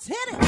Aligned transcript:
Let's 0.00 0.18
hit 0.18 0.28
it. 0.28 0.40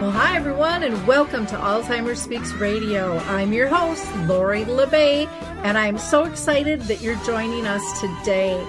Well, 0.00 0.10
hi 0.12 0.36
everyone, 0.36 0.84
and 0.84 1.06
welcome 1.06 1.46
to 1.46 1.56
Alzheimer's 1.56 2.22
Speaks 2.22 2.52
Radio. 2.52 3.18
I'm 3.18 3.52
your 3.52 3.66
host, 3.66 4.06
Lori 4.28 4.64
La 4.64 4.86
Bey, 4.86 5.26
and 5.64 5.76
I'm 5.76 5.98
so 5.98 6.22
excited 6.24 6.82
that 6.82 7.00
you're 7.00 7.16
joining 7.24 7.66
us 7.66 8.00
today. 8.00 8.64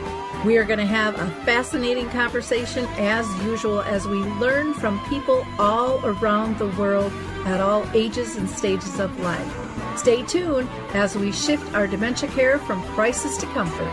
We 0.46 0.58
are 0.58 0.64
going 0.64 0.78
to 0.78 0.86
have 0.86 1.20
a 1.20 1.28
fascinating 1.44 2.08
conversation 2.12 2.86
as 2.98 3.28
usual 3.44 3.82
as 3.82 4.08
we 4.08 4.18
learn 4.18 4.76
from 4.76 5.04
people 5.10 5.44
all 5.58 6.00
around 6.06 6.60
the 6.60 6.68
world 6.78 7.12
at 7.46 7.62
all 7.62 7.84
ages 7.96 8.36
and 8.36 8.48
stages 8.48 9.00
of 9.00 9.20
life. 9.22 9.98
Stay 9.98 10.22
tuned 10.22 10.70
as 10.94 11.16
we 11.16 11.32
shift 11.32 11.74
our 11.74 11.88
dementia 11.88 12.30
care 12.30 12.60
from 12.60 12.84
crisis 12.94 13.38
to 13.38 13.48
comfort. 13.48 13.92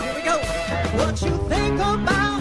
Here 0.00 0.14
we 0.14 0.22
go. 0.22 0.38
What 0.98 1.20
you 1.20 1.36
think 1.48 1.74
about? 1.80 2.32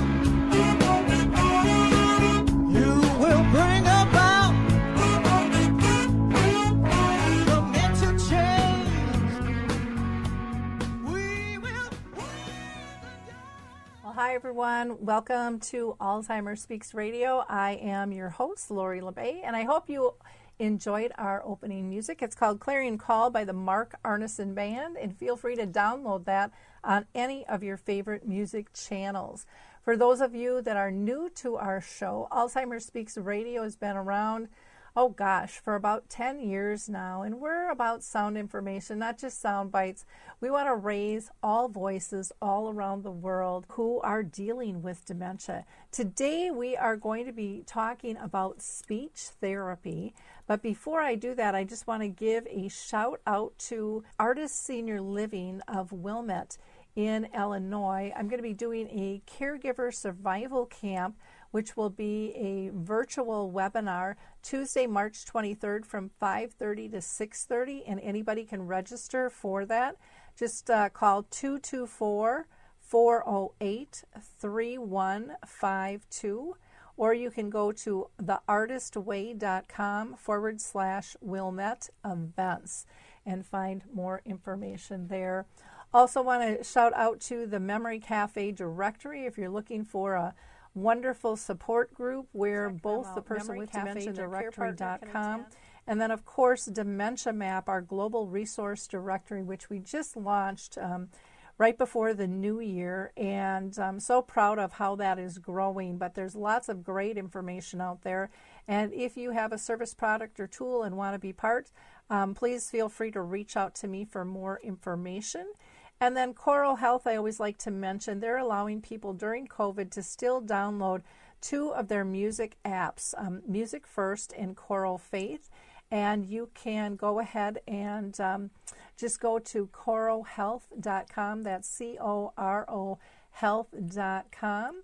Hi 14.24 14.36
everyone. 14.36 15.04
Welcome 15.04 15.60
to 15.72 15.96
Alzheimer's 16.00 16.62
Speaks 16.62 16.94
Radio. 16.94 17.44
I 17.50 17.72
am 17.82 18.12
your 18.12 18.30
host, 18.30 18.70
Lori 18.70 19.02
La 19.02 19.10
Bey, 19.10 19.42
and 19.44 19.56
I 19.56 19.64
hope 19.64 19.90
you 19.90 20.14
enjoyed 20.60 21.12
our 21.18 21.42
opening 21.44 21.90
music. 21.90 22.22
It's 22.22 22.36
called 22.36 22.60
Clarion 22.60 23.00
Call 23.00 23.32
by 23.32 23.46
the 23.46 23.52
Mark 23.52 23.96
Arneson 24.06 24.54
Band, 24.54 24.96
and 24.96 25.18
feel 25.18 25.36
free 25.36 25.56
to 25.56 25.66
download 25.66 26.26
that 26.26 26.52
on 26.84 27.08
any 27.16 27.48
of 27.48 27.64
your 27.64 27.78
favorite 27.78 28.28
music 28.28 28.72
channels. 28.74 29.48
For 29.84 29.98
those 29.98 30.22
of 30.22 30.36
you 30.36 30.62
that 30.62 30.78
are 30.78 30.92
new 30.92 31.28
to 31.38 31.56
our 31.56 31.82
show, 31.82 32.28
Alzheimer's 32.32 32.86
Speaks 32.86 33.18
Radio 33.18 33.64
has 33.64 33.76
been 33.76 33.98
around 33.98 34.50
oh 34.96 35.10
gosh, 35.10 35.60
for 35.64 35.76
about 35.76 36.10
10 36.10 36.40
years 36.40 36.90
now. 36.90 37.22
And 37.22 37.40
we're 37.40 37.70
about 37.70 38.04
sound 38.04 38.38
information, 38.38 39.00
not 39.00 39.18
just 39.18 39.42
sound 39.42 39.72
bites. 39.72 40.06
We 40.42 40.52
want 40.52 40.68
to 40.68 40.76
raise 40.76 41.30
all 41.42 41.70
voices 41.70 42.32
all 42.42 42.70
around 42.70 43.04
the 43.04 43.12
world 43.12 43.66
who 43.70 44.02
are 44.02 44.24
dealing 44.24 44.82
with 44.82 45.06
dementia. 45.06 45.66
Today, 45.92 46.52
we 46.52 46.76
are 46.76 46.98
going 46.98 47.26
to 47.26 47.32
be 47.32 47.64
talking 47.66 48.18
about 48.18 48.62
speech 48.62 49.30
therapy. 49.40 50.14
But 50.48 50.62
before 50.62 51.00
I 51.00 51.16
do 51.16 51.36
that, 51.36 51.56
I 51.56 51.64
just 51.64 51.88
want 51.88 52.02
to 52.02 52.10
give 52.10 52.46
a 52.48 52.68
shout 52.68 53.22
out 53.26 53.58
to 53.70 54.04
Artis 54.20 54.52
Senior 54.52 55.00
Living 55.00 55.62
of 55.68 55.94
Wilmette 55.94 56.58
in 56.96 57.28
Illinois. 57.34 58.12
I'm 58.16 58.28
going 58.28 58.40
to 58.40 58.44
be 58.44 58.54
doing 58.54 58.88
a 58.90 59.22
caregiver 59.26 59.94
survival 59.94 60.66
camp 60.66 61.16
which 61.52 61.78
will 61.78 61.90
be 61.90 62.34
a 62.36 62.70
virtual 62.74 63.52
webinar 63.52 64.16
Tuesday, 64.42 64.88
March 64.88 65.26
23rd 65.26 65.86
from 65.86 66.10
5:30 66.22 66.92
to 66.92 67.02
6:30 67.02 67.84
and 67.86 68.00
anybody 68.00 68.46
can 68.46 68.68
register 68.68 69.30
for 69.30 69.66
that. 69.66 69.98
Just 70.36 70.70
uh, 70.70 70.90
call 70.90 71.24
224 71.24 72.48
408 72.80 74.04
3152 74.40 76.56
or 76.98 77.14
you 77.14 77.32
can 77.32 77.50
go 77.50 77.72
to 77.72 78.10
theartistway.com 78.22 80.16
forward 80.16 80.62
slash 80.62 81.16
Wilmette 81.22 81.90
events 82.06 82.86
and 83.26 83.46
find 83.46 83.84
more 83.94 84.22
information 84.26 85.08
there. 85.08 85.46
Also, 85.94 86.22
want 86.22 86.60
to 86.60 86.64
shout 86.64 86.94
out 86.94 87.20
to 87.20 87.46
the 87.46 87.60
Memory 87.60 88.00
Cafe 88.00 88.52
directory 88.52 89.26
if 89.26 89.38
you're 89.38 89.50
looking 89.50 89.84
for 89.84 90.14
a 90.14 90.34
wonderful 90.74 91.36
support 91.36 91.94
group 91.94 92.28
where 92.32 92.70
both 92.70 93.14
the 93.16 93.22
person 93.22 93.58
with 93.58 93.72
dementia 93.72 94.06
Cafe, 94.06 94.16
their 94.16 94.30
care 94.30 94.52
directory.com 94.52 95.46
and 95.88 96.00
then, 96.00 96.12
of 96.12 96.26
course, 96.26 96.66
Dementia 96.66 97.34
Map, 97.34 97.68
our 97.68 97.82
global 97.82 98.28
resource 98.28 98.88
directory, 98.88 99.42
which 99.42 99.70
we 99.70 99.80
just 99.80 100.16
launched 100.16 100.78
um, 100.78 101.10
right 101.58 101.78
before 101.78 102.14
the 102.14 102.28
new 102.28 102.60
year. 102.60 103.12
And 103.18 103.78
I'm 103.80 104.00
so 104.00 104.22
proud 104.22 104.60
of 104.60 104.74
how 104.74 104.96
that 104.98 105.18
is 105.18 105.38
growing. 105.40 105.98
But 105.98 106.14
there's 106.14 106.36
lots 106.36 106.70
of 106.70 106.84
great 106.84 107.18
information 107.18 107.82
out 107.82 108.04
there. 108.04 108.30
And 108.68 108.94
if 108.94 109.18
you 109.18 109.32
have 109.32 109.52
a 109.52 109.58
service 109.58 109.94
product 109.94 110.40
or 110.40 110.48
tool 110.48 110.84
and 110.84 110.98
want 110.98 111.16
to 111.16 111.20
be 111.20 111.34
part, 111.34 111.72
um, 112.10 112.36
please 112.36 112.70
feel 112.70 112.88
free 112.88 113.12
to 113.12 113.22
reach 113.22 113.58
out 113.58 113.74
to 113.76 113.88
me 113.88 114.06
for 114.06 114.24
more 114.24 114.60
information. 114.64 115.52
And 116.02 116.18
then 116.18 116.34
CORO 116.34 116.76
Health, 116.76 117.06
I 117.06 117.16
always 117.16 117.40
like 117.40 117.60
to 117.60 117.70
mention, 117.70 118.20
they're 118.20 118.40
allowing 118.40 118.82
people 118.82 119.14
during 119.14 119.48
COVID 119.48 119.92
to 119.92 120.02
still 120.02 120.42
download 120.42 121.04
two 121.42 121.70
of 121.76 121.90
their 121.90 122.04
music 122.04 122.58
apps, 122.66 123.14
um, 123.20 123.44
Music 123.48 123.86
First 123.86 124.34
and 124.36 124.56
CORO 124.56 124.98
Faith. 124.98 125.52
And 125.92 126.26
you 126.26 126.50
can 126.56 126.96
go 126.96 127.20
ahead 127.20 127.60
and 127.68 128.20
um, 128.20 128.50
just 128.98 129.20
go 129.20 129.38
to 129.38 129.68
corohealth.com. 129.68 131.44
That's 131.44 131.70
C 131.70 131.98
O 132.02 132.34
R 132.36 132.66
O 132.68 132.98
health.com. 133.30 134.84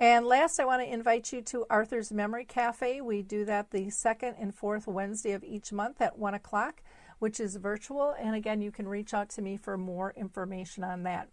And 0.00 0.26
last, 0.26 0.60
I 0.60 0.64
want 0.64 0.82
to 0.82 0.92
invite 0.92 1.32
you 1.32 1.42
to 1.42 1.66
Arthur's 1.70 2.12
Memory 2.12 2.44
Cafe. 2.44 3.00
We 3.00 3.22
do 3.22 3.44
that 3.46 3.70
the 3.70 3.90
second 3.90 4.36
and 4.38 4.54
fourth 4.54 4.86
Wednesday 4.86 5.32
of 5.32 5.42
each 5.42 5.72
month 5.72 6.00
at 6.00 6.18
1 6.18 6.34
o'clock, 6.34 6.82
which 7.18 7.40
is 7.40 7.56
virtual. 7.56 8.14
And 8.18 8.34
again, 8.34 8.60
you 8.60 8.70
can 8.70 8.88
reach 8.88 9.14
out 9.14 9.28
to 9.30 9.42
me 9.42 9.56
for 9.56 9.76
more 9.76 10.12
information 10.16 10.84
on 10.84 11.02
that. 11.04 11.28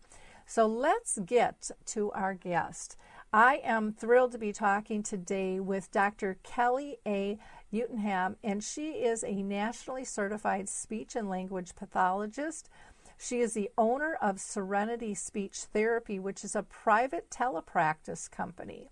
So 0.45 0.67
let's 0.67 1.17
get 1.25 1.71
to 1.87 2.11
our 2.11 2.33
guest. 2.33 2.97
I 3.33 3.61
am 3.63 3.91
thrilled 3.91 4.31
to 4.33 4.37
be 4.37 4.53
talking 4.53 5.01
today 5.03 5.59
with 5.59 5.91
Dr. 5.91 6.37
Kelli 6.43 6.97
A. 7.05 7.37
Uitenham, 7.73 8.35
and 8.43 8.63
she 8.63 8.91
is 8.91 9.23
a 9.23 9.41
nationally 9.41 10.05
certified 10.05 10.69
speech 10.69 11.15
and 11.15 11.29
language 11.29 11.75
pathologist. 11.75 12.69
She 13.17 13.41
is 13.41 13.53
the 13.53 13.71
owner 13.77 14.17
of 14.21 14.39
Serenity 14.39 15.15
Speech 15.15 15.57
Therapy, 15.73 16.19
which 16.19 16.43
is 16.43 16.55
a 16.55 16.63
private 16.63 17.29
telepractice 17.29 18.29
company. 18.29 18.89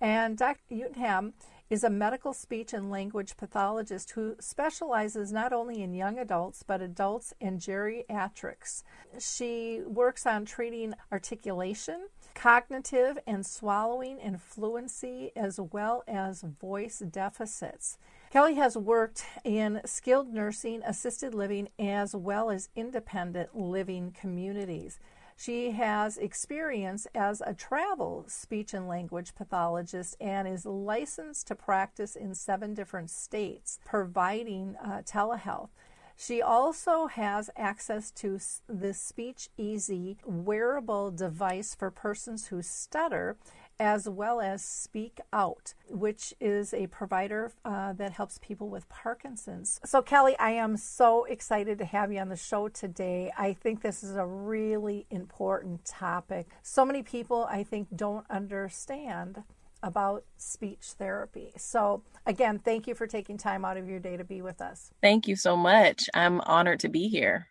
And 0.00 0.36
Dr. 0.36 0.60
Uitenham 0.70 1.32
is 1.68 1.82
a 1.82 1.90
medical 1.90 2.32
speech 2.32 2.72
and 2.72 2.90
language 2.90 3.36
pathologist 3.36 4.12
who 4.12 4.36
specializes 4.38 5.32
not 5.32 5.52
only 5.52 5.82
in 5.82 5.94
young 5.94 6.18
adults 6.18 6.62
but 6.62 6.80
adults 6.80 7.32
and 7.40 7.60
geriatrics. 7.60 8.82
She 9.18 9.82
works 9.86 10.26
on 10.26 10.44
treating 10.44 10.94
articulation, 11.10 12.08
cognitive 12.34 13.18
and 13.26 13.44
swallowing 13.44 14.20
and 14.20 14.40
fluency, 14.40 15.32
as 15.34 15.58
well 15.58 16.04
as 16.06 16.42
voice 16.42 17.00
deficits. 17.00 17.98
Kelli 18.32 18.56
has 18.56 18.76
worked 18.76 19.24
in 19.44 19.80
skilled 19.86 20.32
nursing, 20.32 20.82
assisted 20.84 21.34
living, 21.34 21.68
as 21.78 22.14
well 22.14 22.50
as 22.50 22.68
independent 22.76 23.56
living 23.56 24.14
communities. 24.18 25.00
She 25.38 25.72
has 25.72 26.16
experience 26.16 27.06
as 27.14 27.42
a 27.44 27.52
travel 27.52 28.24
speech 28.26 28.72
and 28.72 28.88
language 28.88 29.34
pathologist 29.34 30.16
and 30.18 30.48
is 30.48 30.64
licensed 30.64 31.46
to 31.48 31.54
practice 31.54 32.16
in 32.16 32.34
seven 32.34 32.72
different 32.72 33.10
states, 33.10 33.78
providing 33.84 34.76
uh, 34.82 35.02
telehealth. 35.04 35.68
She 36.16 36.40
also 36.40 37.06
has 37.08 37.50
access 37.54 38.10
to 38.12 38.38
the 38.66 38.94
SpeechEasy 38.94 40.16
wearable 40.24 41.10
device 41.10 41.74
for 41.74 41.90
persons 41.90 42.46
who 42.46 42.62
stutter, 42.62 43.36
as 43.78 44.08
well 44.08 44.40
as 44.40 44.64
Speak 44.64 45.20
Out, 45.32 45.74
which 45.88 46.34
is 46.40 46.72
a 46.72 46.86
provider 46.86 47.52
uh, 47.64 47.92
that 47.94 48.12
helps 48.12 48.38
people 48.38 48.68
with 48.68 48.88
Parkinson's. 48.88 49.80
So, 49.84 50.02
Kelli, 50.02 50.34
I 50.38 50.52
am 50.52 50.76
so 50.76 51.24
excited 51.24 51.78
to 51.78 51.84
have 51.84 52.12
you 52.12 52.20
on 52.20 52.28
the 52.28 52.36
show 52.36 52.68
today. 52.68 53.30
I 53.36 53.52
think 53.52 53.82
this 53.82 54.02
is 54.02 54.16
a 54.16 54.26
really 54.26 55.06
important 55.10 55.84
topic. 55.84 56.48
So 56.62 56.84
many 56.84 57.02
people, 57.02 57.46
I 57.50 57.62
think, 57.62 57.88
don't 57.94 58.26
understand 58.30 59.42
about 59.82 60.24
speech 60.36 60.84
therapy. 60.98 61.52
So, 61.56 62.02
again, 62.24 62.58
thank 62.58 62.86
you 62.86 62.94
for 62.94 63.06
taking 63.06 63.36
time 63.36 63.64
out 63.64 63.76
of 63.76 63.88
your 63.88 64.00
day 64.00 64.16
to 64.16 64.24
be 64.24 64.42
with 64.42 64.60
us. 64.60 64.90
Thank 65.02 65.28
you 65.28 65.36
so 65.36 65.56
much. 65.56 66.08
I'm 66.14 66.40
honored 66.40 66.80
to 66.80 66.88
be 66.88 67.08
here. 67.08 67.48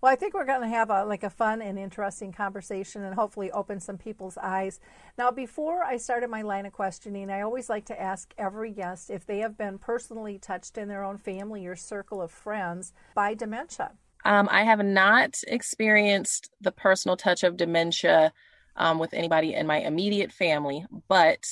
Well, 0.00 0.12
I 0.12 0.16
think 0.16 0.34
we're 0.34 0.44
going 0.44 0.60
to 0.60 0.68
have 0.68 0.90
a 0.90 1.04
like 1.04 1.22
a 1.22 1.30
fun 1.30 1.62
and 1.62 1.78
interesting 1.78 2.32
conversation 2.32 3.02
and 3.02 3.14
hopefully 3.14 3.50
open 3.50 3.80
some 3.80 3.96
people's 3.96 4.36
eyes. 4.36 4.78
Now, 5.16 5.30
before 5.30 5.82
I 5.82 5.96
started 5.96 6.28
my 6.28 6.42
line 6.42 6.66
of 6.66 6.72
questioning, 6.72 7.30
I 7.30 7.40
always 7.40 7.70
like 7.70 7.86
to 7.86 8.00
ask 8.00 8.34
every 8.36 8.72
guest 8.72 9.10
if 9.10 9.26
they 9.26 9.38
have 9.38 9.56
been 9.56 9.78
personally 9.78 10.38
touched 10.38 10.76
in 10.76 10.88
their 10.88 11.02
own 11.02 11.16
family 11.16 11.66
or 11.66 11.76
circle 11.76 12.20
of 12.20 12.30
friends 12.30 12.92
by 13.14 13.34
dementia. 13.34 13.92
Um, 14.24 14.48
I 14.50 14.64
have 14.64 14.84
not 14.84 15.40
experienced 15.46 16.50
the 16.60 16.72
personal 16.72 17.16
touch 17.16 17.42
of 17.44 17.56
dementia 17.56 18.32
um, 18.76 18.98
with 18.98 19.14
anybody 19.14 19.54
in 19.54 19.66
my 19.66 19.78
immediate 19.78 20.32
family, 20.32 20.84
but 21.08 21.46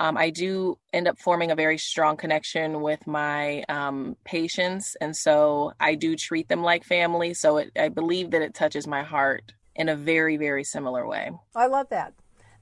um, 0.00 0.16
I 0.16 0.30
do 0.30 0.78
end 0.94 1.06
up 1.06 1.18
forming 1.18 1.50
a 1.50 1.54
very 1.54 1.76
strong 1.76 2.16
connection 2.16 2.80
with 2.80 3.06
my 3.06 3.62
um, 3.68 4.16
patients. 4.24 4.96
And 4.98 5.14
so 5.14 5.74
I 5.78 5.94
do 5.94 6.16
treat 6.16 6.48
them 6.48 6.62
like 6.62 6.84
family. 6.84 7.34
So 7.34 7.58
it, 7.58 7.70
I 7.78 7.90
believe 7.90 8.30
that 8.30 8.40
it 8.40 8.54
touches 8.54 8.86
my 8.86 9.02
heart 9.02 9.52
in 9.76 9.90
a 9.90 9.94
very, 9.94 10.38
very 10.38 10.64
similar 10.64 11.06
way. 11.06 11.30
I 11.54 11.66
love 11.66 11.90
that, 11.90 12.14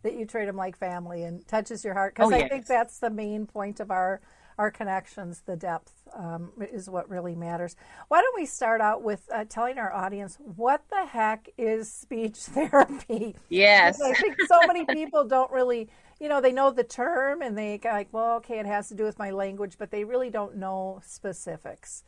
that 0.03 0.15
you 0.15 0.27
treat 0.27 0.47
them 0.47 0.57
like 0.57 0.77
family 0.77 1.23
and 1.23 1.47
touches 1.47 1.85
your 1.85 1.95
heart. 1.95 2.17
Because 2.17 2.33
oh, 2.33 2.35
I 2.35 2.41
yes. 2.41 2.51
think 2.51 2.67
that's 2.67 2.99
the 2.99 3.11
main 3.11 3.47
point 3.47 3.79
of 3.79 3.93
our 3.93 4.21
our 4.59 4.71
connections, 4.73 5.43
the 5.47 5.57
depth 5.57 5.93
um, 6.15 6.51
is 6.73 6.91
what 6.91 7.09
really 7.09 7.37
matters. 7.37 7.77
Why 8.09 8.21
don't 8.21 8.35
we 8.37 8.45
start 8.45 8.81
out 8.81 9.05
with 9.05 9.23
uh, 9.33 9.45
telling 9.49 9.79
our 9.79 9.93
audience 9.93 10.37
what 10.57 10.83
the 10.91 11.07
heck 11.07 11.49
is 11.57 11.91
speech 11.91 12.37
therapy? 12.39 13.37
Yes. 13.49 14.01
I 14.01 14.13
think 14.15 14.37
so 14.49 14.59
many 14.67 14.85
people 14.85 15.25
don't 15.25 15.51
really, 15.53 15.89
you 16.21 16.29
know, 16.29 16.41
they 16.41 16.53
know 16.53 16.71
the 16.71 16.85
term 16.85 17.43
and 17.43 17.57
they 17.57 17.81
like, 17.85 18.09
well, 18.13 18.37
okay, 18.37 18.59
it 18.59 18.67
has 18.67 18.89
to 18.89 18.95
do 18.95 19.05
with 19.05 19.19
my 19.19 19.31
language, 19.31 19.77
but 19.79 19.91
they 19.91 20.05
really 20.05 20.31
don't 20.31 20.57
know 20.57 21.01
specifics. 21.05 22.03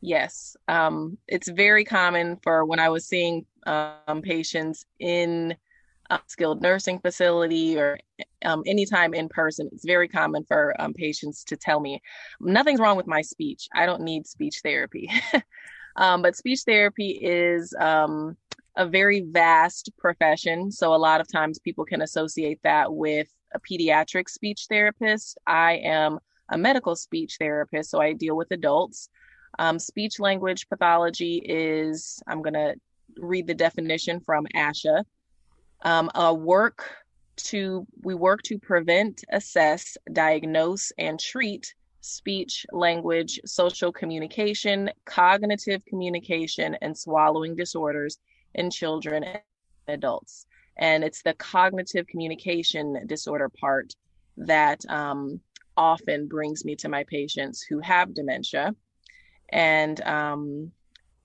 Yes, 0.00 0.56
um, 0.68 1.18
it's 1.28 1.48
very 1.50 1.84
common 1.84 2.38
for 2.42 2.64
when 2.64 2.78
I 2.78 2.88
was 2.88 3.06
seeing 3.06 3.44
um, 3.66 4.22
patients 4.22 4.86
in 4.98 5.54
a 6.08 6.20
skilled 6.26 6.62
nursing 6.62 6.98
facility 7.00 7.78
or 7.78 7.98
um, 8.44 8.62
anytime 8.66 9.14
in 9.14 9.28
person, 9.28 9.68
it's 9.72 9.84
very 9.84 10.08
common 10.08 10.44
for 10.44 10.74
um, 10.80 10.94
patients 10.94 11.44
to 11.44 11.56
tell 11.56 11.80
me, 11.80 12.00
nothing's 12.40 12.80
wrong 12.80 12.96
with 12.96 13.06
my 13.06 13.20
speech. 13.20 13.68
I 13.74 13.84
don't 13.84 14.02
need 14.02 14.26
speech 14.26 14.60
therapy. 14.62 15.10
um, 15.96 16.22
but 16.22 16.36
speech 16.36 16.60
therapy 16.66 17.18
is 17.22 17.74
um, 17.78 18.36
a 18.76 18.86
very 18.86 19.20
vast 19.20 19.90
profession. 19.98 20.72
So 20.72 20.94
a 20.94 20.96
lot 20.96 21.20
of 21.20 21.30
times 21.30 21.58
people 21.58 21.84
can 21.84 22.00
associate 22.00 22.60
that 22.62 22.92
with 22.92 23.28
a 23.54 23.60
pediatric 23.60 24.28
speech 24.28 24.66
therapist. 24.68 25.38
I 25.46 25.74
am 25.84 26.18
a 26.50 26.58
medical 26.58 26.96
speech 26.96 27.36
therapist, 27.38 27.90
so 27.90 28.00
I 28.00 28.12
deal 28.12 28.36
with 28.36 28.50
adults. 28.50 29.08
Um, 29.58 29.78
speech 29.78 30.20
language 30.20 30.68
pathology 30.68 31.42
is, 31.44 32.22
I'm 32.26 32.42
going 32.42 32.54
to 32.54 32.74
read 33.16 33.46
the 33.46 33.54
definition 33.54 34.20
from 34.20 34.46
ASHA 34.54 35.04
um, 35.82 36.10
a 36.14 36.32
work 36.32 36.90
to 37.36 37.86
we 38.02 38.14
work 38.14 38.42
to 38.42 38.58
prevent, 38.58 39.24
assess, 39.30 39.96
diagnose, 40.12 40.92
and 40.98 41.18
treat 41.18 41.74
speech, 42.02 42.66
language, 42.72 43.40
social 43.44 43.92
communication, 43.92 44.90
cognitive 45.04 45.84
communication, 45.86 46.76
and 46.82 46.96
swallowing 46.96 47.56
disorders 47.56 48.18
in 48.54 48.70
children 48.70 49.24
and 49.24 49.40
adults. 49.88 50.46
And 50.80 51.04
it's 51.04 51.22
the 51.22 51.34
cognitive 51.34 52.06
communication 52.06 53.06
disorder 53.06 53.48
part 53.48 53.94
that 54.38 54.80
um, 54.88 55.40
often 55.76 56.26
brings 56.26 56.64
me 56.64 56.74
to 56.76 56.88
my 56.88 57.04
patients 57.04 57.62
who 57.62 57.80
have 57.80 58.14
dementia. 58.14 58.74
And 59.50 60.00
um, 60.02 60.72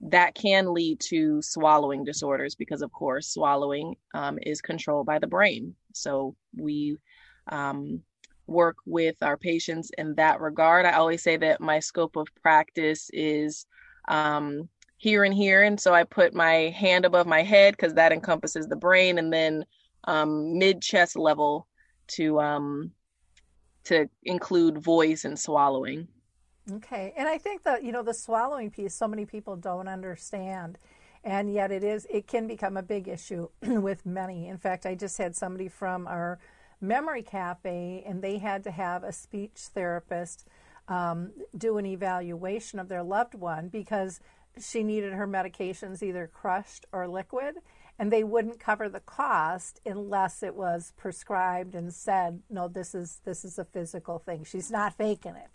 that 0.02 0.36
can 0.36 0.74
lead 0.74 1.00
to 1.00 1.42
swallowing 1.42 2.04
disorders 2.04 2.54
because, 2.56 2.81
of 2.81 2.92
course, 2.92 3.30
swallowing 3.30 3.96
um, 4.13 4.38
is 4.42 4.62
controlled 4.62 5.06
by 5.06 5.19
the 5.19 5.28
brain. 5.28 5.74
So 5.94 6.36
we 6.56 6.98
um, 7.48 8.02
work 8.48 8.78
with 8.86 9.16
our 9.22 9.38
patients 9.38 9.92
in 9.98 10.16
that 10.16 10.42
regard. 10.42 10.86
I 10.86 10.94
always 10.94 11.24
say 11.24 11.38
that 11.38 11.62
my 11.62 11.80
scope 11.80 12.16
of 12.18 12.28
practice 12.42 13.10
is 13.13 13.66
um, 14.07 14.69
here 14.97 15.24
and 15.24 15.33
here. 15.33 15.63
And 15.63 15.80
so 15.80 15.94
I 15.94 16.03
put 16.03 16.33
my 16.33 16.74
hand 16.75 17.06
above 17.06 17.27
my 17.27 17.44
head 17.44 17.75
because 17.75 17.94
that 17.95 18.12
encompasses 18.12 18.68
the 18.68 18.75
brain, 18.75 19.18
and 19.18 19.31
then 19.31 19.65
um, 20.06 20.57
mid 20.57 20.81
chest 20.81 21.15
level 21.15 21.68
to 22.07 22.39
um, 22.39 22.92
to 23.86 24.09
include 24.24 24.77
voice 24.77 25.25
and 25.25 25.39
swallowing. 25.39 26.07
Okay. 26.71 27.13
And 27.15 27.27
I 27.27 27.38
think 27.38 27.63
that, 27.63 27.83
you 27.83 27.92
know, 27.92 28.03
the 28.03 28.13
swallowing 28.13 28.71
piece, 28.71 28.95
so 28.95 29.07
many 29.07 29.25
people 29.25 29.56
don't 29.56 29.88
understand. 29.88 30.80
And 31.24 31.51
yet 31.53 31.71
it 31.71 31.83
is, 31.83 32.07
it 32.09 32.27
can 32.27 32.47
become 32.47 32.77
a 32.77 32.83
big 32.83 33.07
issue 33.07 33.50
with 33.62 34.06
many. 34.06 34.47
In 34.47 34.57
fact, 34.57 34.86
I 34.86 34.95
just 34.95 35.18
had 35.18 35.36
somebody 35.36 35.68
from 35.68 36.07
our 36.07 36.39
memory 36.81 37.21
cafe 37.21 38.03
and 38.06 38.21
they 38.21 38.38
had 38.38 38.63
to 38.63 38.71
have 38.71 39.03
a 39.03 39.12
speech 39.12 39.53
therapist 39.74 40.47
um, 40.88 41.31
do 41.57 41.77
an 41.77 41.86
evaluation 41.86 42.80
of 42.80 42.89
their 42.89 43.03
loved 43.03 43.33
one 43.33 43.69
because 43.69 44.19
she 44.60 44.84
needed 44.84 45.13
her 45.13 45.28
medications 45.28 46.02
either 46.04 46.28
crushed 46.28 46.86
or 46.92 47.07
liquid 47.07 47.56
and 47.98 48.12
they 48.12 48.24
wouldn't 48.24 48.60
cover 48.60 48.90
the 48.90 49.00
cost 49.00 49.80
unless 49.86 50.44
it 50.44 50.56
was 50.56 50.94
prescribed 50.98 51.75
and 51.75 51.94
said 51.94 52.42
no 52.50 52.68
this 52.68 52.94
is 52.94 53.22
this 53.25 53.46
is 53.46 53.57
a 53.57 53.66
physical 53.66 54.19
thing 54.19 54.44
she's 54.44 54.72
not 54.72 54.98
faking 54.98 55.36
it 55.36 55.50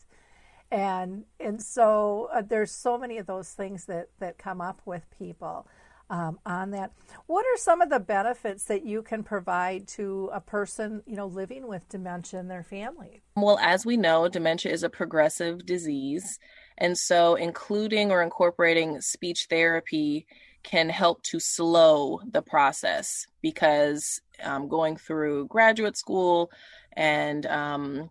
and 0.71 1.25
and 1.39 1.63
so 1.63 2.29
uh, 2.33 2.43
there's 2.43 2.71
so 2.71 2.97
many 2.97 3.19
of 3.19 3.27
those 3.27 3.51
things 3.51 3.87
that 3.87 4.09
that 4.19 4.39
come 4.39 4.61
up 4.61 4.81
with 4.85 5.05
people 5.19 5.67
um, 6.11 6.41
on 6.45 6.73
that. 6.73 6.93
What 7.27 7.47
are 7.47 7.57
some 7.57 7.81
of 7.81 7.89
the 7.89 8.01
benefits 8.01 8.65
that 8.65 8.85
you 8.85 9.03
can 9.03 9.23
provide 9.23 9.87
to 9.89 10.29
a 10.33 10.41
person, 10.41 11.03
you 11.07 11.17
know, 11.17 11.27
living 11.27 11.69
with 11.69 11.89
dementia 11.89 12.41
and 12.41 12.51
their 12.51 12.65
family? 12.65 13.23
Well, 13.37 13.59
as 13.63 13.87
we 13.87 13.97
know, 13.97 14.29
dementia 14.29 14.73
is 14.73 14.83
a 14.83 14.91
progressive 14.91 15.65
disease, 15.65 16.39
and 16.81 16.97
so 16.97 17.35
including 17.35 18.11
or 18.11 18.23
incorporating 18.23 19.01
speech 19.01 19.47
therapy 19.49 20.27
can 20.63 20.89
help 20.89 21.23
to 21.23 21.41
slow 21.41 22.21
the 22.31 22.43
process 22.43 23.27
because 23.43 24.21
um, 24.43 24.69
going 24.69 24.97
through 24.97 25.47
graduate 25.47 25.97
school 25.97 26.51
and 26.95 27.47
um, 27.47 28.11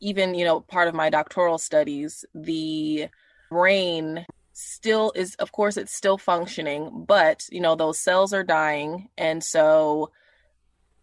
even 0.00 0.34
you 0.34 0.44
know 0.44 0.60
part 0.60 0.88
of 0.88 0.94
my 0.94 1.10
doctoral 1.10 1.58
studies 1.58 2.24
the 2.34 3.08
brain 3.50 4.24
still 4.52 5.12
is 5.16 5.34
of 5.36 5.50
course 5.52 5.76
it's 5.76 5.94
still 5.94 6.16
functioning 6.16 7.04
but 7.06 7.44
you 7.50 7.60
know 7.60 7.74
those 7.74 7.98
cells 7.98 8.32
are 8.32 8.44
dying. 8.44 9.08
And 9.18 9.42
so 9.42 10.10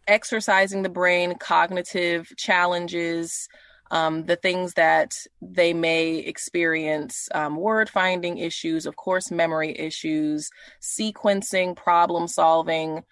exercising 0.08 0.82
the 0.82 0.90
brain 0.90 1.36
cognitive 1.38 2.34
challenges 2.38 3.48
um, 3.92 4.26
the 4.26 4.36
things 4.36 4.74
that 4.74 5.16
they 5.42 5.74
may 5.74 6.16
experience 6.16 7.30
um, 7.36 7.56
word 7.56 7.90
finding 7.90 8.40
issues 8.40 8.86
of 8.86 8.96
course 8.96 9.30
memory 9.30 9.78
issues 9.78 10.50
sequencing 10.82 11.76
problem 11.76 12.28
solving 12.28 13.04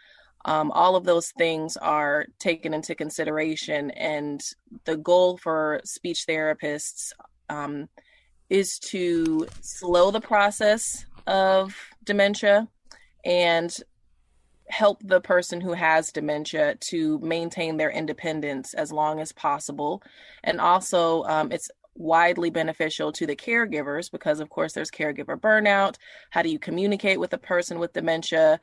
um, 0.45 0.71
all 0.71 0.95
of 0.95 1.03
those 1.03 1.31
things 1.37 1.77
are 1.77 2.25
taken 2.39 2.73
into 2.73 2.95
consideration. 2.95 3.91
And 3.91 4.41
the 4.85 4.97
goal 4.97 5.37
for 5.37 5.81
speech 5.83 6.25
therapists 6.27 7.11
um, 7.49 7.89
is 8.49 8.79
to 8.79 9.47
slow 9.61 10.11
the 10.11 10.21
process 10.21 11.05
of 11.27 11.75
dementia 12.03 12.67
and 13.25 13.75
help 14.69 15.01
the 15.03 15.21
person 15.21 15.61
who 15.61 15.73
has 15.73 16.11
dementia 16.11 16.75
to 16.75 17.19
maintain 17.19 17.77
their 17.77 17.91
independence 17.91 18.73
as 18.73 18.91
long 18.91 19.19
as 19.19 19.31
possible. 19.31 20.01
And 20.43 20.61
also, 20.61 21.23
um, 21.23 21.51
it's 21.51 21.71
widely 21.95 22.49
beneficial 22.49 23.11
to 23.11 23.27
the 23.27 23.35
caregivers 23.35 24.11
because, 24.11 24.39
of 24.39 24.49
course, 24.49 24.73
there's 24.73 24.91
caregiver 24.91 25.39
burnout. 25.39 25.95
How 26.29 26.41
do 26.41 26.49
you 26.49 26.59
communicate 26.59 27.19
with 27.19 27.33
a 27.33 27.37
person 27.37 27.79
with 27.79 27.93
dementia? 27.93 28.59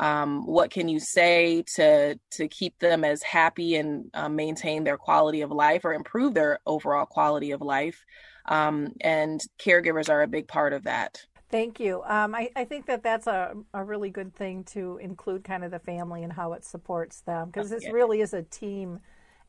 um, 0.00 0.44
what 0.46 0.70
can 0.70 0.88
you 0.88 1.00
say 1.00 1.62
to 1.74 2.18
to 2.32 2.48
keep 2.48 2.78
them 2.78 3.04
as 3.04 3.22
happy 3.22 3.76
and 3.76 4.10
uh, 4.14 4.28
maintain 4.28 4.84
their 4.84 4.98
quality 4.98 5.40
of 5.40 5.50
life 5.50 5.84
or 5.84 5.94
improve 5.94 6.34
their 6.34 6.60
overall 6.66 7.06
quality 7.06 7.50
of 7.52 7.62
life 7.62 8.04
um, 8.46 8.92
and 9.00 9.42
caregivers 9.58 10.08
are 10.08 10.22
a 10.22 10.28
big 10.28 10.46
part 10.48 10.72
of 10.72 10.84
that 10.84 11.24
Thank 11.50 11.78
you. 11.78 12.02
Um, 12.04 12.34
I, 12.34 12.50
I, 12.56 12.64
think 12.64 12.86
that 12.86 13.04
that's 13.04 13.28
a, 13.28 13.54
a 13.72 13.84
really 13.84 14.10
good 14.10 14.34
thing 14.34 14.64
to 14.64 14.98
include 14.98 15.44
kind 15.44 15.62
of 15.62 15.70
the 15.70 15.78
family 15.78 16.24
and 16.24 16.32
how 16.32 16.54
it 16.54 16.64
supports 16.64 17.20
them 17.20 17.46
because 17.46 17.70
this 17.70 17.88
really 17.88 18.20
is 18.20 18.34
a 18.34 18.42
team 18.42 18.98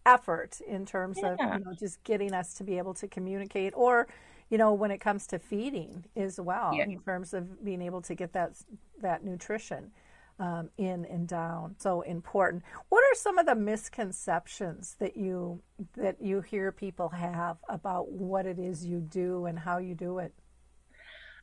effort 0.05 0.61
in 0.61 0.85
terms 0.85 1.17
yeah. 1.21 1.33
of 1.33 1.39
you 1.59 1.65
know 1.65 1.73
just 1.73 2.01
getting 2.03 2.33
us 2.33 2.53
to 2.53 2.63
be 2.63 2.77
able 2.77 2.93
to 2.93 3.07
communicate 3.07 3.73
or 3.75 4.07
you 4.49 4.57
know 4.57 4.73
when 4.73 4.89
it 4.89 4.99
comes 4.99 5.27
to 5.27 5.37
feeding 5.39 6.05
as 6.15 6.39
well 6.39 6.71
yeah. 6.73 6.85
in 6.85 6.99
terms 6.99 7.33
of 7.33 7.63
being 7.65 7.81
able 7.81 8.01
to 8.01 8.15
get 8.15 8.31
that 8.31 8.53
that 9.01 9.23
nutrition 9.23 9.91
um, 10.39 10.69
in 10.77 11.05
and 11.05 11.27
down. 11.27 11.75
So 11.79 12.01
important. 12.01 12.63
What 12.89 13.03
are 13.03 13.15
some 13.15 13.37
of 13.37 13.45
the 13.45 13.55
misconceptions 13.55 14.95
that 14.99 15.17
you 15.17 15.61
that 15.95 16.21
you 16.21 16.41
hear 16.41 16.71
people 16.71 17.09
have 17.09 17.57
about 17.67 18.11
what 18.11 18.45
it 18.45 18.59
is 18.59 18.85
you 18.85 18.99
do 18.99 19.45
and 19.45 19.57
how 19.57 19.77
you 19.77 19.95
do 19.95 20.19
it? 20.19 20.33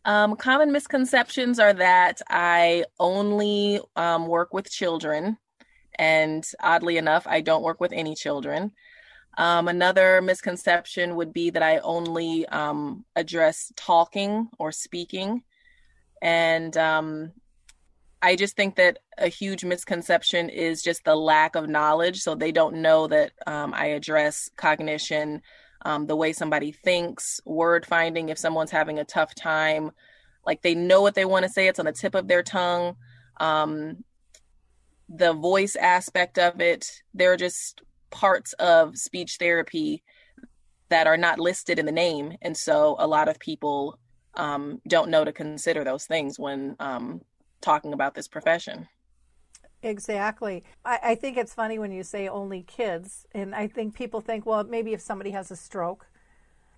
Um, 0.05 0.37
common 0.37 0.71
misconceptions 0.71 1.59
are 1.59 1.73
that 1.73 2.21
I 2.29 2.85
only 2.99 3.81
um, 3.97 4.27
work 4.27 4.53
with 4.53 4.71
children, 4.71 5.39
and 5.99 6.45
oddly 6.61 6.99
enough, 6.99 7.27
I 7.27 7.41
don't 7.41 7.63
work 7.63 7.81
with 7.81 7.93
any 7.93 8.15
children. 8.15 8.73
Um, 9.37 9.69
another 9.69 10.21
misconception 10.23 11.17
would 11.17 11.33
be 11.33 11.51
that 11.51 11.63
I 11.63 11.79
only 11.79 12.47
um, 12.47 13.05
address 13.17 13.73
talking 13.77 14.49
or 14.59 14.71
speaking. 14.73 15.43
And 16.23 16.77
um, 16.77 17.33
I 18.23 18.37
just 18.37 18.57
think 18.57 18.77
that 18.77 18.99
a 19.19 19.29
huge 19.29 19.65
misconception 19.65 20.49
is 20.49 20.83
just 20.83 21.05
the 21.05 21.17
lack 21.17 21.57
of 21.57 21.69
knowledge. 21.69 22.21
So 22.21 22.35
they 22.35 22.53
don't 22.53 22.77
know 22.77 23.07
that 23.09 23.33
um, 23.47 23.75
I 23.75 23.87
address 23.87 24.51
cognition, 24.57 25.43
um, 25.85 26.07
the 26.07 26.17
way 26.17 26.33
somebody 26.33 26.73
thinks, 26.73 27.41
word 27.45 27.85
finding, 27.87 28.29
if 28.29 28.39
someone's 28.39 28.71
having 28.71 28.99
a 28.99 29.05
tough 29.05 29.35
time, 29.35 29.91
like 30.47 30.63
they 30.63 30.75
know 30.75 31.03
what 31.03 31.15
they 31.15 31.25
want 31.25 31.45
to 31.45 31.49
say, 31.51 31.69
it's 31.69 31.79
on 31.79 31.87
the 31.87 31.93
tip 31.93 32.15
of 32.15 32.29
their 32.29 32.43
tongue. 32.43 32.97
Um, 33.39 34.05
the 35.09 35.33
voice 35.33 35.77
aspect 35.77 36.39
of 36.39 36.61
it, 36.61 37.03
there 37.13 37.33
are 37.33 37.37
just 37.37 37.83
parts 38.11 38.53
of 38.55 38.97
speech 38.97 39.37
therapy 39.39 40.03
that 40.89 41.07
are 41.07 41.17
not 41.17 41.39
listed 41.39 41.79
in 41.79 41.87
the 41.87 41.93
name. 41.93 42.37
And 42.43 42.57
so 42.57 42.97
a 42.99 43.07
lot 43.07 43.29
of 43.29 43.39
people 43.39 43.99
um, 44.35 44.81
don't 44.89 45.11
know 45.11 45.25
to 45.25 45.33
consider 45.33 45.85
those 45.85 46.07
things 46.07 46.39
when 46.39 46.77
um, 46.81 47.21
talking 47.61 47.93
about 47.93 48.15
this 48.15 48.29
profession. 48.29 48.89
Exactly. 49.85 50.65
I, 50.85 50.99
I, 51.03 51.15
think 51.15 51.37
it's 51.37 51.53
funny 51.53 51.79
when 51.79 51.93
you 51.93 52.03
say 52.03 52.27
only 52.27 52.63
kids, 52.63 53.27
and 53.33 53.55
I 53.55 53.67
think 53.67 53.95
people 53.95 54.23
think, 54.23 54.47
well, 54.47 54.65
maybe 54.65 54.95
if 54.95 55.01
somebody 55.03 55.31
has 55.33 55.51
a 55.51 55.57
stroke, 55.57 56.07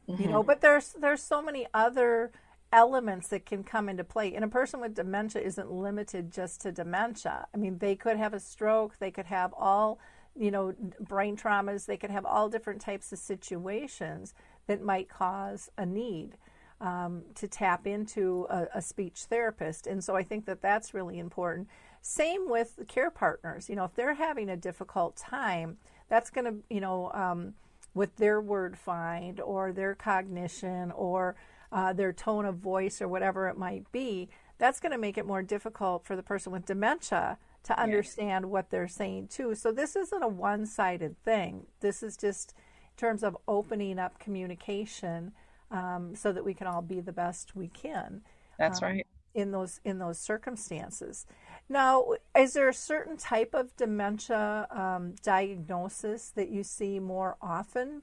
mm-hmm. 0.09 0.21
you 0.21 0.29
know. 0.29 0.41
Mm-hmm. 0.41 0.47
But 0.49 0.61
there's 0.61 0.93
there's 0.93 1.23
so 1.23 1.41
many 1.41 1.69
other 1.73 2.33
elements 2.73 3.29
that 3.29 3.47
can 3.47 3.63
come 3.63 3.89
into 3.89 4.05
play. 4.05 4.35
And 4.35 4.45
a 4.45 4.49
person 4.49 4.81
with 4.81 4.95
dementia 4.95 5.41
isn't 5.43 5.71
limited 5.71 6.33
just 6.33 6.61
to 6.63 6.73
dementia. 6.73 7.47
I 7.55 7.57
mean, 7.57 7.79
they 7.79 7.95
could 7.95 8.17
have 8.17 8.35
a 8.35 8.41
stroke, 8.41 8.99
they 8.99 9.11
could 9.11 9.27
have 9.27 9.55
all, 9.57 10.01
you 10.35 10.51
know, 10.51 10.75
brain 11.01 11.37
traumas, 11.37 11.87
they 11.87 11.97
could 11.97 12.11
have 12.11 12.27
all 12.27 12.49
different 12.49 12.81
types 12.81 13.13
of 13.13 13.19
situations 13.19 14.35
that 14.67 14.83
might 14.83 15.09
cause 15.09 15.71
a 15.79 15.87
need. 15.87 16.37
Um, 16.79 17.23
to 17.37 17.49
tap 17.49 17.87
into 17.87 18.47
a, 18.51 18.67
a, 18.75 18.83
speech 18.83 19.21
therapist. 19.31 19.87
And 19.87 20.05
so 20.05 20.15
I 20.15 20.23
think 20.23 20.45
that 20.45 20.61
that's 20.61 20.93
really 20.93 21.19
important. 21.19 21.69
Same 22.09 22.49
with 22.49 22.77
the 22.77 22.85
care 22.85 23.11
partners. 23.11 23.69
You 23.69 23.75
know, 23.75 23.85
if 23.85 23.97
they're 23.97 24.15
having 24.15 24.49
a 24.49 24.57
difficult 24.57 25.17
time, 25.17 25.77
that's 26.09 26.31
going 26.31 26.45
to, 26.45 26.55
you 26.71 26.81
know, 26.81 27.11
um, 27.13 27.55
with 27.95 28.15
their 28.15 28.41
word 28.41 28.79
find 28.79 29.41
or 29.41 29.73
their 29.73 29.97
cognition 29.97 30.93
or 30.93 31.35
uh, 31.73 31.93
their 31.93 32.13
tone 32.13 32.45
of 32.45 32.59
voice 32.59 33.03
or 33.03 33.09
whatever 33.09 33.49
it 33.49 33.59
might 33.59 33.91
be, 33.91 34.29
that's 34.57 34.79
going 34.79 34.93
to 34.93 34.99
make 34.99 35.19
it 35.19 35.27
more 35.27 35.43
difficult 35.43 36.07
for 36.07 36.15
the 36.15 36.23
person 36.23 36.53
with 36.53 36.65
dementia 36.65 37.39
to 37.65 37.79
understand 37.79 38.45
yes. 38.45 38.51
what 38.51 38.71
they're 38.71 38.87
saying 38.87 39.27
too. 39.27 39.57
So 39.57 39.73
this 39.73 39.97
isn't 39.97 40.23
a 40.23 40.29
one-sided 40.29 41.21
thing. 41.25 41.67
This 41.81 42.05
is 42.05 42.17
just 42.17 42.55
in 42.57 43.01
terms 43.01 43.25
of 43.25 43.37
opening 43.49 43.99
up 43.99 44.21
communication 44.21 45.33
um, 45.73 46.15
so 46.15 46.31
that 46.31 46.45
we 46.45 46.55
can 46.55 46.69
all 46.69 46.83
be 46.83 47.01
the 47.01 47.13
best 47.13 47.57
we 47.57 47.67
can. 47.67 48.21
That's 48.61 48.81
um, 48.81 48.91
right. 48.91 49.07
In 49.37 49.51
those 49.51 49.81
in 49.85 49.99
those 49.99 50.19
circumstances. 50.19 51.27
Now, 51.69 52.07
is 52.35 52.55
there 52.55 52.71
a 52.71 52.75
certain 52.75 53.19
type 53.19 53.55
of 53.55 53.77
dementia 53.77 54.67
um, 54.71 55.15
diagnosis 55.23 56.31
that 56.31 56.49
you 56.49 56.63
see 56.63 56.99
more 57.01 57.37
often 57.43 58.01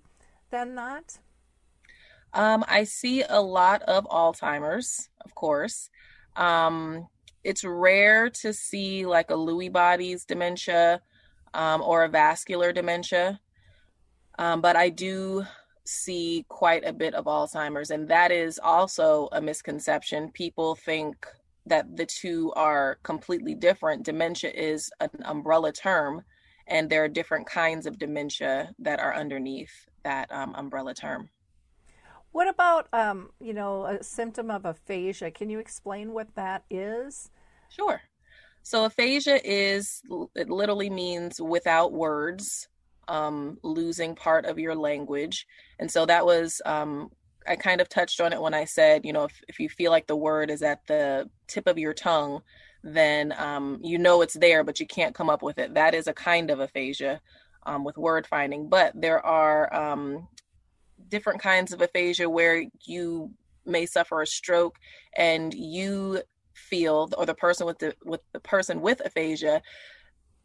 than 0.52 0.76
not? 0.76 1.18
Um, 2.34 2.64
I 2.68 2.84
see 2.84 3.24
a 3.24 3.42
lot 3.42 3.82
of 3.84 4.06
Alzheimer's, 4.06 5.10
of 5.26 5.34
course. 5.34 5.90
Um, 6.36 7.08
it's 7.44 7.64
rare 7.64 8.30
to 8.30 8.54
see 8.54 9.06
like 9.06 9.32
a 9.32 9.36
Lewy 9.36 9.72
bodies 9.72 10.26
dementia 10.26 11.02
um, 11.54 11.82
or 11.82 12.04
a 12.04 12.10
vascular 12.10 12.72
dementia, 12.74 13.40
um, 14.38 14.62
but 14.62 14.76
I 14.76 14.90
do 14.90 15.46
see 15.86 16.46
quite 16.48 16.86
a 16.86 16.94
bit 16.94 17.14
of 17.14 17.26
Alzheimer's, 17.26 17.92
and 17.92 18.08
that 18.08 18.32
is 18.32 18.60
also 18.64 19.30
a 19.32 19.42
misconception. 19.42 20.32
People 20.32 20.76
think 20.76 21.26
that 21.66 21.96
the 21.96 22.06
two 22.06 22.52
are 22.56 22.98
completely 23.04 23.56
different. 23.56 24.04
Dementia 24.04 24.52
is 24.52 24.92
an 25.00 25.10
umbrella 25.26 25.72
term, 25.72 26.24
and 26.68 26.90
there 26.90 27.04
are 27.04 27.10
different 27.10 27.48
kinds 27.48 27.86
of 27.86 27.98
dementia 27.98 28.74
that 28.80 29.00
are 29.00 29.16
underneath 29.16 29.88
that 30.04 30.32
um, 30.32 30.54
umbrella 30.56 30.94
term. 30.94 31.30
What 32.32 32.48
about, 32.48 32.88
um, 32.94 33.30
you 33.40 33.54
know, 33.54 33.86
a 33.86 34.04
symptom 34.04 34.50
of 34.50 34.66
aphasia? 34.66 35.32
Can 35.32 35.50
you 35.50 35.60
explain 35.60 36.14
what 36.14 36.34
that 36.36 36.64
is? 36.70 37.30
Sure. 37.70 38.02
So 38.64 38.86
aphasia 38.86 39.40
is 39.44 40.02
it 40.36 40.50
literally 40.50 40.90
means 40.90 41.40
without 41.40 41.92
words, 41.92 42.68
um, 43.08 43.58
losing 43.64 44.16
part 44.16 44.46
of 44.46 44.60
your 44.60 44.76
language, 44.76 45.48
and 45.80 45.90
so 45.90 46.06
that 46.06 46.26
was 46.26 46.62
um, 46.66 47.10
I 47.48 47.56
kind 47.56 47.82
of 47.82 47.90
touched 47.90 48.22
on 48.22 48.34
it 48.34 48.42
when 48.42 48.54
I 48.54 48.66
said, 48.66 49.06
you 49.06 49.14
know, 49.14 49.26
if 49.26 49.42
if 49.48 49.60
you 49.60 49.70
feel 49.70 49.92
like 49.92 50.08
the 50.08 50.16
word 50.16 50.50
is 50.50 50.62
at 50.62 50.86
the 50.88 51.30
tip 51.48 51.68
of 51.68 51.78
your 51.78 51.94
tongue, 51.94 52.42
then 52.84 53.34
um, 53.38 53.80
you 53.82 53.98
know 53.98 54.22
it's 54.22 54.36
there, 54.36 54.64
but 54.64 54.80
you 54.80 54.88
can't 54.88 55.16
come 55.16 55.30
up 55.30 55.42
with 55.42 55.58
it. 55.58 55.74
That 55.74 55.94
is 55.94 56.08
a 56.08 56.14
kind 56.14 56.52
of 56.52 56.60
aphasia. 56.60 57.22
Um, 57.66 57.86
with 57.86 57.98
word 57.98 58.28
finding, 58.28 58.68
but 58.68 58.92
there 58.94 59.26
are 59.26 59.74
um, 59.74 60.28
different 61.08 61.42
kinds 61.42 61.72
of 61.72 61.82
aphasia 61.82 62.30
where 62.30 62.66
you 62.86 63.32
may 63.66 63.86
suffer 63.86 64.22
a 64.22 64.28
stroke 64.28 64.78
and 65.16 65.54
you 65.54 66.22
feel 66.54 67.10
or 67.18 67.26
the 67.26 67.34
person 67.34 67.66
with 67.66 67.80
the 67.80 67.96
with 68.04 68.22
the 68.32 68.40
person 68.40 68.82
with 68.82 69.02
aphasia 69.06 69.62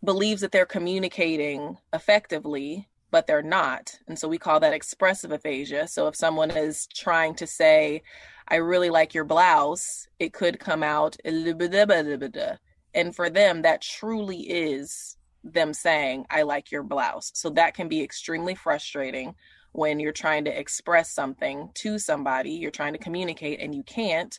believes 0.04 0.40
that 0.40 0.52
they're 0.52 0.66
communicating 0.66 1.76
effectively 1.92 2.88
but 3.10 3.26
they're 3.26 3.42
not. 3.42 3.98
And 4.06 4.18
so 4.18 4.28
we 4.28 4.36
call 4.36 4.60
that 4.60 4.74
expressive 4.74 5.32
aphasia. 5.32 5.88
So 5.88 6.08
if 6.08 6.16
someone 6.16 6.50
is 6.50 6.86
trying 6.94 7.34
to 7.36 7.46
say 7.46 8.02
i 8.50 8.56
really 8.56 8.88
like 8.90 9.12
your 9.12 9.24
blouse 9.24 10.08
it 10.18 10.32
could 10.32 10.58
come 10.58 10.82
out 10.82 11.16
and 11.24 13.14
for 13.14 13.28
them 13.28 13.60
that 13.62 13.82
truly 13.82 14.40
is 14.40 15.16
them 15.44 15.74
saying 15.74 16.26
i 16.30 16.42
like 16.42 16.70
your 16.70 16.82
blouse. 16.82 17.30
So 17.34 17.50
that 17.50 17.74
can 17.74 17.88
be 17.88 18.02
extremely 18.02 18.54
frustrating 18.54 19.34
when 19.72 20.00
you're 20.00 20.12
trying 20.12 20.44
to 20.44 20.58
express 20.58 21.10
something 21.12 21.70
to 21.74 21.98
somebody, 21.98 22.50
you're 22.50 22.70
trying 22.70 22.94
to 22.94 22.98
communicate 22.98 23.60
and 23.60 23.74
you 23.74 23.82
can't. 23.82 24.38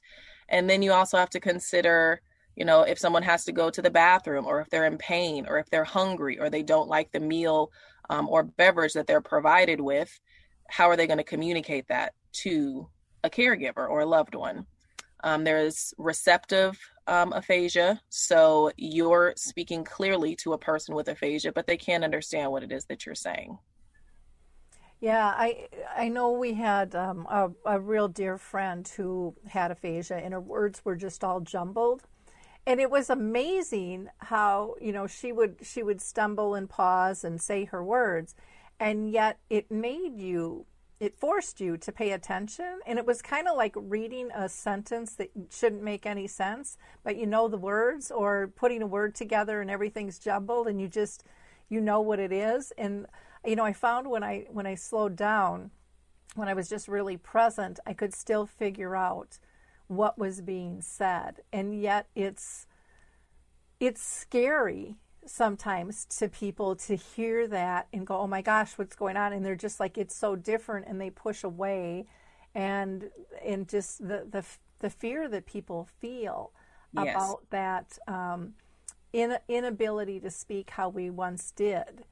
And 0.50 0.70
then 0.70 0.82
you 0.82 0.92
also 0.92 1.18
have 1.18 1.30
to 1.32 1.39
consider, 1.39 2.22
you 2.60 2.66
know, 2.66 2.82
if 2.82 3.00
someone 3.00 3.24
has 3.24 3.46
to 3.46 3.54
go 3.54 3.70
to 3.70 3.82
the 3.82 3.89
bathroom 3.89 4.46
or 4.46 4.60
if 4.60 4.70
they're 4.70 4.86
in 4.86 4.98
pain 4.98 5.48
or 5.48 5.60
if 5.60 5.70
they're 5.70 5.86
hungry 5.86 6.38
or 6.38 6.50
they 6.50 6.62
don't 6.62 6.89
like 6.89 7.10
the 7.13 7.20
meal 7.20 7.72
um, 8.10 8.28
or 8.28 8.44
beverage 8.44 8.94
that 8.94 9.08
they're 9.08 9.22
provided 9.22 9.80
with, 9.80 10.20
how 10.68 10.89
are 10.89 10.98
they 10.98 11.08
going 11.08 11.18
to 11.18 11.24
communicate 11.24 11.88
that 11.88 12.13
to 12.34 12.89
a 13.24 13.30
caregiver 13.30 13.89
or 13.89 14.01
a 14.01 14.06
loved 14.06 14.36
one? 14.36 14.66
Um, 15.24 15.46
there's 15.46 15.94
receptive 15.98 16.78
um, 17.08 17.32
aphasia. 17.32 18.01
So 18.10 18.72
you're 18.75 19.34
speaking 19.38 19.86
clearly 19.86 20.36
to 20.38 20.51
a 20.51 20.58
person 20.58 20.96
with 20.96 21.08
aphasia, 21.08 21.54
but 21.54 21.66
they 21.66 21.78
can't 21.78 22.04
understand 22.04 22.51
what 22.51 22.63
it 22.63 22.74
is 22.74 22.86
that 22.86 23.06
you're 23.06 23.16
saying. 23.16 23.58
Yeah, 25.00 25.28
I 25.28 25.70
I 25.96 26.10
know 26.10 26.32
we 26.32 26.56
had 26.56 26.94
um, 26.94 27.25
a, 27.30 27.50
a 27.66 27.80
real 27.80 28.10
dear 28.10 28.38
friend 28.38 28.86
who 28.98 29.34
had 29.48 29.72
aphasia, 29.72 30.18
and 30.18 30.34
her 30.34 30.42
words 30.42 30.84
were 30.84 30.98
just 30.98 31.24
all 31.24 31.39
jumbled, 31.39 32.04
and 32.70 32.80
it 32.80 32.92
was 32.92 33.10
amazing 33.10 34.10
how 34.20 34.76
you 34.80 34.92
know 34.92 35.08
she 35.08 35.32
would 35.32 35.56
she 35.64 35.82
would 35.82 36.00
stumble 36.00 36.54
and 36.54 36.70
pause 36.70 37.24
and 37.24 37.42
say 37.42 37.66
her 37.66 37.84
words, 37.84 38.36
and 38.80 39.12
yet 39.12 39.40
it 39.50 39.72
made 39.72 40.20
you 40.20 40.66
it 41.00 41.18
forced 41.18 41.60
you 41.60 41.78
to 41.78 41.92
pay 41.92 42.12
attention, 42.12 42.80
and 42.86 43.00
it 43.00 43.08
was 43.08 43.24
kind 43.24 43.48
of 43.48 43.58
like 43.58 43.74
reading 43.76 44.30
a 44.36 44.48
sentence 44.48 45.16
that 45.16 45.32
shouldn't 45.50 45.82
make 45.82 46.06
any 46.06 46.28
sense, 46.28 46.78
but 47.04 47.18
you 47.18 47.26
know 47.26 47.48
the 47.48 47.58
words, 47.58 48.12
or 48.12 48.52
putting 48.56 48.84
a 48.84 48.88
word 48.88 49.16
together 49.16 49.62
and 49.62 49.72
everything's 49.72 50.20
jumbled, 50.20 50.68
and 50.68 50.80
you 50.80 50.88
just 50.88 51.24
you 51.70 51.82
know 51.82 52.02
what 52.02 52.20
it 52.20 52.32
is, 52.32 52.72
and 52.78 53.08
you 53.44 53.56
know, 53.56 53.66
I 53.66 53.74
found 53.74 54.08
when 54.12 54.24
I 54.24 54.46
when 54.52 54.68
I 54.68 54.76
slowed 54.76 55.16
down, 55.16 55.72
when 56.36 56.48
I 56.48 56.54
was 56.54 56.70
just 56.70 56.88
really 56.88 57.18
present, 57.18 57.80
I 57.88 57.94
could 57.94 58.14
still 58.14 58.46
figure 58.46 58.96
out 58.96 59.40
what 59.89 60.17
was 60.17 60.39
being 60.39 60.81
said. 60.81 61.41
And 61.51 61.79
yet 61.79 62.08
it's 62.15 62.65
it's 63.79 64.01
scary 64.01 64.96
sometimes 65.25 66.05
to 66.05 66.29
people 66.29 66.75
to 66.75 66.96
hear 66.96 67.48
that 67.48 67.88
and 67.91 68.08
go, 68.08 68.19
"Oh 68.19 68.27
my 68.27 68.41
gosh, 68.41 68.77
what's 68.77 68.96
going 68.96 69.17
on?" 69.17 69.34
and 69.34 69.46
they're 69.46 69.55
just 69.55 69.79
like 69.79 69.98
it's 69.98 70.15
so 70.15 70.36
different 70.36 70.88
and 70.88 71.01
they 71.01 71.10
push 71.10 71.43
away 71.43 72.05
and 72.55 73.10
and 73.43 73.67
just 73.67 74.00
the 74.00 74.25
the 74.29 74.46
the 74.79 74.89
fear 74.89 75.27
that 75.27 75.46
people 75.46 75.88
feel 76.00 76.51
yes. 76.93 77.15
about 77.15 77.50
that 77.50 77.98
um, 78.08 78.53
in, 79.12 79.38
inability 79.48 80.19
to 80.22 80.31
speak 80.31 80.69
how 80.72 80.88
we 80.88 81.10
once 81.10 81.51
did 81.51 82.05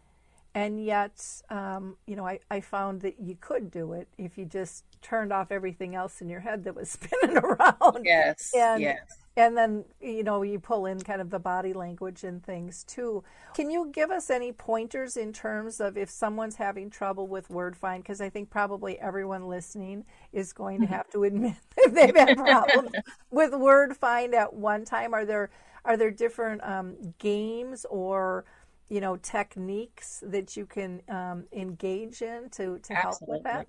and 0.57 0.83
yet 0.83 1.23
um, 1.51 1.95
you 2.07 2.15
know 2.15 2.25
I, 2.25 2.39
I 2.49 2.61
found 2.61 3.01
that 3.01 3.19
you 3.19 3.37
could 3.39 3.69
do 3.69 3.93
it 3.93 4.07
if 4.17 4.39
you 4.39 4.45
just 4.45 4.85
turned 5.03 5.31
off 5.31 5.51
everything 5.51 5.93
else 5.93 6.19
in 6.19 6.29
your 6.29 6.39
head 6.39 6.63
that 6.63 6.75
was 6.75 6.89
spinning 6.99 7.37
around. 7.37 8.03
Yes 8.03 8.51
and 8.57 8.81
yes. 8.81 9.19
and 9.35 9.55
then 9.55 9.85
you 10.01 10.23
know 10.23 10.41
you 10.41 10.59
pull 10.59 10.87
in 10.87 10.99
kind 10.99 11.21
of 11.21 11.29
the 11.29 11.37
body 11.37 11.73
language 11.73 12.23
and 12.23 12.43
things 12.43 12.83
too. 12.83 13.23
Can 13.53 13.69
you 13.69 13.91
give 13.93 14.09
us 14.09 14.31
any 14.31 14.51
pointers 14.51 15.15
in 15.15 15.31
terms 15.31 15.79
of 15.79 15.95
if 15.95 16.09
someone's 16.09 16.55
having 16.55 16.89
trouble 16.89 17.27
with 17.27 17.51
word 17.51 17.77
find? 17.77 18.01
Because 18.01 18.19
i 18.19 18.29
think 18.29 18.49
probably 18.49 18.99
everyone 18.99 19.47
listening 19.47 20.05
is 20.33 20.53
going 20.53 20.79
to 20.79 20.85
mm-hmm. 20.85 20.95
have 20.95 21.09
to 21.11 21.23
admit 21.23 21.53
that 21.77 21.93
they've 21.93 22.15
had 22.15 22.35
problems 22.35 22.91
with 23.29 23.53
word 23.53 23.95
find 23.95 24.33
at 24.33 24.51
one 24.51 24.85
time. 24.85 25.13
Are 25.13 25.25
there 25.25 25.51
are 25.85 25.97
there 25.97 26.11
different 26.11 26.63
um, 26.63 27.13
games 27.19 27.85
or 27.89 28.43
you 28.89 29.01
know 29.01 29.17
techniques 29.17 30.23
that 30.25 30.55
you 30.55 30.65
can 30.65 31.01
um, 31.09 31.45
engage 31.51 32.21
in 32.21 32.49
to 32.49 32.79
to 32.79 32.95
help 32.95 33.17
with 33.21 33.43
that 33.43 33.67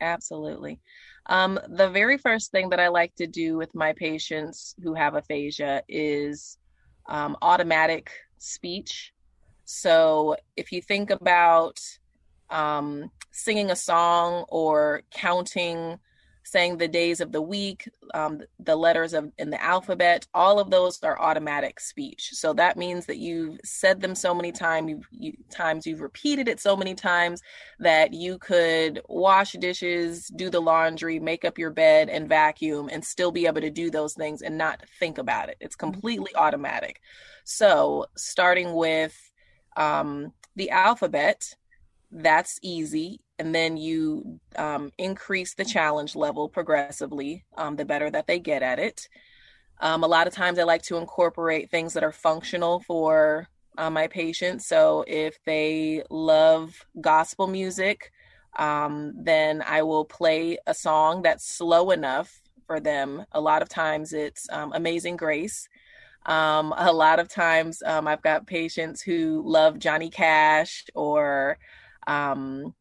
Absolutely. 0.00 0.80
Um, 1.26 1.58
the 1.68 1.88
very 1.88 2.18
first 2.18 2.50
thing 2.50 2.68
that 2.70 2.80
I 2.80 2.88
like 2.88 3.14
to 3.16 3.26
do 3.26 3.56
with 3.56 3.74
my 3.74 3.92
patients 3.94 4.74
who 4.82 4.92
have 4.94 5.14
aphasia 5.14 5.82
is 5.88 6.58
um, 7.08 7.36
automatic 7.40 8.10
speech. 8.38 9.12
So 9.64 10.36
if 10.56 10.72
you 10.72 10.82
think 10.82 11.10
about 11.10 11.80
um, 12.50 13.10
singing 13.30 13.70
a 13.70 13.76
song 13.76 14.44
or 14.48 15.02
counting 15.10 15.98
saying 16.44 16.76
the 16.76 16.86
days 16.86 17.20
of 17.20 17.32
the 17.32 17.40
week, 17.40 17.88
um, 18.12 18.42
the 18.60 18.76
letters 18.76 19.14
of 19.14 19.32
in 19.38 19.50
the 19.50 19.62
alphabet, 19.62 20.26
all 20.34 20.60
of 20.60 20.70
those 20.70 21.02
are 21.02 21.20
automatic 21.20 21.80
speech. 21.80 22.30
So 22.32 22.52
that 22.52 22.76
means 22.76 23.06
that 23.06 23.16
you've 23.16 23.58
said 23.64 24.00
them 24.00 24.14
so 24.14 24.34
many 24.34 24.52
times, 24.52 24.90
you've, 24.90 25.08
you, 25.10 25.32
times 25.50 25.86
you've 25.86 26.02
repeated 26.02 26.46
it 26.46 26.60
so 26.60 26.76
many 26.76 26.94
times 26.94 27.42
that 27.78 28.12
you 28.12 28.38
could 28.38 29.00
wash 29.08 29.52
dishes, 29.52 30.30
do 30.36 30.50
the 30.50 30.60
laundry, 30.60 31.18
make 31.18 31.44
up 31.44 31.58
your 31.58 31.70
bed, 31.70 32.10
and 32.10 32.28
vacuum, 32.28 32.90
and 32.92 33.04
still 33.04 33.32
be 33.32 33.46
able 33.46 33.62
to 33.62 33.70
do 33.70 33.90
those 33.90 34.12
things 34.12 34.42
and 34.42 34.58
not 34.58 34.82
think 35.00 35.16
about 35.16 35.48
it. 35.48 35.56
It's 35.60 35.76
mm-hmm. 35.76 35.92
completely 35.92 36.34
automatic. 36.36 37.00
So 37.44 38.06
starting 38.16 38.74
with 38.74 39.18
um, 39.76 40.32
the 40.56 40.70
alphabet, 40.70 41.56
that's 42.12 42.60
easy 42.62 43.23
and 43.38 43.54
then 43.54 43.76
you 43.76 44.40
um, 44.56 44.92
increase 44.98 45.54
the 45.54 45.64
challenge 45.64 46.14
level 46.14 46.48
progressively 46.48 47.44
um, 47.56 47.76
the 47.76 47.84
better 47.84 48.10
that 48.10 48.26
they 48.26 48.38
get 48.38 48.62
at 48.62 48.78
it. 48.78 49.08
Um, 49.80 50.04
a 50.04 50.08
lot 50.08 50.26
of 50.26 50.32
times 50.32 50.58
i 50.58 50.62
like 50.62 50.82
to 50.82 50.96
incorporate 50.96 51.70
things 51.70 51.94
that 51.94 52.04
are 52.04 52.12
functional 52.12 52.80
for 52.80 53.48
uh, 53.76 53.90
my 53.90 54.06
patients. 54.06 54.66
So 54.66 55.04
if 55.06 55.36
they 55.44 56.04
love 56.10 56.74
gospel 57.00 57.46
music 57.46 58.12
um, 58.56 59.12
then 59.16 59.62
i 59.66 59.82
will 59.82 60.04
play 60.04 60.58
a 60.68 60.74
song 60.74 61.22
that's 61.22 61.44
slow 61.44 61.90
enough 61.90 62.40
for 62.66 62.78
them. 62.80 63.24
A 63.32 63.40
lot 63.40 63.62
of 63.62 63.68
times 63.68 64.12
it's 64.12 64.48
um, 64.50 64.72
amazing 64.74 65.16
grace. 65.16 65.68
Um, 66.24 66.72
a 66.76 66.92
lot 66.92 67.18
of 67.18 67.28
times 67.28 67.82
i've 67.82 68.22
got 68.22 68.46
patients 68.46 69.02
who 69.02 69.42
love 69.44 69.78
johnny 69.78 70.08
cash 70.08 70.84
or 70.94 71.58
um, 72.06 72.74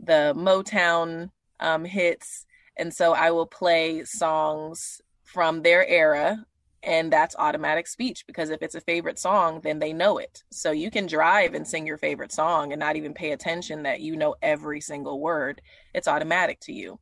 the 0.00 0.34
Motown 0.36 1.30
um, 1.60 1.84
hits. 1.84 2.46
And 2.76 2.92
so 2.92 3.12
I 3.12 3.30
will 3.30 3.46
play 3.46 4.04
songs 4.04 5.00
from 5.22 5.62
their 5.62 5.86
era, 5.86 6.44
and 6.82 7.12
that's 7.12 7.34
automatic 7.38 7.86
speech 7.86 8.24
because 8.26 8.50
if 8.50 8.62
it's 8.62 8.74
a 8.74 8.80
favorite 8.80 9.18
song, 9.18 9.60
then 9.62 9.78
they 9.78 9.92
know 9.92 10.18
it. 10.18 10.44
So 10.50 10.70
you 10.70 10.90
can 10.90 11.06
drive 11.06 11.54
and 11.54 11.66
sing 11.66 11.86
your 11.86 11.98
favorite 11.98 12.32
song 12.32 12.72
and 12.72 12.80
not 12.80 12.96
even 12.96 13.14
pay 13.14 13.32
attention 13.32 13.84
that 13.84 14.00
you 14.00 14.16
know 14.16 14.34
every 14.42 14.80
single 14.80 15.20
word. 15.20 15.62
It's 15.94 16.08
automatic 16.08 16.60
to 16.60 16.72
you. 16.72 16.98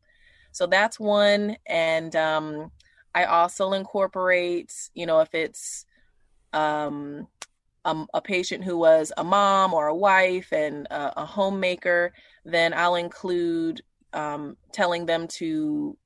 So 0.52 0.66
that's 0.66 1.00
one. 1.00 1.56
And 1.66 2.14
um, 2.14 2.70
I 3.14 3.24
also 3.24 3.72
incorporate, 3.72 4.72
you 4.94 5.06
know, 5.06 5.20
if 5.20 5.34
it's 5.34 5.84
um, 6.52 7.26
um, 7.84 8.06
a 8.14 8.20
patient 8.20 8.64
who 8.64 8.78
was 8.78 9.12
a 9.16 9.24
mom 9.24 9.74
or 9.74 9.88
a 9.88 9.94
wife 9.94 10.52
and 10.52 10.86
a, 10.86 11.22
a 11.22 11.26
homemaker, 11.26 12.12
then 12.44 12.72
I'll 12.74 12.94
include 12.94 13.82
um, 14.12 14.56
telling 14.72 15.06
them 15.06 15.26
to 15.28 15.96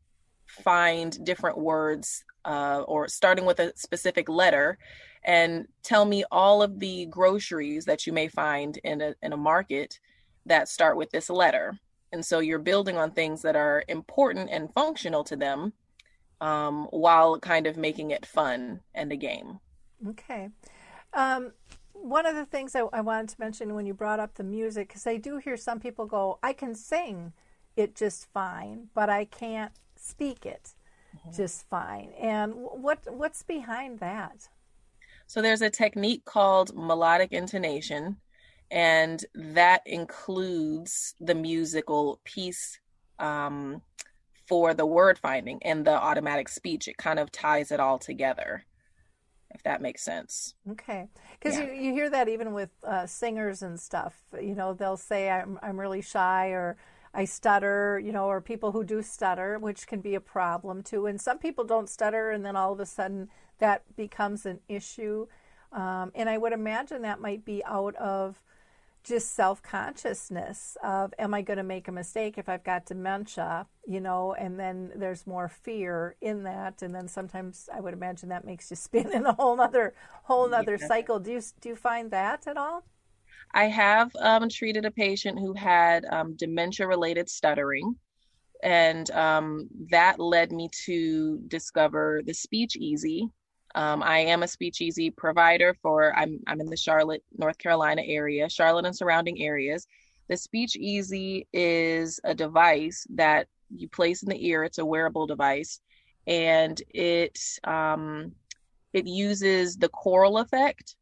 find 0.47 1.25
different 1.25 1.59
words 1.59 2.25
uh, 2.45 2.83
or 2.87 3.09
starting 3.09 3.45
with 3.45 3.61
a 3.61 3.73
specific 3.77 4.29
letter 4.29 4.79
and 5.25 5.67
tell 5.83 6.05
me 6.05 6.25
all 6.31 6.63
of 6.63 6.79
the 6.79 7.07
groceries 7.07 7.85
that 7.85 8.07
you 8.07 8.13
may 8.13 8.29
find 8.29 8.79
in 8.85 9.01
a, 9.01 9.15
in 9.23 9.33
a 9.33 9.37
market 9.37 9.99
that 10.47 10.69
start 10.69 10.97
with 10.97 11.11
this 11.11 11.29
letter. 11.29 11.77
And 12.13 12.25
so 12.25 12.39
you're 12.39 12.61
building 12.61 12.97
on 12.97 13.11
things 13.11 13.43
that 13.43 13.57
are 13.57 13.85
important 13.89 14.49
and 14.51 14.73
functional 14.73 15.25
to 15.25 15.37
them 15.37 15.73
um, 16.41 16.87
while 16.91 17.39
kind 17.41 17.67
of 17.67 17.77
making 17.77 18.13
it 18.13 18.25
fun 18.25 18.81
and 18.95 19.11
a 19.11 19.17
game. 19.17 19.59
Okay. 20.09 20.51
Um, 21.17 21.53
one 21.95 22.27
of 22.27 22.37
the 22.37 22.45
things 22.45 22.77
I, 22.77 22.81
I, 22.93 23.01
wanted 23.01 23.31
to 23.31 23.37
mention 23.39 23.75
when 23.75 23.87
you 23.87 23.95
brought 23.95 24.21
up 24.21 24.35
the 24.35 24.45
music, 24.45 24.89
because 24.89 25.07
I 25.07 25.17
do 25.17 25.39
hear 25.39 25.57
some 25.57 25.81
people 25.81 26.05
go, 26.05 26.39
I 26.43 26.53
can 26.53 26.75
sing 26.75 27.33
it 27.75 27.97
just 27.97 28.31
fine, 28.35 28.89
but 28.95 29.09
I 29.09 29.25
can't 29.25 29.73
speak 29.97 30.45
it 30.45 30.75
mm-hmm. 31.17 31.35
just 31.35 31.67
fine. 31.69 32.11
And 32.21 32.53
what 32.55 32.99
what's 33.09 33.43
behind 33.43 33.99
that? 34.01 34.49
So 35.27 35.41
there's 35.41 35.63
a 35.63 35.71
technique 35.71 36.27
called 36.27 36.77
melodic 36.77 37.33
intonation, 37.33 38.19
and 38.71 39.25
that 39.35 39.83
includes 39.87 41.15
the 41.19 41.35
musical 41.35 42.21
piece 42.25 42.79
um, 43.19 43.81
for 44.47 44.75
the 44.75 44.87
word 44.87 45.19
finding 45.19 45.63
and 45.63 45.85
the 45.85 45.95
automatic 45.95 46.51
speech. 46.51 46.89
It 46.89 46.99
kind 46.99 47.19
of 47.19 47.33
ties 47.33 47.73
it 47.73 47.81
all 47.81 47.99
together 47.99 48.67
if 49.57 49.63
that 49.63 49.81
makes 49.81 50.03
sense. 50.05 50.55
Okay, 50.71 51.09
because 51.39 51.59
yeah. 51.59 51.73
you, 51.73 51.73
you 51.73 51.93
hear 51.93 52.11
that 52.11 52.29
even 52.29 52.53
with 52.53 52.69
uh, 52.85 53.07
singers 53.07 53.63
and 53.63 53.81
stuff. 53.81 54.15
You 54.39 54.55
know, 54.55 54.75
they'll 54.75 54.99
say 54.99 55.31
I'm 55.31 55.59
I'm 55.63 55.81
really 55.81 56.03
shy 56.03 56.49
or 56.49 56.77
I 57.15 57.25
stutter. 57.25 57.99
You 57.99 58.13
know, 58.13 58.27
or 58.27 58.43
people 58.43 58.73
who 58.73 58.85
do 58.85 59.03
stutter, 59.03 59.59
which 59.59 59.87
can 59.87 60.01
be 60.03 60.15
a 60.15 60.21
problem 60.21 60.83
too. 60.83 61.07
And 61.07 61.19
some 61.19 61.39
people 61.39 61.65
don't 61.65 61.89
stutter, 61.89 62.31
and 62.31 62.45
then 62.45 62.55
all 62.55 62.73
of 62.73 62.81
a 62.81 62.87
sudden 62.87 63.31
that 63.59 63.83
becomes 63.97 64.45
an 64.45 64.61
issue. 64.69 65.27
Um, 65.73 66.13
and 66.15 66.29
I 66.29 66.37
would 66.37 66.53
imagine 66.53 67.03
that 67.03 67.21
might 67.21 67.45
be 67.45 67.65
out 67.65 67.97
of 67.97 68.43
just 69.07 69.35
self 69.35 69.63
consciousness 69.63 70.77
of 70.83 71.15
am 71.19 71.33
I 71.33 71.43
going 71.43 71.59
to 71.59 71.63
make 71.63 71.87
a 71.89 71.93
mistake 71.93 72.39
if 72.39 72.49
I've 72.49 72.65
got 72.65 72.87
dementia, 72.87 73.67
you 73.87 74.01
know, 74.01 74.35
and 74.35 74.59
then 74.59 74.93
there's 74.97 75.27
more 75.27 75.49
fear 75.49 76.17
in 76.21 76.43
that, 76.43 76.83
and 76.83 76.95
then 76.95 77.07
sometimes 77.07 77.69
I 77.73 77.81
would 77.81 77.95
imagine 77.95 78.29
that 78.31 78.45
makes 78.45 78.71
you 78.71 78.77
spin 78.77 79.13
in 79.13 79.25
a 79.25 79.33
whole 79.33 79.61
other 79.61 79.95
whole 80.25 80.53
other 80.53 80.77
yeah. 80.81 80.89
cycle. 80.89 81.21
Do 81.21 81.33
you 81.33 81.43
do 81.61 81.69
you 81.71 81.77
find 81.77 82.11
that 82.11 82.47
at 82.47 82.57
all? 82.57 82.85
I 83.55 83.65
have 83.67 84.11
um, 84.21 84.49
treated 84.49 84.85
a 84.85 84.91
patient 84.91 85.39
who 85.39 85.55
had 85.55 86.05
um, 86.07 86.35
dementia 86.37 86.87
related 86.87 87.29
stuttering, 87.29 87.95
and 88.63 89.09
um, 89.13 89.69
that 89.91 90.19
led 90.19 90.51
me 90.51 90.69
to 90.85 91.39
discover 91.47 92.23
the 92.27 92.33
SpeechEasy, 92.33 93.31
um, 93.77 94.03
I 94.03 94.21
am 94.21 94.43
a 94.43 94.47
SpeechEasy 94.47 95.15
provider 95.15 95.77
for, 95.83 96.17
I'm, 96.17 96.41
I'm 96.47 96.61
in 96.63 96.71
the 96.71 96.79
Charlotte, 96.79 97.23
North 97.37 97.59
Carolina 97.59 98.03
area, 98.05 98.49
Charlotte 98.49 98.87
and 98.87 98.97
surrounding 98.97 99.43
areas. 99.43 99.87
The 100.29 100.35
SpeechEasy 100.35 101.47
is 101.53 102.19
a 102.25 102.35
device 102.35 103.07
that 103.11 103.49
you 103.77 103.87
place 103.89 104.23
in 104.23 104.31
the 104.31 104.47
ear. 104.49 104.65
It's 104.65 104.79
a 104.79 104.85
wearable 104.85 105.27
device, 105.27 105.81
and 106.27 106.81
it 106.95 107.39
um, 107.65 108.33
it 108.93 109.07
uses 109.07 109.77
the 109.77 109.91
choral 109.91 110.39
effect. 110.39 110.97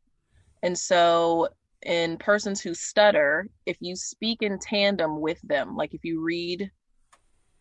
And 0.62 0.76
so, 0.76 1.48
in 1.86 2.16
persons 2.16 2.60
who 2.60 2.74
stutter, 2.74 3.48
if 3.66 3.76
you 3.80 3.94
speak 3.94 4.42
in 4.42 4.58
tandem 4.58 5.20
with 5.20 5.40
them, 5.42 5.76
like 5.76 5.94
if 5.94 6.04
you 6.04 6.22
read 6.22 6.70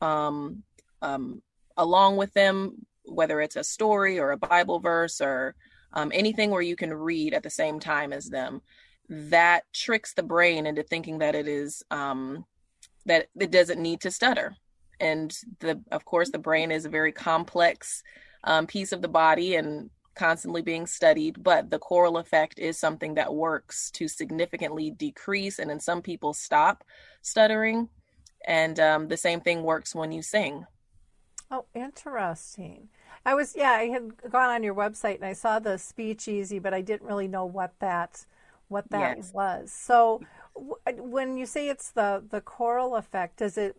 um, 0.02 0.64
um, 1.02 1.42
along 1.78 2.18
with 2.18 2.34
them 2.34 2.86
whether 3.06 3.42
it's 3.42 3.56
a 3.56 3.64
story 3.64 4.20
or 4.20 4.32
a 4.32 4.38
Bible 4.38 4.80
verse 4.80 5.22
or 5.22 5.56
um, 5.94 6.12
anything 6.14 6.50
where 6.50 6.62
you 6.62 6.76
can 6.76 6.94
read 6.94 7.34
at 7.34 7.44
the 7.44 7.50
same 7.50 7.80
time 7.80 8.14
as 8.14 8.30
them, 8.30 8.62
that 9.10 9.64
tricks 9.74 10.14
the 10.14 10.24
brain 10.24 10.66
into 10.66 10.84
thinking 10.84 11.20
that 11.20 11.36
it 11.36 11.48
is 11.48 11.84
um, 11.92 12.46
that 13.06 13.28
it 13.40 13.52
doesn't 13.52 13.82
need 13.82 14.02
to 14.02 14.12
stutter. 14.12 14.56
And 15.00 15.36
the 15.60 15.82
of 15.92 16.06
course 16.06 16.32
the 16.32 16.40
brain 16.40 16.72
is 16.72 16.86
a 16.86 16.90
very 16.90 17.12
complex 17.12 18.02
um, 18.44 18.68
piece 18.68 18.92
of 18.92 19.02
the 19.02 19.08
body 19.08 19.56
and 19.56 19.90
constantly 20.16 20.62
being 20.62 20.86
studied, 20.86 21.44
but 21.44 21.70
the 21.70 21.80
choral 21.80 22.18
effect 22.18 22.60
is 22.60 22.78
something 22.78 23.16
that 23.16 23.34
works 23.34 23.90
to 23.92 24.08
significantly 24.08 24.92
decrease 24.92 25.60
and 25.60 25.72
in 25.72 25.80
some 25.80 26.02
people 26.02 26.34
stop 26.34 26.84
stuttering. 27.22 27.90
And 28.46 28.80
um, 28.80 29.08
the 29.08 29.18
same 29.18 29.42
thing 29.42 29.64
works 29.64 29.96
when 29.96 30.12
you 30.12 30.22
sing. 30.22 30.66
Oh, 31.52 31.66
interesting. 31.76 32.90
I 33.26 33.36
was 33.36 33.56
yeah, 33.56 33.72
I 33.72 33.86
had 33.90 34.18
gone 34.32 34.50
on 34.50 34.64
your 34.64 34.74
website 34.76 35.16
and 35.16 35.26
I 35.26 35.34
saw 35.34 35.60
the 35.60 35.78
speech 35.78 36.28
easy, 36.28 36.60
but 36.60 36.74
I 36.74 36.82
didn't 36.82 37.08
really 37.08 37.28
know 37.28 37.46
what 37.46 37.74
that 37.80 38.26
what 38.70 38.90
that 38.92 39.18
yes. 39.18 39.34
was. 39.34 39.72
So 39.72 40.24
w- 40.56 40.76
when 41.02 41.38
you 41.38 41.46
say 41.46 41.70
it's 41.70 41.92
the 41.92 42.24
the 42.28 42.42
choral 42.42 42.96
effect, 42.96 43.38
does 43.38 43.58
it 43.58 43.78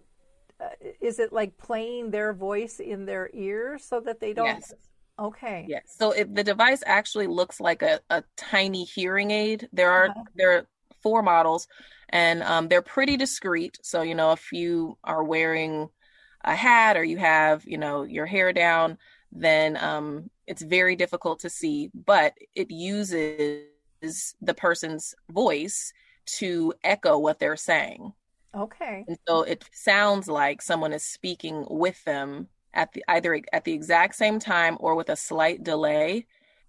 uh, 0.61 0.71
is 1.01 1.19
it 1.19 1.33
like 1.33 1.59
playing 1.59 2.11
their 2.13 2.33
voice 2.35 2.81
in 2.81 3.07
their 3.07 3.31
ear 3.35 3.79
so 3.79 4.01
that 4.01 4.21
they 4.21 4.35
don't 4.35 4.63
yes. 4.63 4.73
Okay. 5.19 5.71
Yes. 5.71 5.83
So 5.87 6.13
it, 6.13 6.35
the 6.35 6.45
device 6.45 6.83
actually 6.87 7.27
looks 7.27 7.61
like 7.61 7.83
a, 7.83 8.01
a 8.11 8.25
tiny 8.37 8.85
hearing 8.85 9.31
aid. 9.31 9.69
There 9.73 9.91
are 9.93 10.11
Uh-huh. 10.11 10.25
there 10.35 10.53
are 10.59 10.67
four 11.03 11.23
models, 11.23 11.67
and 12.11 12.43
um, 12.43 12.69
they're 12.69 12.83
pretty 12.83 13.17
discreet. 13.17 13.79
So 13.83 14.03
you 14.03 14.15
know, 14.15 14.33
if 14.33 14.53
you 14.53 14.99
are 15.05 15.25
wearing 15.25 15.89
a 16.45 16.55
hat 16.55 16.97
or 16.97 17.05
you 17.05 17.17
have 17.19 17.65
you 17.67 17.79
know 17.79 18.03
your 18.03 18.27
hair 18.27 18.53
down, 18.53 18.99
then 19.33 19.77
um, 19.79 20.31
it's 20.47 20.63
very 20.63 20.97
difficult 20.97 21.41
to 21.41 21.51
see. 21.51 21.91
But 21.95 22.35
it 22.55 22.71
uses 22.71 23.67
the 24.41 24.55
person's 24.55 25.15
voice 25.31 25.93
to 26.27 26.73
echo 26.83 27.19
what 27.19 27.39
they're 27.39 27.57
saying. 27.57 28.13
Okay. 28.55 29.05
And 29.09 29.19
so 29.27 29.43
it 29.43 29.65
sounds 29.73 30.29
like 30.29 30.63
someone 30.63 30.93
is 30.93 31.03
speaking 31.03 31.67
with 31.69 32.03
them 32.05 32.49
at 32.73 32.93
the 32.93 33.05
either 33.09 33.41
at 33.53 33.65
the 33.65 33.73
exact 33.73 34.15
same 34.15 34.39
time 34.39 34.77
or 34.81 34.95
with 34.95 35.09
a 35.09 35.17
slight 35.17 35.63
delay 35.65 36.27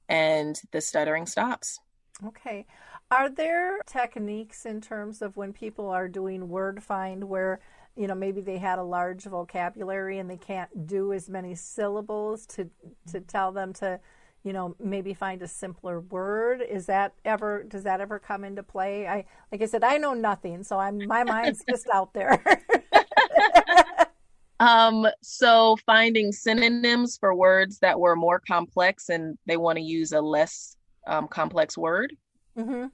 and 0.09 0.59
the 0.71 0.81
stuttering 0.81 1.25
stops. 1.25 1.79
Okay. 2.25 2.65
Are 3.11 3.29
there 3.29 3.79
techniques 3.85 4.65
in 4.65 4.81
terms 4.81 5.21
of 5.21 5.37
when 5.37 5.53
people 5.53 5.89
are 5.89 6.07
doing 6.07 6.49
word 6.49 6.83
find 6.83 7.25
where, 7.25 7.59
you 7.95 8.07
know, 8.07 8.15
maybe 8.15 8.41
they 8.41 8.57
had 8.57 8.79
a 8.79 8.83
large 8.83 9.23
vocabulary 9.23 10.19
and 10.19 10.29
they 10.29 10.37
can't 10.37 10.87
do 10.87 11.13
as 11.13 11.29
many 11.29 11.55
syllables 11.55 12.45
to 12.47 12.69
to 13.11 13.21
tell 13.21 13.51
them 13.51 13.73
to, 13.73 13.99
you 14.43 14.53
know, 14.53 14.75
maybe 14.79 15.13
find 15.13 15.41
a 15.41 15.47
simpler 15.47 16.01
word? 16.01 16.61
Is 16.61 16.85
that 16.87 17.13
ever 17.25 17.63
does 17.63 17.83
that 17.83 18.01
ever 18.01 18.19
come 18.19 18.43
into 18.43 18.63
play? 18.63 19.07
I 19.07 19.25
like 19.51 19.61
I 19.61 19.65
said, 19.65 19.83
I 19.83 19.97
know 19.97 20.13
nothing, 20.13 20.63
so 20.63 20.79
I'm 20.79 21.05
my 21.07 21.23
mind's 21.23 21.63
just 21.69 21.87
out 21.93 22.13
there. 22.13 22.43
Um 24.59 25.05
so 25.21 25.75
finding 25.85 26.31
synonyms 26.31 27.17
for 27.17 27.35
words 27.35 27.79
that 27.79 27.99
were 27.99 28.15
more 28.15 28.39
complex 28.39 29.09
and 29.09 29.37
they 29.45 29.57
want 29.57 29.77
to 29.77 29.83
use 29.83 30.13
a 30.13 30.21
less 30.21 30.77
um, 31.07 31.27
complex 31.27 31.77
word. 31.77 32.15
hmm 32.55 32.85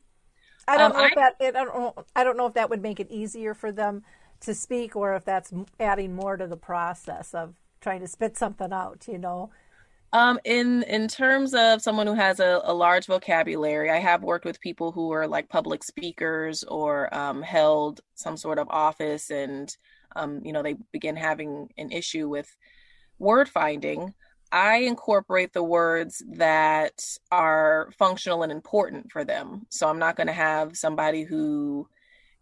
I 0.67 0.77
don't 0.77 0.93
Um, 0.93 0.93
know 0.93 1.05
if 1.05 1.11
I- 1.11 1.15
that 1.15 1.35
I 1.39 1.51
don't 1.51 1.67
know, 1.67 2.05
I 2.15 2.23
don't 2.23 2.37
know 2.37 2.47
if 2.47 2.53
that 2.55 2.69
would 2.69 2.81
make 2.81 2.99
it 2.99 3.11
easier 3.11 3.53
for 3.53 3.71
them 3.71 4.03
to 4.41 4.53
speak 4.53 4.95
or 4.95 5.15
if 5.15 5.25
that's 5.25 5.53
adding 5.79 6.15
more 6.15 6.37
to 6.37 6.47
the 6.47 6.57
process 6.57 7.33
of 7.33 7.55
trying 7.79 8.01
to 8.01 8.07
spit 8.07 8.37
something 8.37 8.71
out, 8.71 9.05
you 9.07 9.17
know. 9.17 9.49
Um, 10.13 10.39
in 10.43 10.83
in 10.83 11.07
terms 11.07 11.53
of 11.53 11.81
someone 11.81 12.05
who 12.05 12.15
has 12.15 12.41
a, 12.41 12.59
a 12.65 12.73
large 12.73 13.05
vocabulary, 13.05 13.89
I 13.89 13.99
have 13.99 14.23
worked 14.23 14.43
with 14.43 14.59
people 14.59 14.91
who 14.91 15.11
are 15.11 15.25
like 15.25 15.47
public 15.47 15.83
speakers 15.83 16.63
or 16.65 17.13
um, 17.15 17.41
held 17.41 18.01
some 18.15 18.35
sort 18.35 18.59
of 18.59 18.67
office, 18.69 19.29
and 19.29 19.73
um, 20.17 20.41
you 20.43 20.51
know 20.51 20.63
they 20.63 20.75
begin 20.91 21.15
having 21.15 21.69
an 21.77 21.91
issue 21.91 22.27
with 22.27 22.53
word 23.19 23.47
finding. 23.47 24.13
I 24.51 24.79
incorporate 24.79 25.53
the 25.53 25.63
words 25.63 26.21
that 26.33 27.01
are 27.31 27.89
functional 27.97 28.43
and 28.43 28.51
important 28.51 29.13
for 29.13 29.23
them. 29.23 29.65
So 29.69 29.87
I'm 29.87 29.99
not 29.99 30.17
going 30.17 30.27
to 30.27 30.33
have 30.33 30.75
somebody 30.75 31.23
who 31.23 31.87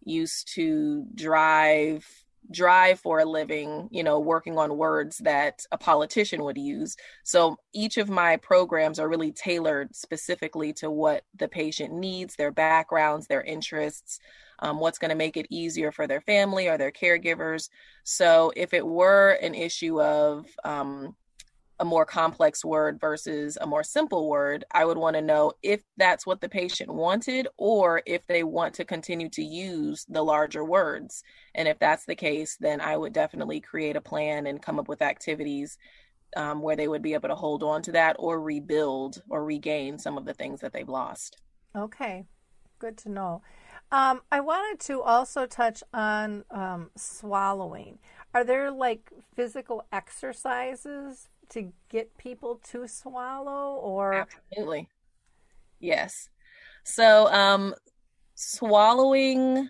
used 0.10 0.54
to 0.56 1.06
drive 1.16 2.06
drive 2.52 3.00
for 3.00 3.20
a 3.20 3.26
living, 3.26 3.88
you 3.92 4.04
know, 4.04 4.20
working 4.20 4.58
on 4.58 4.78
words 4.78 5.20
that 5.20 5.66
a 5.72 5.78
politician 5.78 6.44
would 6.44 6.58
use. 6.58 6.96
So 7.24 7.58
each 7.74 7.98
of 7.98 8.10
my 8.10 8.38
programs 8.38 9.00
are 9.00 9.10
really 9.10 9.32
tailored 9.32 9.96
specifically 9.96 10.74
to 10.74 10.90
what 10.90 11.24
the 11.36 11.48
patient 11.48 11.94
needs, 11.94 12.36
their 12.36 12.52
backgrounds, 12.52 13.28
their 13.28 13.44
interests, 13.44 14.20
um, 14.60 14.80
what's 14.80 14.98
going 14.98 15.10
to 15.10 15.16
make 15.16 15.38
it 15.38 15.48
easier 15.50 15.92
for 15.92 16.08
their 16.08 16.22
family 16.22 16.68
or 16.68 16.78
their 16.78 16.92
caregivers. 16.92 17.70
So 18.04 18.52
if 18.56 18.74
it 18.74 18.86
were 18.86 19.32
an 19.42 19.54
issue 19.54 20.02
of 20.02 20.48
um, 20.64 21.16
a 21.80 21.86
more 21.86 22.06
complex 22.06 22.66
word 22.66 23.00
versus 23.00 23.58
a 23.62 23.66
more 23.66 23.84
simple 23.84 24.28
word, 24.28 24.66
I 24.72 24.84
would 24.84 24.98
want 24.98 25.16
to 25.16 25.22
know 25.22 25.54
if 25.64 25.82
that's 25.98 26.26
what 26.26 26.42
the 26.42 26.50
patient 26.50 26.94
wanted 26.94 27.48
or 27.58 28.02
if 28.06 28.28
they 28.28 28.44
want 28.44 28.74
to 28.76 28.86
continue 28.86 29.30
to 29.30 29.44
use 29.44 30.06
the 30.10 30.22
larger 30.22 30.66
words. 30.66 31.24
And 31.56 31.68
if 31.68 31.80
that's 31.80 32.06
the 32.06 32.16
case, 32.16 32.58
then 32.60 32.82
I 32.82 32.98
would 32.98 33.14
definitely 33.14 33.62
create 33.62 33.96
a 33.96 34.02
plan 34.02 34.46
and 34.46 34.62
come 34.62 34.78
up 34.78 34.90
with 34.90 35.02
activities 35.02 35.78
um, 36.36 36.62
where 36.62 36.76
they 36.76 36.88
would 36.88 37.02
be 37.02 37.14
able 37.14 37.30
to 37.30 37.36
hold 37.36 37.64
on 37.64 37.82
to 37.84 37.94
that 37.94 38.18
or 38.20 38.42
rebuild 38.42 39.22
or 39.30 39.44
regain 39.44 39.98
some 39.98 40.18
of 40.18 40.26
the 40.26 40.34
things 40.34 40.60
that 40.62 40.74
they've 40.74 40.90
lost. 40.90 41.38
Okay, 41.76 42.26
good 42.78 42.98
to 42.98 43.10
know. 43.10 43.42
Um, 43.92 44.22
I 44.32 44.42
wanted 44.42 44.80
to 44.88 45.02
also 45.02 45.46
touch 45.46 45.82
on 45.94 46.44
um, 46.52 46.92
swallowing. 46.96 48.00
Are 48.34 48.44
there 48.44 48.70
like 48.70 49.12
physical 49.36 49.86
exercises 49.92 51.30
to 51.50 51.72
get 51.90 52.18
people 52.18 52.62
to 52.72 52.88
swallow, 52.88 53.76
or 53.76 54.14
Absolutely. 54.14 54.88
Yes. 55.80 56.30
So, 56.84 57.32
um, 57.34 57.76
swallowing, 58.36 59.70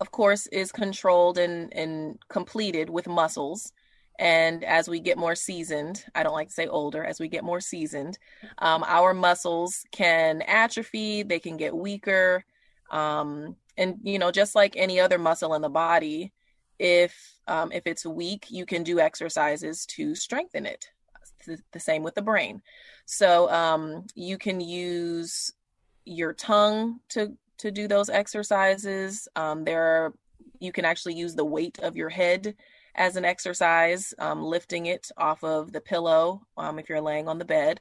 of 0.00 0.10
course, 0.10 0.46
is 0.48 0.72
controlled 0.72 1.38
and, 1.38 1.72
and 1.74 2.18
completed 2.28 2.90
with 2.90 3.06
muscles. 3.06 3.72
And 4.18 4.62
as 4.64 4.88
we 4.88 5.00
get 5.00 5.18
more 5.18 5.34
seasoned, 5.34 6.04
I 6.14 6.22
don't 6.22 6.34
like 6.34 6.48
to 6.48 6.54
say 6.54 6.66
older, 6.66 7.04
as 7.04 7.18
we 7.18 7.28
get 7.28 7.44
more 7.44 7.60
seasoned, 7.60 8.18
um, 8.58 8.84
our 8.86 9.14
muscles 9.14 9.84
can 9.90 10.42
atrophy, 10.42 11.22
they 11.22 11.38
can 11.38 11.56
get 11.56 11.74
weaker. 11.74 12.44
Um, 12.90 13.56
and, 13.76 13.96
you 14.02 14.18
know, 14.18 14.30
just 14.30 14.54
like 14.54 14.74
any 14.76 15.00
other 15.00 15.18
muscle 15.18 15.54
in 15.54 15.62
the 15.62 15.70
body, 15.70 16.32
if 16.82 17.38
um, 17.46 17.72
if 17.72 17.86
it's 17.86 18.04
weak, 18.04 18.46
you 18.50 18.66
can 18.66 18.82
do 18.82 18.98
exercises 18.98 19.86
to 19.86 20.14
strengthen 20.14 20.66
it. 20.66 20.90
The, 21.72 21.80
same 21.80 22.04
with 22.04 22.14
the 22.14 22.22
brain. 22.22 22.62
So 23.04 23.50
um, 23.50 24.06
you 24.14 24.38
can 24.38 24.60
use 24.60 25.52
your 26.04 26.32
tongue 26.32 27.00
to 27.10 27.36
to 27.58 27.70
do 27.70 27.88
those 27.88 28.10
exercises. 28.10 29.28
Um, 29.34 29.64
there 29.64 29.82
are 29.82 30.14
you 30.60 30.72
can 30.72 30.84
actually 30.84 31.14
use 31.14 31.34
the 31.34 31.44
weight 31.44 31.78
of 31.80 31.96
your 31.96 32.08
head 32.08 32.54
as 32.94 33.16
an 33.16 33.24
exercise, 33.24 34.14
um, 34.18 34.42
lifting 34.42 34.86
it 34.86 35.10
off 35.16 35.42
of 35.42 35.72
the 35.72 35.80
pillow 35.80 36.42
um, 36.56 36.78
if 36.78 36.88
you're 36.88 37.00
laying 37.00 37.26
on 37.28 37.38
the 37.38 37.44
bed. 37.44 37.80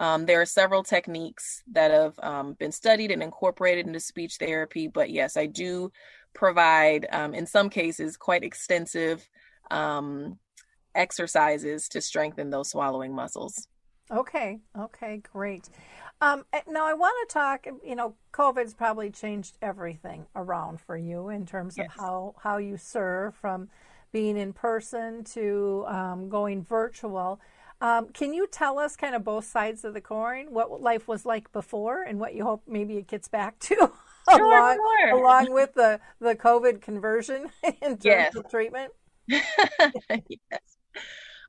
Um, 0.00 0.26
there 0.26 0.40
are 0.40 0.46
several 0.46 0.82
techniques 0.82 1.62
that 1.72 1.90
have 1.90 2.18
um, 2.22 2.54
been 2.54 2.72
studied 2.72 3.10
and 3.10 3.22
incorporated 3.22 3.86
into 3.86 4.00
speech 4.00 4.36
therapy, 4.36 4.88
but 4.88 5.10
yes, 5.10 5.36
I 5.36 5.46
do 5.46 5.90
provide, 6.36 7.06
um, 7.10 7.34
in 7.34 7.46
some 7.46 7.70
cases, 7.70 8.16
quite 8.16 8.44
extensive 8.44 9.28
um, 9.70 10.38
exercises 10.94 11.88
to 11.88 12.00
strengthen 12.00 12.50
those 12.50 12.70
swallowing 12.70 13.14
muscles. 13.14 13.66
Okay, 14.10 14.60
okay, 14.78 15.22
great. 15.32 15.68
Um, 16.20 16.44
eh, 16.52 16.60
now 16.68 16.86
I 16.86 16.94
want 16.94 17.28
to 17.28 17.34
talk. 17.34 17.66
You 17.84 17.96
know, 17.96 18.14
COVID's 18.32 18.74
probably 18.74 19.10
changed 19.10 19.58
everything 19.60 20.26
around 20.36 20.80
for 20.80 20.96
you 20.96 21.28
in 21.28 21.44
terms 21.44 21.78
of 21.78 21.88
Yes. 21.88 21.90
how 21.98 22.34
how 22.42 22.58
you 22.58 22.76
serve, 22.76 23.34
from 23.34 23.68
being 24.12 24.36
in 24.36 24.52
person 24.52 25.24
to 25.24 25.84
um, 25.88 26.28
going 26.28 26.62
virtual. 26.62 27.40
Um, 27.80 28.08
can 28.08 28.32
you 28.32 28.46
tell 28.46 28.78
us 28.78 28.96
kind 28.96 29.14
of 29.14 29.24
both 29.24 29.44
sides 29.44 29.84
of 29.84 29.92
the 29.92 30.00
coin, 30.00 30.46
what 30.50 30.80
life 30.80 31.06
was 31.08 31.26
like 31.26 31.52
before, 31.52 32.02
and 32.02 32.18
what 32.18 32.34
you 32.34 32.44
hope 32.44 32.62
maybe 32.66 32.96
it 32.96 33.06
gets 33.08 33.28
back 33.28 33.58
to, 33.60 33.92
along, 34.40 34.76
sure. 34.76 35.10
along 35.10 35.52
with 35.52 35.74
the 35.74 36.00
the 36.20 36.34
COVID 36.34 36.80
conversion 36.80 37.50
in 37.82 37.98
terms 37.98 38.04
Yes. 38.04 38.34
of 38.34 38.48
treatment? 38.48 38.92
yes. 39.28 40.60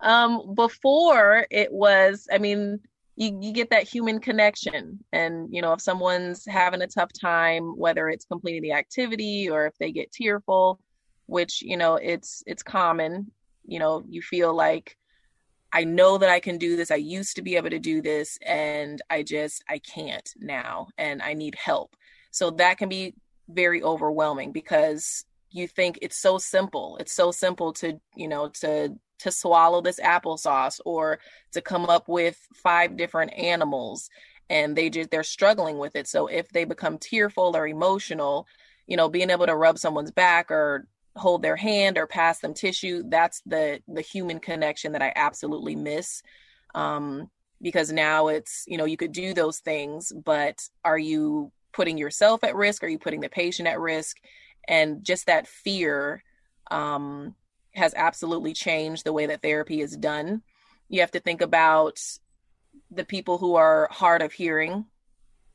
Um, 0.02 0.54
before 0.56 1.46
it 1.50 1.72
was, 1.72 2.28
I 2.32 2.38
mean, 2.38 2.80
you, 3.16 3.38
you 3.42 3.52
get 3.52 3.72
that 3.72 3.88
human 3.88 4.20
connection. 4.20 5.00
And, 5.12 5.50
you 5.52 5.62
know, 5.62 5.74
if 5.74 5.82
someone's 5.82 6.46
having 6.48 6.82
a 6.82 6.88
tough 6.88 7.12
time, 7.20 7.78
whether 7.78 8.10
it's 8.10 8.26
completing 8.26 8.62
the 8.62 8.74
activity 8.74 9.50
or 9.50 9.66
if 9.66 9.78
they 9.80 9.92
get 9.92 10.12
tearful, 10.12 10.80
which, 11.26 11.62
you 11.62 11.78
know, 11.78 11.96
it's 11.96 12.44
it's 12.46 12.63
common, 12.63 13.32
you 13.66 13.80
know, 13.80 14.04
you 14.08 14.22
feel 14.22 14.56
like 14.56 14.96
I 15.74 15.84
know 15.84 16.18
that 16.18 16.30
I 16.30 16.40
can 16.40 16.58
do 16.58 16.76
this. 16.78 16.92
I 16.92 16.96
used 16.96 17.36
to 17.36 17.42
be 17.42 17.56
able 17.58 17.70
to 17.72 17.80
do 17.80 18.02
this 18.02 18.38
and 18.46 19.02
I 19.10 19.24
just 19.24 19.63
I 19.70 19.80
can't 19.80 20.30
now 20.40 20.88
and 20.98 21.22
I 21.22 21.34
need 21.34 21.56
help. 21.56 21.96
So 22.38 22.52
that 22.52 22.78
can 22.78 22.89
be 22.89 23.15
very 23.50 23.82
overwhelming 23.82 24.52
because 24.52 25.26
you 25.52 25.67
think 25.67 25.97
it's 26.02 26.17
so 26.21 26.38
simple. 26.38 26.97
It's 27.00 27.13
so 27.13 27.32
simple 27.32 27.73
to, 27.73 28.00
you 28.15 28.28
know, 28.28 28.50
to 28.62 28.95
to 29.19 29.32
swallow 29.32 29.82
this 29.82 30.00
applesauce 30.00 30.80
or 30.86 31.19
to 31.52 31.62
come 31.62 31.86
up 31.86 32.08
with 32.08 32.38
five 32.54 32.95
different 32.97 33.34
animals 33.34 34.10
and 34.50 34.76
they 34.76 34.89
just 34.89 35.10
they're 35.10 35.23
struggling 35.23 35.80
with 35.80 35.95
it. 35.95 36.08
So 36.08 36.28
if 36.28 36.50
they 36.50 36.65
become 36.65 37.00
tearful 37.00 37.56
or 37.58 37.67
emotional, 37.67 38.45
you 38.86 38.95
know, 38.97 39.10
being 39.10 39.32
able 39.32 39.47
to 39.47 39.56
rub 39.56 39.80
someone's 39.80 40.12
back 40.12 40.52
or 40.52 40.88
hold 41.15 41.41
their 41.41 41.56
hand 41.56 41.97
or 41.97 42.06
pass 42.06 42.39
them 42.39 42.54
tissue, 42.54 43.04
that's 43.08 43.41
the 43.45 43.82
the 43.88 44.02
human 44.02 44.39
connection 44.39 44.91
that 44.91 45.02
I 45.02 45.12
absolutely 45.15 45.76
miss. 45.76 46.21
Um 46.76 47.30
because 47.60 47.91
now 47.91 48.28
it's, 48.28 48.65
you 48.67 48.78
know, 48.78 48.86
you 48.86 48.97
could 48.97 49.12
do 49.12 49.34
those 49.34 49.58
things, 49.60 50.13
but 50.13 50.60
are 50.86 51.00
you 51.00 51.52
putting 51.78 51.98
yourself 52.00 52.44
at 52.44 52.56
risk? 52.56 52.84
Are 52.84 52.88
you 52.88 52.98
putting 52.98 53.22
the 53.22 53.30
patient 53.30 53.68
at 53.68 53.80
risk? 53.80 54.18
And 54.68 55.04
just 55.04 55.28
that 55.28 55.48
fear 55.48 56.24
um, 56.72 57.36
has 57.76 57.94
absolutely 57.96 58.54
changed 58.54 59.06
the 59.06 59.13
way 59.13 59.28
that 59.28 59.44
therapy 59.44 59.80
is 59.80 59.96
done. 59.96 60.42
You 60.90 61.02
have 61.02 61.12
to 61.12 61.20
think 61.20 61.42
about 61.42 62.00
the 62.90 63.06
people 63.06 63.38
who 63.38 63.56
are 63.56 63.88
hard 63.92 64.24
of 64.24 64.34
hearing. 64.34 64.86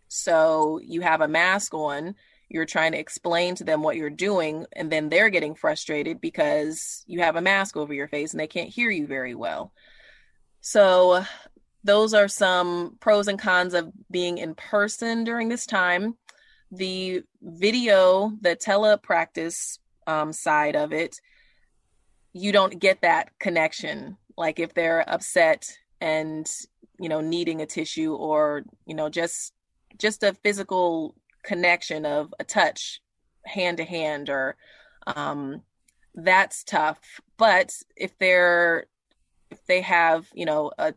So 0.06 0.78
you 0.82 1.00
have 1.00 1.22
a 1.22 1.28
mask 1.28 1.74
on, 1.74 2.14
you're 2.48 2.66
trying 2.66 2.92
to 2.92 2.98
explain 2.98 3.56
to 3.56 3.64
them 3.64 3.82
what 3.82 3.96
you're 3.96 4.11
doing, 4.11 4.66
and 4.74 4.92
then 4.92 5.08
they're 5.08 5.30
getting 5.30 5.56
frustrated 5.56 6.20
because 6.20 7.02
you 7.06 7.20
have 7.20 7.35
a 7.35 7.42
mask 7.42 7.76
over 7.76 7.92
your 7.92 8.08
face 8.08 8.32
and 8.32 8.38
they 8.38 8.46
can't 8.46 8.70
hear 8.70 8.90
you 8.90 9.08
very 9.08 9.35
well. 9.35 9.72
So 10.61 11.24
those 11.84 12.14
are 12.14 12.28
some 12.28 12.96
pros 13.00 13.28
and 13.28 13.38
cons 13.38 13.74
of 13.74 13.90
being 14.10 14.38
in 14.38 14.54
person 14.54 15.24
during 15.24 15.48
this 15.48 15.66
time. 15.66 16.16
The 16.70 17.22
video, 17.42 18.32
the 18.40 18.56
telepractice 18.56 19.78
um, 20.06 20.32
side 20.32 20.76
of 20.76 20.92
it, 20.92 21.16
you 22.32 22.52
don't 22.52 22.78
get 22.78 23.02
that 23.02 23.30
connection. 23.38 24.16
Like 24.36 24.58
if 24.58 24.72
they're 24.74 25.08
upset 25.08 25.68
and 26.00 26.50
you 26.98 27.08
know 27.08 27.20
needing 27.20 27.60
a 27.62 27.66
tissue 27.66 28.14
or 28.14 28.64
you 28.86 28.94
know 28.94 29.08
just 29.08 29.52
just 29.98 30.22
a 30.22 30.34
physical 30.42 31.14
connection 31.42 32.06
of 32.06 32.32
a 32.38 32.44
touch 32.44 33.00
hand 33.44 33.78
to 33.78 33.84
hand 33.84 34.30
or 34.30 34.56
um 35.06 35.62
that's 36.14 36.62
tough 36.64 36.98
but 37.36 37.72
if 37.96 38.16
they're 38.18 38.86
if 39.50 39.64
they 39.66 39.80
have 39.80 40.28
you 40.34 40.44
know 40.44 40.70
a 40.78 40.94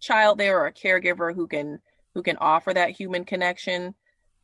child 0.00 0.38
there 0.38 0.58
or 0.60 0.66
a 0.66 0.72
caregiver 0.72 1.34
who 1.34 1.46
can 1.46 1.80
who 2.14 2.22
can 2.22 2.36
offer 2.38 2.72
that 2.72 2.90
human 2.90 3.24
connection 3.24 3.94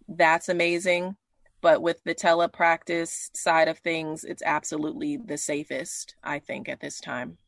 that's 0.06 0.48
amazing. 0.50 1.16
But 1.62 1.80
with 1.80 2.04
the 2.04 2.14
telepractice 2.14 3.34
side 3.34 3.68
of 3.68 3.78
things 3.78 4.24
it's 4.24 4.42
absolutely 4.44 5.16
the 5.16 5.38
safest 5.38 6.14
i 6.22 6.38
think 6.38 6.68
at 6.68 6.80
this 6.80 7.00
time. 7.00 7.38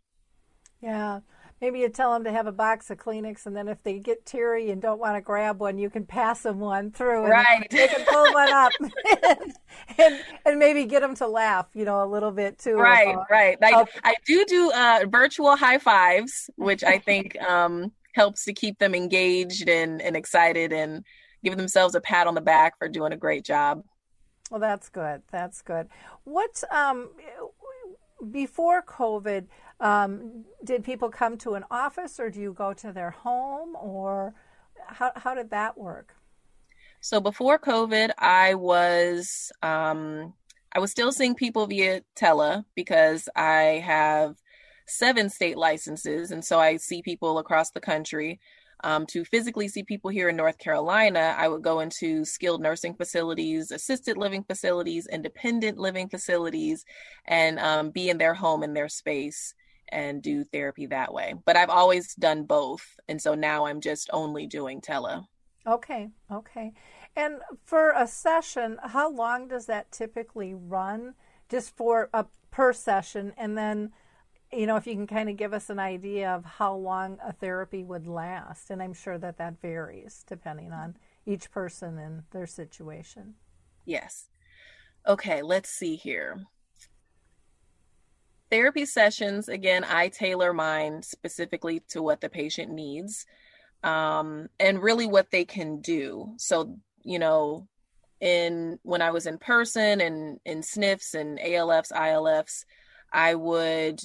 Yeah 0.81 1.21
maybe 1.61 1.81
you 1.81 1.89
tell 1.89 2.13
them 2.13 2.25
to 2.25 2.33
have 2.33 2.47
a 2.47 2.53
box 2.53 2.91
of 2.91 2.99
Kleenex, 2.99 3.47
and 3.47 3.57
then 3.57 3.69
if 3.69 3.83
they 3.83 3.99
get 3.99 4.27
teary 4.27 4.71
and 4.71 4.81
don't 4.81 4.99
want 4.99 5.17
to 5.17 5.21
grab 5.21 5.61
one, 5.61 5.79
you 5.79 5.91
can 5.91 6.05
pass 6.05 6.43
them 6.43 6.59
one 6.59 6.91
through, 6.91 7.25
and 7.25 7.31
right? 7.31 7.67
They 7.71 7.89
can 7.89 8.05
pull 8.05 8.33
one 8.33 8.53
up, 8.53 8.73
and, 9.99 10.21
and 10.45 10.59
maybe 10.59 10.85
get 10.85 11.01
them 11.01 11.15
to 11.17 11.27
laugh, 11.27 11.67
you 11.75 11.85
know, 11.85 12.05
a 12.05 12.07
little 12.07 12.33
bit 12.33 12.59
too. 12.59 12.75
Right, 12.75 13.17
right. 13.31 13.57
I, 13.63 13.85
I 14.05 14.15
do 14.27 14.45
do 14.47 14.71
uh, 14.73 15.01
virtual 15.09 15.57
high 15.57 15.79
fives, 15.79 16.51
which 16.57 16.85
I 16.85 16.99
think 17.07 17.41
um, 17.43 17.93
helps 18.15 18.45
to 18.45 18.53
keep 18.53 18.79
them 18.79 18.95
engaged 18.95 19.69
and, 19.69 20.03
and 20.03 20.17
excited, 20.17 20.73
and 20.73 21.05
give 21.43 21.57
themselves 21.57 21.95
a 21.95 22.01
pat 22.01 22.27
on 22.27 22.35
the 22.35 22.41
back 22.41 22.79
for 22.79 22.89
doing 22.89 23.13
a 23.13 23.17
great 23.17 23.45
job. 23.45 23.83
Well, 24.51 24.61
that's 24.61 24.89
good. 24.89 25.23
That's 25.33 25.61
good. 25.63 25.89
What 26.25 26.63
um, 26.71 27.11
before 28.31 28.83
COVID? 28.83 29.47
Um, 29.79 30.45
did 30.65 30.85
people 30.85 31.11
come 31.11 31.37
to 31.39 31.55
an 31.55 31.65
office 31.71 32.19
or 32.19 32.31
do 32.31 32.41
you 32.41 32.53
go 32.53 32.73
to 32.75 32.93
their 32.93 33.11
home 33.11 33.77
or 33.77 34.35
how, 34.87 35.13
how 35.17 35.35
did 35.35 35.51
that 35.51 35.77
work? 35.77 36.15
So 37.01 37.21
before 37.21 37.59
COVID, 37.59 38.11
I 38.19 38.55
was 38.55 39.53
um, 39.63 40.35
I 40.73 40.79
was 40.79 40.91
still 40.91 41.13
seeing 41.13 41.35
people 41.35 41.67
via 41.67 42.03
tele 42.17 42.65
because 42.75 43.29
I 43.37 43.83
have 43.85 44.37
seven 44.87 45.31
state 45.31 45.57
licenses, 45.57 46.31
and 46.31 46.45
so 46.45 46.59
I 46.59 46.77
see 46.79 47.03
people 47.03 47.39
across 47.39 47.71
the 47.71 47.81
country. 47.81 48.41
Um, 48.85 49.07
to 49.07 49.25
physically 49.25 49.69
see 49.69 49.85
people 49.85 50.11
here 50.11 50.29
in 50.29 50.37
North 50.37 50.59
Carolina, 50.59 51.35
I 51.39 51.49
would 51.49 51.63
go 51.63 51.81
into 51.81 52.27
skilled 52.27 52.61
nursing 52.61 52.95
facilities, 52.95 53.71
assisted 53.71 54.19
living 54.19 54.45
facilities, 54.45 55.07
independent 55.07 55.79
living 55.79 56.11
facilities, 56.11 56.85
and 57.25 57.59
um, 57.59 57.91
be 57.91 58.11
in 58.11 58.19
their 58.19 58.35
home 58.35 58.63
in 58.63 58.75
their 58.75 58.89
space 58.89 59.55
and 59.91 60.23
do 60.23 60.45
therapy 60.45 60.87
that 60.87 61.13
way. 61.13 61.35
But 61.45 61.57
I've 61.57 61.71
always 61.71 62.15
done 62.15 62.45
both. 62.45 62.85
And 63.09 63.21
so 63.21 63.35
now 63.35 63.67
I'm 63.67 63.81
just 63.81 64.11
only 64.13 64.47
doing 64.47 64.81
tele. 64.81 65.27
Okay. 65.67 66.09
Okay. 66.31 66.73
And 67.15 67.41
for 67.65 67.93
a 67.97 68.07
session, 68.07 68.79
how 68.83 69.11
long 69.11 69.49
does 69.49 69.67
that 69.67 69.91
typically 69.91 70.55
run 70.55 71.15
just 71.49 71.75
for 71.77 72.11
a 72.13 72.27
per 72.51 72.73
session? 72.73 73.33
And 73.37 73.57
then, 73.57 73.93
you 74.53 74.67
know, 74.67 74.77
if 74.77 74.87
you 74.87 74.95
can 74.95 75.07
kind 75.07 75.29
of 75.29 75.37
give 75.37 75.53
us 75.53 75.71
an 75.71 75.79
idea 75.79 76.31
of 76.31 76.45
how 76.45 76.75
long 76.75 77.19
a 77.25 77.33
therapy 77.33 77.83
would 77.83 78.07
last. 78.07 78.71
And 78.71 78.83
I'm 78.83 78.93
sure 78.93 79.19
that 79.19 79.39
that 79.39 79.61
varies 79.61 80.25
depending 80.29 80.73
on 80.73 80.97
each 81.25 81.51
person 81.51 81.99
and 81.99 82.23
their 82.31 82.47
situation. 82.47 83.35
Yes. 83.85 84.29
Okay, 85.07 85.43
let's 85.43 85.71
see 85.71 85.97
here 85.97 86.47
therapy 88.57 88.87
sessions 88.87 89.51
again 89.51 89.85
i 89.85 90.09
tailor 90.09 90.55
mine 90.55 91.03
specifically 91.03 91.81
to 91.89 92.03
what 92.03 92.23
the 92.23 92.29
patient 92.29 92.73
needs 92.73 93.27
um, 93.83 94.49
and 94.59 94.83
really 94.83 95.07
what 95.07 95.31
they 95.31 95.45
can 95.45 95.81
do. 95.81 96.35
So 96.39 96.79
you 97.03 97.19
know 97.19 97.69
in 98.19 98.79
when 98.83 99.03
i 99.03 99.11
was 99.11 99.27
in 99.27 99.37
person 99.37 100.01
and 100.01 100.41
in 100.47 100.61
SNFs 100.63 101.13
and 101.15 101.39
alfs 101.39 101.93
ilfs 101.93 102.65
i 103.13 103.35
would 103.35 104.01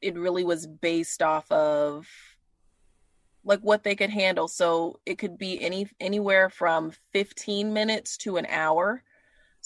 it 0.00 0.16
really 0.16 0.44
was 0.44 0.68
based 0.68 1.20
off 1.20 1.50
of 1.50 2.06
like 3.42 3.60
what 3.60 3.82
they 3.82 3.96
could 3.96 4.10
handle. 4.10 4.48
So 4.48 5.00
it 5.04 5.18
could 5.18 5.36
be 5.36 5.60
any 5.60 5.88
anywhere 6.00 6.48
from 6.48 6.92
15 7.12 7.72
minutes 7.72 8.16
to 8.18 8.36
an 8.36 8.46
hour 8.46 9.02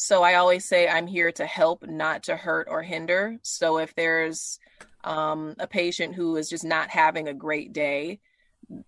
so 0.02 0.22
I 0.22 0.36
always 0.36 0.64
say 0.64 0.88
I'm 0.88 1.06
here 1.06 1.30
to 1.32 1.44
help, 1.44 1.86
not 1.86 2.22
to 2.22 2.34
hurt 2.34 2.68
or 2.70 2.82
hinder. 2.82 3.36
So 3.42 3.76
if 3.76 3.94
there's 3.94 4.58
um, 5.04 5.54
a 5.58 5.66
patient 5.66 6.14
who 6.14 6.36
is 6.36 6.48
just 6.48 6.64
not 6.64 6.88
having 6.88 7.28
a 7.28 7.34
great 7.34 7.74
day, 7.74 8.18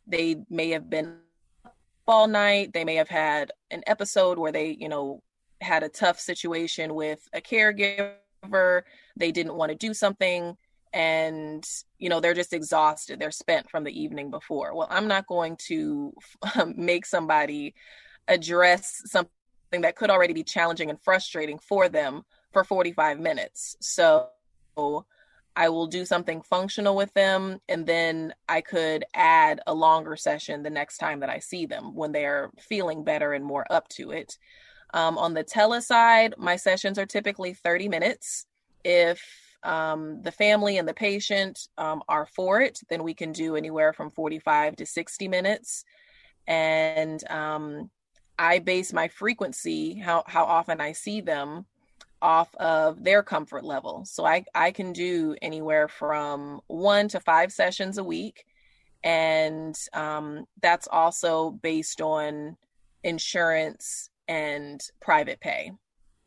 they 0.06 0.36
may 0.48 0.70
have 0.70 0.88
been 0.88 1.16
all 2.08 2.28
night. 2.28 2.72
They 2.72 2.86
may 2.86 2.94
have 2.94 3.10
had 3.10 3.52
an 3.70 3.82
episode 3.86 4.38
where 4.38 4.52
they, 4.52 4.74
you 4.80 4.88
know, 4.88 5.22
had 5.60 5.82
a 5.82 5.90
tough 5.90 6.18
situation 6.18 6.94
with 6.94 7.28
a 7.34 7.42
caregiver. 7.42 8.82
They 9.14 9.32
didn't 9.32 9.56
want 9.56 9.68
to 9.68 9.76
do 9.76 9.92
something 9.92 10.56
and 10.94 11.66
you 11.98 12.10
know 12.10 12.20
they're 12.20 12.34
just 12.34 12.52
exhausted 12.52 13.18
they're 13.18 13.30
spent 13.30 13.70
from 13.70 13.82
the 13.82 13.98
evening 13.98 14.30
before 14.30 14.74
well 14.74 14.86
i'm 14.90 15.08
not 15.08 15.26
going 15.26 15.56
to 15.56 16.12
make 16.76 17.06
somebody 17.06 17.74
address 18.28 19.00
something 19.06 19.32
something 19.72 19.82
that 19.82 19.96
could 19.96 20.10
already 20.10 20.34
be 20.34 20.44
challenging 20.44 20.90
and 20.90 21.00
frustrating 21.00 21.58
for 21.58 21.88
them 21.88 22.22
for 22.52 22.62
45 22.62 23.18
minutes. 23.18 23.74
So 23.80 24.28
I 25.56 25.68
will 25.70 25.86
do 25.86 26.04
something 26.04 26.42
functional 26.42 26.94
with 26.94 27.12
them, 27.14 27.58
and 27.70 27.86
then 27.86 28.34
I 28.50 28.60
could 28.60 29.04
add 29.14 29.60
a 29.66 29.72
longer 29.72 30.14
session 30.16 30.62
the 30.62 30.68
next 30.68 30.98
time 30.98 31.20
that 31.20 31.30
I 31.30 31.38
see 31.38 31.64
them 31.64 31.94
when 31.94 32.12
they're 32.12 32.50
feeling 32.58 33.02
better 33.02 33.32
and 33.32 33.42
more 33.42 33.64
up 33.70 33.88
to 33.90 34.10
it. 34.10 34.36
Um, 34.92 35.16
on 35.16 35.32
the 35.32 35.42
tele 35.42 35.80
side, 35.80 36.34
my 36.36 36.56
sessions 36.56 36.98
are 36.98 37.06
typically 37.06 37.54
30 37.54 37.88
minutes. 37.88 38.44
If 38.84 39.22
um, 39.62 40.20
the 40.20 40.32
family 40.32 40.76
and 40.76 40.86
the 40.86 40.92
patient 40.92 41.68
um, 41.78 42.02
are 42.10 42.26
for 42.26 42.60
it, 42.60 42.80
then 42.90 43.02
we 43.02 43.14
can 43.14 43.32
do 43.32 43.56
anywhere 43.56 43.94
from 43.94 44.10
45 44.10 44.76
to 44.76 44.84
60 44.84 45.28
minutes. 45.28 45.84
And 46.46 47.22
um, 47.30 47.90
I 48.42 48.58
base 48.58 48.92
my 48.92 49.06
frequency, 49.06 50.00
how, 50.00 50.24
how 50.26 50.44
often 50.44 50.80
I 50.80 50.92
see 50.92 51.20
them, 51.20 51.64
off 52.20 52.52
of 52.56 53.04
their 53.04 53.22
comfort 53.22 53.64
level. 53.64 54.04
So 54.04 54.26
I, 54.26 54.44
I 54.52 54.72
can 54.72 54.92
do 54.92 55.36
anywhere 55.40 55.86
from 55.86 56.60
one 56.66 57.06
to 57.08 57.20
five 57.20 57.52
sessions 57.52 57.98
a 57.98 58.04
week. 58.04 58.44
And 59.04 59.76
um, 59.92 60.46
that's 60.60 60.88
also 60.90 61.50
based 61.50 62.00
on 62.00 62.56
insurance 63.04 64.10
and 64.26 64.80
private 65.00 65.40
pay. 65.40 65.70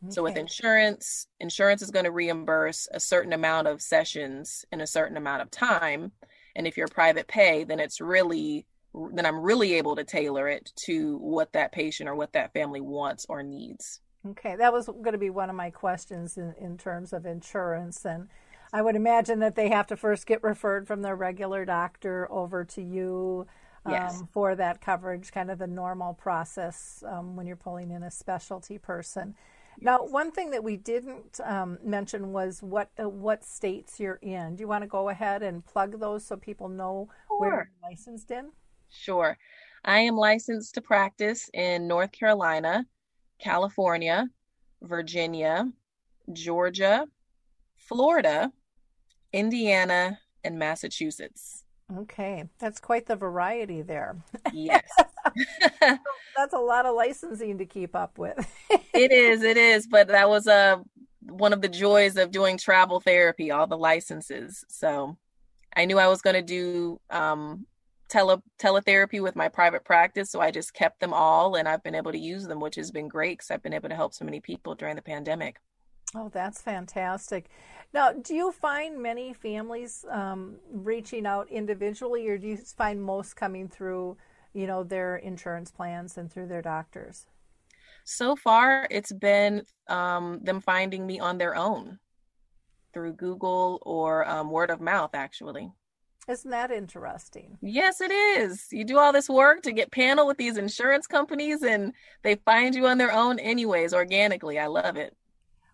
Okay. 0.04 0.12
So 0.12 0.23
with 0.23 0.38
insurance, 0.38 1.28
insurance 1.41 1.82
is 1.82 1.91
going 1.91 2.06
to 2.06 2.12
reimburse 2.12 2.88
a 2.93 2.99
certain 3.01 3.34
amount 3.34 3.67
of 3.67 3.82
sessions 3.82 4.63
in 4.71 4.80
a 4.80 4.88
certain 4.88 5.17
amount 5.17 5.41
of 5.41 5.51
time. 5.51 6.13
And 6.56 6.65
if 6.65 6.78
you're 6.78 6.88
private 6.88 7.28
pay, 7.28 7.65
then 7.65 7.82
it's 7.82 7.99
really 7.99 8.65
then 9.14 9.26
I'm 9.26 9.42
really 9.42 9.74
able 9.74 9.96
to 9.96 10.04
tailor 10.04 10.48
it 10.48 10.72
to 10.86 11.18
what 11.18 11.54
that 11.54 11.72
patient 11.72 12.10
or 12.10 12.16
what 12.16 12.34
that 12.34 12.54
family 12.54 12.82
wants 12.82 13.26
or 13.30 13.44
needs. 13.44 14.02
Okay, 14.28 14.56
that 14.56 14.74
was 14.74 14.88
going 14.88 15.12
to 15.12 15.18
be 15.18 15.30
one 15.30 15.50
of 15.50 15.56
my 15.56 15.70
questions 15.70 16.38
in, 16.38 16.56
in 16.60 16.78
terms 16.78 17.14
of 17.14 17.26
insurance. 17.26 18.06
And 18.06 18.28
I 18.74 18.82
would 18.82 18.96
imagine 18.96 19.40
that 19.40 19.56
they 19.56 19.70
have 19.70 19.88
to 19.88 19.98
first 19.98 20.26
get 20.26 20.44
referred 20.44 20.88
from 20.88 21.02
their 21.02 21.16
regular 21.16 21.64
doctor 21.66 22.32
over 22.32 22.64
to 22.66 22.82
you 22.82 23.46
um, 23.86 23.94
yes. 23.94 24.24
for 24.32 24.56
that 24.56 24.82
coverage, 24.82 25.32
kind 25.32 25.52
of 25.52 25.60
the 25.60 25.68
normal 25.68 26.14
process 26.14 27.04
um, 27.08 27.36
when 27.36 27.46
you're 27.46 27.56
pulling 27.56 27.92
in 27.92 28.04
a 28.04 28.10
specialty 28.10 28.78
person. 28.78 29.36
Now, 29.80 30.00
one 30.00 30.32
thing 30.32 30.52
that 30.52 30.64
we 30.64 30.78
didn't 30.78 31.40
um, 31.44 31.78
mention 31.84 32.32
was 32.32 32.64
what 32.64 32.90
uh, 32.98 33.10
what 33.10 33.44
states 33.44 34.00
you're 34.00 34.20
in. 34.22 34.56
Do 34.56 34.62
you 34.62 34.68
want 34.68 34.84
to 34.84 34.88
go 34.88 35.10
ahead 35.10 35.44
and 35.44 35.66
plug 35.66 36.00
those 36.00 36.26
so 36.26 36.38
people 36.38 36.70
know 36.70 37.10
sure. 37.28 37.40
where 37.40 37.52
you're 37.52 37.90
licensed 37.90 38.32
in? 38.32 38.52
Sure. 38.96 39.38
I 39.84 40.00
am 40.00 40.16
licensed 40.16 40.74
to 40.76 40.82
practice 40.82 41.50
in 41.54 41.88
North 41.88 42.12
Carolina, 42.12 42.86
California, 43.40 44.30
Virginia, 44.82 45.72
Georgia, 46.34 47.08
Florida, 47.76 48.52
Indiana, 49.32 50.20
and 50.44 50.58
Massachusetts. 50.58 51.64
Okay, 51.96 52.46
that's 52.58 52.80
quite 52.80 53.06
the 53.06 53.16
variety 53.16 53.84
there. 53.84 54.18
Yes. 54.52 54.90
that's 55.82 56.54
a 56.54 56.58
lot 56.58 56.88
of 56.88 56.96
licensing 56.96 57.60
to 57.60 57.66
keep 57.66 57.96
up 57.96 58.18
with. 58.18 58.52
it 58.94 59.12
is, 59.12 59.44
it 59.44 59.58
is, 59.58 59.86
but 59.86 60.08
that 60.08 60.28
was 60.28 60.48
a 60.48 60.54
uh, 60.54 60.78
one 61.28 61.54
of 61.54 61.62
the 61.62 61.70
joys 61.70 62.18
of 62.18 62.32
doing 62.32 62.58
travel 62.58 63.00
therapy, 63.00 63.50
all 63.50 63.66
the 63.66 63.78
licenses. 63.78 64.64
So 64.68 65.18
I 65.76 65.86
knew 65.86 65.98
I 65.98 66.08
was 66.08 66.22
going 66.22 66.36
to 66.36 66.42
do 66.42 67.00
um, 67.10 67.66
tele 68.10 68.41
teletherapy 68.60 69.22
with 69.22 69.36
my 69.36 69.50
private 69.50 69.84
practice, 69.84 70.30
so 70.32 70.41
I 70.41 70.52
just 70.52 70.74
kept 70.74 71.00
them 71.00 71.13
all, 71.13 71.56
and 71.56 71.68
I've 71.68 71.84
been 71.84 71.96
able 71.96 72.12
to 72.12 72.18
use 72.18 72.46
them, 72.46 72.60
which 72.60 72.76
has 72.76 72.91
been 72.91 73.08
great 73.08 73.38
because 73.38 73.52
I've 73.52 73.63
been 73.63 73.74
able 73.74 73.89
to 73.89 73.96
help 73.96 74.13
so 74.13 74.26
many 74.26 74.39
people 74.39 74.76
during 74.76 74.96
the 74.96 75.02
pandemic. 75.02 75.58
Oh, 76.13 76.30
that's 76.30 76.62
fantastic. 76.62 77.50
Now, 77.94 78.12
do 78.12 78.36
you 78.36 78.52
find 78.52 79.02
many 79.02 79.34
families 79.34 80.06
um, 80.10 80.56
reaching 80.72 81.26
out 81.26 81.50
individually, 81.50 82.28
or 82.28 82.38
do 82.38 82.48
you 82.48 82.58
find 82.58 83.02
most 83.02 83.36
coming 83.36 83.68
through, 83.68 84.18
you 84.54 84.68
know, 84.68 84.84
their 84.84 85.18
insurance 85.18 85.72
plans 85.72 86.18
and 86.18 86.32
through 86.32 86.48
their 86.48 86.62
doctors? 86.62 87.26
So 88.04 88.36
far, 88.36 88.88
it's 88.91 89.12
been 89.12 89.63
um, 89.88 90.39
them 90.44 90.62
finding 90.62 91.08
me 91.08 91.20
on 91.20 91.38
their 91.38 91.56
own 91.56 92.00
through 92.94 93.13
Google 93.13 93.80
or 93.82 94.28
um, 94.30 94.52
word 94.52 94.70
of 94.70 94.80
mouth, 94.80 95.12
actually. 95.13 95.72
Isn't 96.28 96.52
that 96.52 96.72
interesting? 96.72 97.58
Yes, 97.62 98.02
it 98.02 98.12
is. 98.12 98.68
You 98.72 98.84
do 98.84 98.98
all 98.98 99.14
this 99.14 99.30
work 99.30 99.62
to 99.64 99.72
get 99.72 99.92
panel 99.92 100.26
with 100.26 100.38
these 100.38 100.58
insurance 100.58 101.06
companies, 101.06 101.62
and 101.62 101.94
they 102.24 102.36
find 102.36 102.74
you 102.74 102.88
on 102.88 102.98
their 102.98 103.12
own, 103.12 103.38
anyways, 103.38 103.94
organically. 103.94 104.58
I 104.58 104.68
love 104.68 104.98
it. 104.98 105.16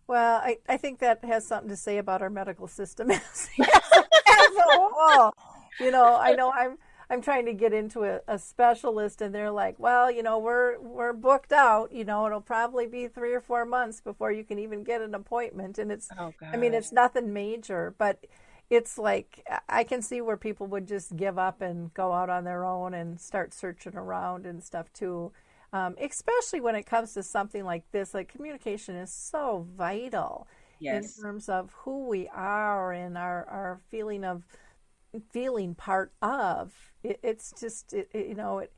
Well, 0.08 0.42
I, 0.44 0.58
I 0.68 0.76
think 0.76 1.00
that 1.00 1.24
has 1.24 1.48
something 1.48 1.70
to 1.70 1.78
say 1.78 1.98
about 1.98 2.22
our 2.22 2.30
medical 2.30 2.68
system 2.68 3.12
as, 3.12 3.50
as 3.60 3.68
a 3.68 4.64
whole. 4.68 5.34
You 5.80 5.90
know, 5.92 6.18
I 6.18 6.34
know 6.34 6.52
I'm 6.52 6.78
I'm 7.10 7.22
trying 7.22 7.46
to 7.46 7.54
get 7.54 7.74
into 7.74 8.04
a, 8.04 8.22
a, 8.26 8.40
specialist, 8.40 9.22
and 9.22 9.36
they're 9.36 9.52
like, 9.52 9.80
"Well, 9.80 10.10
you 10.10 10.24
know, 10.24 10.38
we're 10.38 10.80
we're 10.80 11.12
booked 11.14 11.52
out. 11.52 11.92
You 11.92 12.06
know, 12.06 12.26
it'll 12.26 12.42
probably 12.42 12.88
be 12.88 13.08
three 13.08 13.34
or 13.34 13.42
four 13.42 13.66
months 13.66 14.00
before 14.00 14.32
you 14.32 14.46
can 14.46 14.60
even 14.60 14.84
get 14.84 15.02
an 15.02 15.14
appointment." 15.14 15.78
And 15.78 15.92
it's, 15.92 16.10
oh, 16.18 16.34
I 16.42 16.56
mean, 16.56 16.74
it's 16.74 16.94
nothing 16.94 17.34
major, 17.34 17.94
but 17.98 18.26
it's 18.72 18.98
like 18.98 19.46
I 19.68 19.84
can 19.84 20.02
see 20.02 20.22
where 20.22 20.38
people 20.38 20.66
would 20.68 20.88
just 20.88 21.18
give 21.18 21.38
up 21.38 21.62
and 21.62 21.94
go 21.94 22.14
out 22.14 22.30
on 22.30 22.46
their 22.46 22.64
own 22.64 22.94
and 22.94 23.20
start 23.20 23.54
searching 23.54 23.98
around 23.98 24.46
and 24.46 24.64
stuff 24.64 24.92
too. 24.94 25.34
Um, 25.74 25.96
especially 26.02 26.62
when 26.62 26.76
it 26.76 26.84
comes 26.84 27.14
to 27.14 27.24
something 27.24 27.66
like 27.66 27.84
this, 27.92 28.14
like 28.14 28.32
communication 28.32 28.96
is 28.96 29.12
so 29.12 29.68
vital 29.78 30.48
yes. 30.80 31.18
in 31.18 31.24
terms 31.24 31.50
of 31.50 31.74
who 31.80 32.08
we 32.08 32.30
are 32.30 32.94
and 32.94 33.18
our, 33.18 33.46
our 33.46 33.82
feeling 33.90 34.24
of 34.24 34.44
feeling 35.32 35.76
part 35.76 36.14
of. 36.22 36.72
It, 37.04 37.20
it's 37.24 37.54
just 37.60 37.94
it, 37.94 38.10
it, 38.14 38.28
you 38.28 38.36
know 38.36 38.60
it 38.60 38.72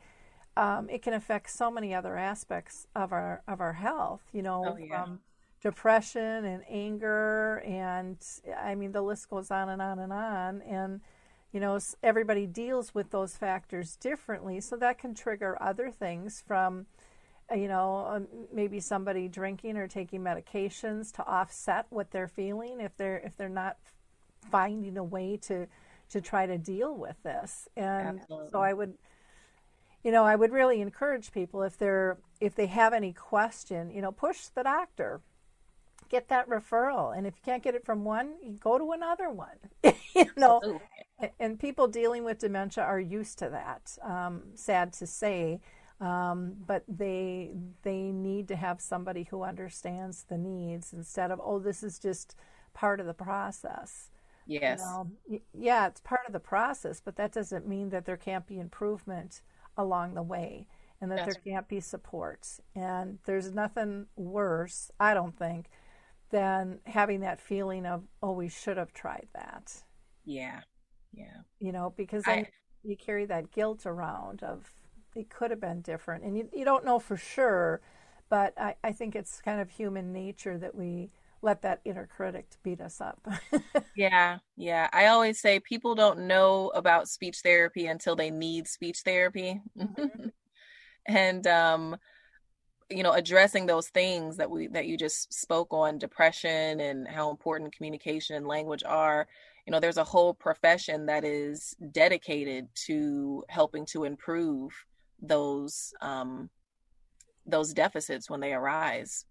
um, 0.58 0.90
it 0.90 1.04
can 1.04 1.14
affect 1.14 1.52
so 1.52 1.70
many 1.70 1.94
other 1.94 2.18
aspects 2.18 2.88
of 2.96 3.12
our 3.12 3.44
of 3.48 3.62
our 3.62 3.74
health. 3.74 4.24
You 4.34 4.42
know, 4.42 4.66
oh, 4.70 4.78
yeah. 4.78 5.04
from 5.04 5.20
depression 5.63 6.43
and 6.43 6.62
anger 6.69 7.63
and 7.65 8.17
i 8.62 8.76
mean 8.76 8.91
the 8.91 9.02
list 9.02 9.30
goes 9.30 9.49
on 9.49 9.69
and 9.69 9.82
on 9.82 9.97
and 9.97 10.12
on. 10.12 10.62
And 10.62 10.99
you 11.54 11.60
know 11.62 11.80
everybody 12.04 12.45
deals 12.45 12.93
with 12.93 13.12
those 13.12 13.38
factors 13.38 13.95
differently. 13.95 14.60
So 14.60 14.76
that 14.76 14.97
can 14.97 15.15
trigger 15.15 15.58
other 15.62 15.89
things 15.89 16.43
from 16.45 16.86
uh, 17.49 17.56
you 17.56 17.69
know 17.69 18.06
um, 18.10 18.28
maybe 18.52 18.82
somebody 18.82 19.30
drinking 19.30 19.78
or 19.78 19.88
taking 19.88 20.21
medications 20.21 21.13
to 21.13 21.26
offset 21.26 21.86
what 21.89 22.12
they're 22.12 22.28
feeling 22.28 22.82
if 22.82 22.97
they're 22.97 23.19
if 23.19 23.38
they're 23.38 23.47
not 23.47 23.78
finding 24.52 24.97
a 24.97 25.04
way 25.04 25.38
to 25.43 25.67
to 26.10 26.19
try 26.19 26.45
to 26.45 26.58
deal 26.58 26.93
with 26.93 27.15
this. 27.23 27.69
And 27.78 28.19
Absolutely. 28.19 28.49
so 28.52 28.60
i 28.60 28.73
would 28.73 28.95
you 30.04 30.12
know 30.12 30.26
i 30.26 30.36
would 30.36 30.52
really 30.52 30.82
encourage 30.82 31.32
people 31.32 31.63
if 31.63 31.78
they're 31.78 32.17
if 32.41 32.54
they 32.56 32.65
have 32.65 32.91
any 32.91 33.13
question 33.13 33.89
you 33.89 34.02
know 34.02 34.12
push 34.12 34.47
the 34.47 34.63
doctor 34.63 35.21
get 36.13 36.30
that 36.30 36.47
referral. 36.47 37.17
And 37.17 37.26
if 37.26 37.34
you 37.36 37.41
can't 37.43 37.63
get 37.63 37.73
it 37.73 37.84
from 37.84 38.04
one, 38.04 38.36
you 38.43 38.52
go 38.52 38.78
to 38.78 38.91
another 38.91 39.32
one. 39.32 39.58
you 40.15 40.30
know, 40.38 40.80
and 41.39 41.60
people 41.60 41.88
dealing 41.88 42.23
with 42.23 42.38
dementia 42.38 42.84
are 42.84 42.99
used 42.99 43.39
to 43.39 43.49
that. 43.49 43.97
Um, 44.04 44.43
sad 44.54 44.93
to 44.93 45.08
say, 45.08 45.60
um, 45.99 46.54
but 46.67 46.84
they 46.88 47.52
they 47.82 48.12
need 48.12 48.47
to 48.49 48.56
have 48.56 48.80
somebody 48.80 49.23
who 49.32 49.41
understands 49.41 50.26
the 50.30 50.38
needs 50.38 50.93
instead 50.93 51.32
of 51.32 51.41
oh, 51.43 51.58
this 51.58 51.82
is 51.82 51.97
just 51.97 52.36
part 52.76 52.99
of 52.99 53.08
the 53.08 53.13
process. 53.15 54.12
Yes. 54.45 54.82
You 54.82 54.86
know, 54.86 55.41
yeah, 55.58 55.88
it's 55.88 56.02
part 56.02 56.21
of 56.28 56.34
the 56.34 56.39
process, 56.39 57.02
but 57.04 57.15
that 57.15 57.32
doesn't 57.32 57.67
mean 57.67 57.89
that 57.89 58.06
there 58.06 58.17
can't 58.17 58.45
be 58.45 58.60
improvement 58.60 59.41
along 59.76 60.13
the 60.13 60.21
way 60.21 60.67
and 61.02 61.12
that 61.12 61.26
That's 61.26 61.36
there 61.36 61.54
can't 61.54 61.67
be 61.67 61.80
support. 61.80 62.47
And 62.76 63.19
there's 63.26 63.52
nothing 63.52 64.08
worse, 64.15 64.91
I 64.99 65.13
don't 65.13 65.38
think, 65.38 65.65
than 66.34 66.80
having 66.88 67.19
that 67.19 67.39
feeling 67.39 67.86
of, 67.86 68.02
oh, 68.24 68.32
we 68.32 68.50
should 68.50 68.78
have 68.78 68.91
tried 68.91 69.28
that. 69.36 69.72
Yeah. 70.26 70.62
Yeah. 71.13 71.38
You 71.60 71.72
know, 71.72 71.93
because 71.96 72.24
then 72.24 72.39
I, 72.39 72.50
you 72.82 72.98
carry 72.98 73.26
that 73.26 73.52
guilt 73.52 73.86
around 73.86 74.41
of 74.41 74.74
it 75.15 75.30
could 75.30 75.52
have 75.52 75.62
been 75.62 75.82
different. 75.82 76.24
And 76.24 76.36
you, 76.36 76.50
you 76.52 76.65
don't 76.65 76.86
know 76.86 76.98
for 76.98 77.17
sure, 77.17 77.82
but 78.30 78.60
I, 78.60 78.74
I 78.84 78.93
think 78.93 79.15
it's 79.15 79.41
kind 79.41 79.62
of 79.62 79.69
human 79.69 80.12
nature 80.12 80.58
that 80.58 80.74
we 80.74 81.12
let 81.43 81.62
that 81.62 81.82
inner 81.86 82.08
critic 82.08 82.48
beat 82.63 82.82
us 82.82 83.00
up. 83.00 83.28
yeah, 83.96 84.39
yeah. 84.58 84.89
I 84.91 85.06
always 85.08 85.39
say 85.39 85.60
people 85.60 85.93
don't 85.93 86.26
know 86.26 86.72
about 86.74 87.10
speech 87.10 87.41
therapy 87.43 87.86
until 87.86 88.15
they 88.15 88.32
need 88.32 88.67
speech 88.67 89.02
therapy. 89.06 89.62
Mm-hmm. 89.78 90.30
and 91.06 91.46
um 91.46 91.98
you 92.94 93.04
know 93.04 93.14
addressing 93.14 93.66
those 93.66 93.90
things 93.90 94.38
that 94.38 94.50
we 94.50 94.68
that 94.68 94.86
you 94.86 94.98
just 94.98 95.34
spoke 95.34 95.74
on 95.74 95.98
depression 95.98 96.80
and 96.80 97.08
how 97.08 97.30
important 97.30 97.76
communication 97.76 98.36
and 98.36 98.48
language 98.48 98.84
are 98.86 99.28
you 99.66 99.72
know 99.72 99.80
there's 99.80 99.98
a 99.98 100.04
whole 100.04 100.34
profession 100.34 101.06
that 101.06 101.24
is 101.24 101.76
dedicated 101.92 102.68
to 102.76 103.44
helping 103.50 103.86
to 103.86 104.04
improve 104.04 104.72
those 105.22 105.94
um 106.02 106.50
those 107.46 107.74
deficits 107.74 108.30
when 108.30 108.40
they 108.40 108.54
arise. 108.54 109.26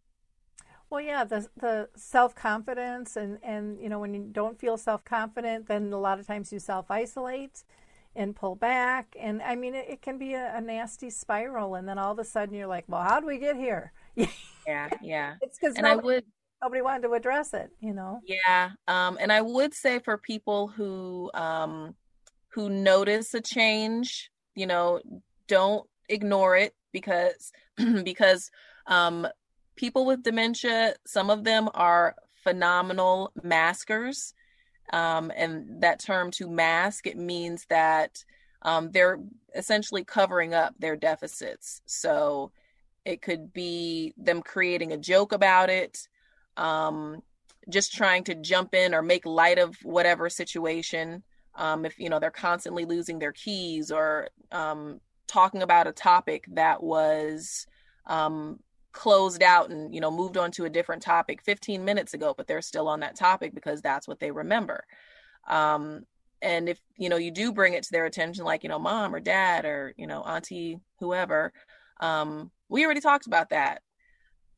Well 0.90 1.01
yeah 1.01 1.25
the 1.25 1.48
the 1.57 1.88
self-confidence 1.96 3.16
and 3.16 3.38
and 3.42 3.81
you 3.81 3.88
know 3.88 3.98
when 3.98 4.12
you 4.12 4.29
don't 4.31 4.59
feel 4.59 4.77
self-confident 4.77 5.66
then 5.66 5.92
a 5.92 5.98
lot 5.98 6.18
of 6.18 6.27
times 6.27 6.53
you 6.53 6.59
self-isolate 6.59 7.64
and 8.14 8.37
pull 8.37 8.55
back. 8.55 9.16
And 9.18 9.42
I 9.42 9.55
mean, 9.55 9.75
it, 9.75 9.87
it 9.88 10.03
can 10.03 10.18
be 10.18 10.35
a, 10.35 10.57
a, 10.57 10.61
nasty 10.61 11.11
spiral. 11.11 11.75
And 11.75 11.88
then 11.88 11.98
all 11.98 12.12
of 12.12 12.18
a 12.18 12.25
sudden 12.25 12.55
you're 12.55 12.66
like, 12.66 12.85
well, 12.88 13.03
how 13.03 13.20
do 13.20 13.27
we 13.27 13.38
get 13.38 13.57
here? 13.57 13.92
yeah, 14.16 14.88
yeah. 15.03 15.35
It's 15.40 15.59
because 15.59 15.77
nobody, 15.77 15.92
I 15.92 15.96
would, 15.96 16.25
nobody 16.62 16.83
wanted 16.83 17.03
to 17.03 17.14
address 17.14 17.55
it, 17.55 17.70
you 17.81 17.94
know? 17.94 18.20
Yeah. 18.27 18.70
Um, 18.87 19.18
and 19.20 19.33
I 19.33 19.40
would 19.40 19.75
say 19.75 19.98
for 19.98 20.18
people 20.18 20.68
who, 20.68 21.31
um, 21.35 21.94
who 22.48 22.68
notice 22.68 23.33
a 23.35 23.40
change, 23.40 24.31
you 24.55 24.66
know, 24.66 25.01
don't 25.48 25.88
ignore 26.09 26.57
it 26.57 26.75
because, 26.92 27.53
because, 28.05 28.51
um, 28.87 29.27
people 29.77 30.05
with 30.05 30.22
dementia, 30.22 30.94
some 31.07 31.31
of 31.31 31.44
them 31.44 31.68
are 31.75 32.14
phenomenal 32.44 33.33
maskers 33.42 34.35
um, 34.92 35.33
and 35.35 35.83
that 35.83 36.00
term 36.00 36.31
to 36.33 36.48
mask, 36.48 37.07
it 37.07 37.16
means 37.16 37.66
that 37.70 38.24
um, 38.62 38.90
they're 38.90 39.18
essentially 39.55 40.05
covering 40.05 40.55
up 40.55 40.74
their 40.78 40.96
deficits. 40.96 41.81
So 41.87 42.52
it 43.05 43.22
could 43.22 43.52
be 43.52 44.14
them 44.16 44.42
creating 44.42 44.92
a 44.92 44.98
joke 44.98 45.33
about 45.33 45.70
it, 45.70 46.09
um, 46.57 47.22
just 47.68 47.92
trying 47.92 48.24
to 48.24 48.35
jump 48.35 48.74
in 48.74 48.94
or 48.94 49.02
make 49.02 49.26
light 49.26 49.59
of 49.59 49.76
whatever 49.83 50.28
situation. 50.28 51.22
Um, 51.55 51.85
if 51.85 51.98
you 51.98 52.09
know 52.09 52.18
they're 52.18 52.31
constantly 52.31 52.85
losing 52.85 53.18
their 53.18 53.33
keys 53.33 53.90
or 53.90 54.28
um, 54.52 55.00
talking 55.26 55.62
about 55.62 55.87
a 55.87 55.92
topic 55.92 56.44
that 56.52 56.83
was 56.83 57.66
um, 58.07 58.59
closed 58.92 59.42
out 59.42 59.70
and 59.70 59.94
you 59.94 60.00
know 60.00 60.11
moved 60.11 60.37
on 60.37 60.50
to 60.50 60.64
a 60.64 60.70
different 60.70 61.02
topic 61.02 61.42
15 61.42 61.85
minutes 61.85 62.14
ago 62.14 62.35
but 62.37 62.46
they're 62.46 62.62
still 62.62 62.88
on 62.88 63.00
that 63.00 63.16
topic 63.16 63.55
because 63.55 63.81
that's 63.81 64.07
what 64.07 64.20
they 64.20 64.31
remember 64.31 64.85
um, 65.48 66.02
and 66.40 66.68
if 66.68 66.81
you 66.96 67.09
know 67.09 67.16
you 67.16 67.31
do 67.31 67.52
bring 67.52 67.74
it 67.74 67.83
to 67.83 67.92
their 67.92 68.05
attention 68.05 68.44
like 68.44 68.62
you 68.62 68.68
know 68.68 68.78
mom 68.78 69.14
or 69.14 69.20
dad 69.20 69.64
or 69.64 69.94
you 69.96 70.07
know 70.07 70.22
auntie 70.22 70.78
whoever 71.00 71.52
um, 72.00 72.50
we 72.68 72.85
already 72.85 73.00
talked 73.00 73.26
about 73.26 73.50
that 73.50 73.83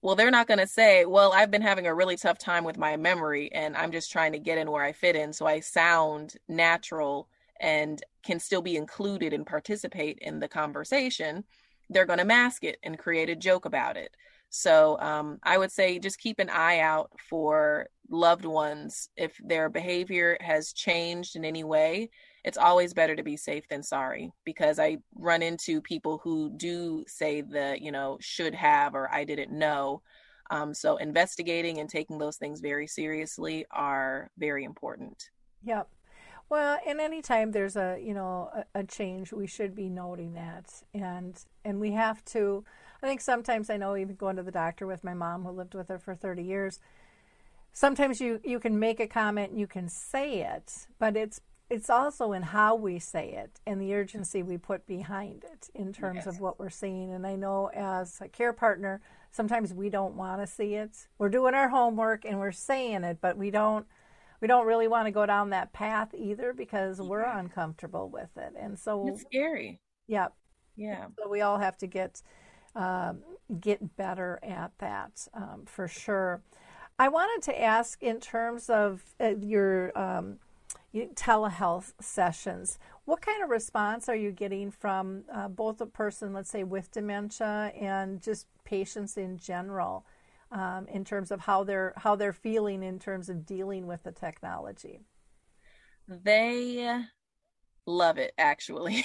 well 0.03 0.16
they're 0.16 0.31
not 0.31 0.49
going 0.49 0.59
to 0.59 0.66
say 0.66 1.05
well 1.05 1.33
i've 1.33 1.51
been 1.51 1.62
having 1.62 1.87
a 1.87 1.94
really 1.94 2.16
tough 2.16 2.38
time 2.38 2.64
with 2.64 2.77
my 2.77 2.97
memory 2.97 3.50
and 3.52 3.77
i'm 3.77 3.92
just 3.92 4.11
trying 4.11 4.33
to 4.33 4.38
get 4.38 4.58
in 4.58 4.71
where 4.71 4.85
i 4.85 4.92
fit 4.92 5.17
in 5.17 5.33
so 5.33 5.46
i 5.46 5.61
sound 5.61 6.35
natural 6.48 7.29
and 7.61 8.02
can 8.25 8.40
still 8.40 8.63
be 8.63 8.77
included 8.77 9.33
and 9.33 9.46
participate 9.46 10.19
in 10.21 10.40
the 10.40 10.48
conversation 10.48 11.44
they're 11.90 12.06
going 12.06 12.19
to 12.19 12.25
mask 12.25 12.65
it 12.65 12.79
and 12.83 12.98
create 12.98 13.29
a 13.29 13.37
joke 13.37 13.65
about 13.65 13.96
it. 13.96 14.15
So 14.57 14.98
um, 15.00 15.38
I 15.42 15.59
would 15.59 15.73
say 15.73 15.98
just 15.98 16.19
keep 16.19 16.38
an 16.38 16.50
eye 16.50 16.81
out 16.81 17.11
for 17.29 17.88
loved 18.11 18.44
ones 18.44 19.09
if 19.17 19.37
their 19.42 19.69
behavior 19.69 20.37
has 20.40 20.73
changed 20.73 21.37
in 21.37 21.44
any 21.44 21.65
way 21.65 22.11
it's 22.44 22.59
always 22.59 22.92
better 22.92 23.17
to 23.17 23.23
be 23.23 23.37
safe 23.38 23.67
than 23.69 23.83
sorry 23.83 24.31
because 24.44 24.79
I 24.79 24.98
run 25.15 25.42
into 25.42 25.81
people 25.81 26.21
who 26.23 26.50
do 26.57 27.02
say 27.09 27.40
the, 27.40 27.79
you 27.81 27.90
know, 27.90 28.19
should 28.21 28.55
have 28.55 28.94
or 28.94 29.11
I 29.13 29.25
didn't 29.25 29.50
know. 29.50 30.02
Um, 30.50 30.75
so 30.75 30.98
investigating 30.98 31.79
and 31.79 31.88
taking 31.88 32.19
those 32.19 32.37
things 32.37 32.61
very 32.61 32.87
seriously 32.87 33.65
are 33.71 34.31
very 34.37 34.65
important. 34.65 35.31
Yep. 35.65 35.88
Well, 36.50 36.79
and 36.87 37.00
anytime 37.00 37.50
there's 37.50 37.77
a 37.77 37.98
you 37.98 38.13
know 38.13 38.50
a, 38.55 38.81
a, 38.81 38.85
change, 38.85 39.33
we 39.33 39.46
should 39.46 39.75
be 39.75 39.88
noting 39.88 40.35
that, 40.35 40.71
and 40.92 41.42
and 41.65 41.81
we 41.81 41.92
have 41.92 42.23
to. 42.27 42.65
I 43.05 43.07
think 43.07 43.21
sometimes 43.21 43.69
I 43.69 43.77
know 43.77 43.98
even 43.98 44.17
going 44.17 44.37
to 44.37 44.42
the 44.42 44.50
doctor 44.50 44.87
with 44.87 45.05
my 45.05 45.13
mom, 45.13 45.44
who 45.44 45.50
lived 45.50 45.75
with 45.75 45.88
her 45.88 45.98
for 45.98 46.15
30 46.15 46.42
years. 46.42 46.81
Sometimes 47.75 48.19
you 48.19 48.40
you 48.42 48.59
can 48.59 48.79
make 48.79 48.98
a 48.98 49.07
comment, 49.07 49.52
you 49.52 49.67
can 49.67 49.90
say 49.90 50.40
it, 50.40 50.87
but 50.98 51.15
it's 51.15 51.42
it's 51.69 51.90
also 51.90 52.33
in 52.33 52.42
how 52.42 52.75
we 52.75 52.98
say 52.98 53.33
it 53.33 53.61
and 53.67 53.79
the 53.79 53.94
urgency 53.94 54.42
we 54.42 54.57
put 54.57 54.87
behind 54.87 55.44
it 55.44 55.69
in 55.75 55.92
terms 55.92 56.23
yes. 56.25 56.27
of 56.29 56.40
what 56.40 56.59
we're 56.59 56.71
seeing. 56.71 57.13
And 57.13 57.27
I 57.27 57.37
know 57.37 57.71
as 57.75 58.21
a 58.23 58.29
care 58.29 58.55
partner, 58.55 59.02
sometimes 59.31 59.75
we 59.75 59.90
don't 59.90 60.15
want 60.15 60.40
to 60.40 60.46
see 60.46 60.75
it. 60.75 61.09
We're 61.19 61.29
doing 61.29 61.52
our 61.52 61.69
homework 61.69 62.25
and 62.25 62.38
we're 62.38 62.52
saying 62.52 63.05
it, 63.05 63.19
but 63.21 63.37
we 63.37 63.50
don't 63.50 63.87
we 64.40 64.48
don't 64.48 64.67
really 64.67 64.88
want 64.88 65.09
to 65.09 65.13
go 65.13 65.27
down 65.27 65.50
that 65.50 65.75
path 65.75 66.15
either 66.15 66.55
because 66.55 67.02
we're 67.02 67.23
uncomfortable 67.23 68.09
with 68.09 68.35
it. 68.38 68.55
And 68.59 68.79
so 68.79 69.07
it's 69.09 69.21
scary. 69.21 69.79
Yeah. 70.07 70.29
Yeah. 70.75 71.09
So 71.19 71.29
we 71.29 71.42
all 71.42 71.59
have 71.59 71.77
to 71.79 71.87
get 71.87 72.23
um, 72.75 73.18
get 73.60 73.96
better 73.96 74.38
at 74.42 74.72
that 74.79 75.27
um, 75.35 75.62
for 75.66 75.88
sure. 75.88 76.42
I 76.98 77.08
wanted 77.08 77.44
to 77.46 77.62
ask 77.62 78.02
in 78.02 78.20
terms 78.20 78.70
of 78.70 79.02
uh, 79.20 79.35
your 79.40 79.96
um, 79.98 80.38
telehealth 80.94 81.92
sessions. 82.00 82.79
What 83.04 83.20
kind 83.20 83.42
of 83.42 83.50
response 83.50 84.08
are 84.08 84.14
you 84.16 84.31
getting 84.31 84.70
from 84.70 85.25
uh, 85.33 85.48
both 85.48 85.81
a 85.81 85.87
person, 85.87 86.33
let's 86.33 86.50
say, 86.50 86.62
with 86.62 86.92
dementia 86.92 87.72
and 87.79 88.22
just 88.22 88.46
patients 88.64 89.16
in 89.16 89.37
general, 89.38 90.06
um, 90.52 90.87
in 90.88 91.04
terms 91.04 91.31
of 91.31 91.40
how 91.40 91.64
they're 91.64 91.94
how 91.96 92.14
they're 92.14 92.33
feeling 92.33 92.83
in 92.83 92.98
terms 92.98 93.29
of 93.29 93.44
dealing 93.44 93.87
with 93.87 94.04
the 94.04 94.12
technology? 94.12 95.00
They 96.06 97.04
love 97.87 98.18
it. 98.18 98.32
Actually, 98.38 99.04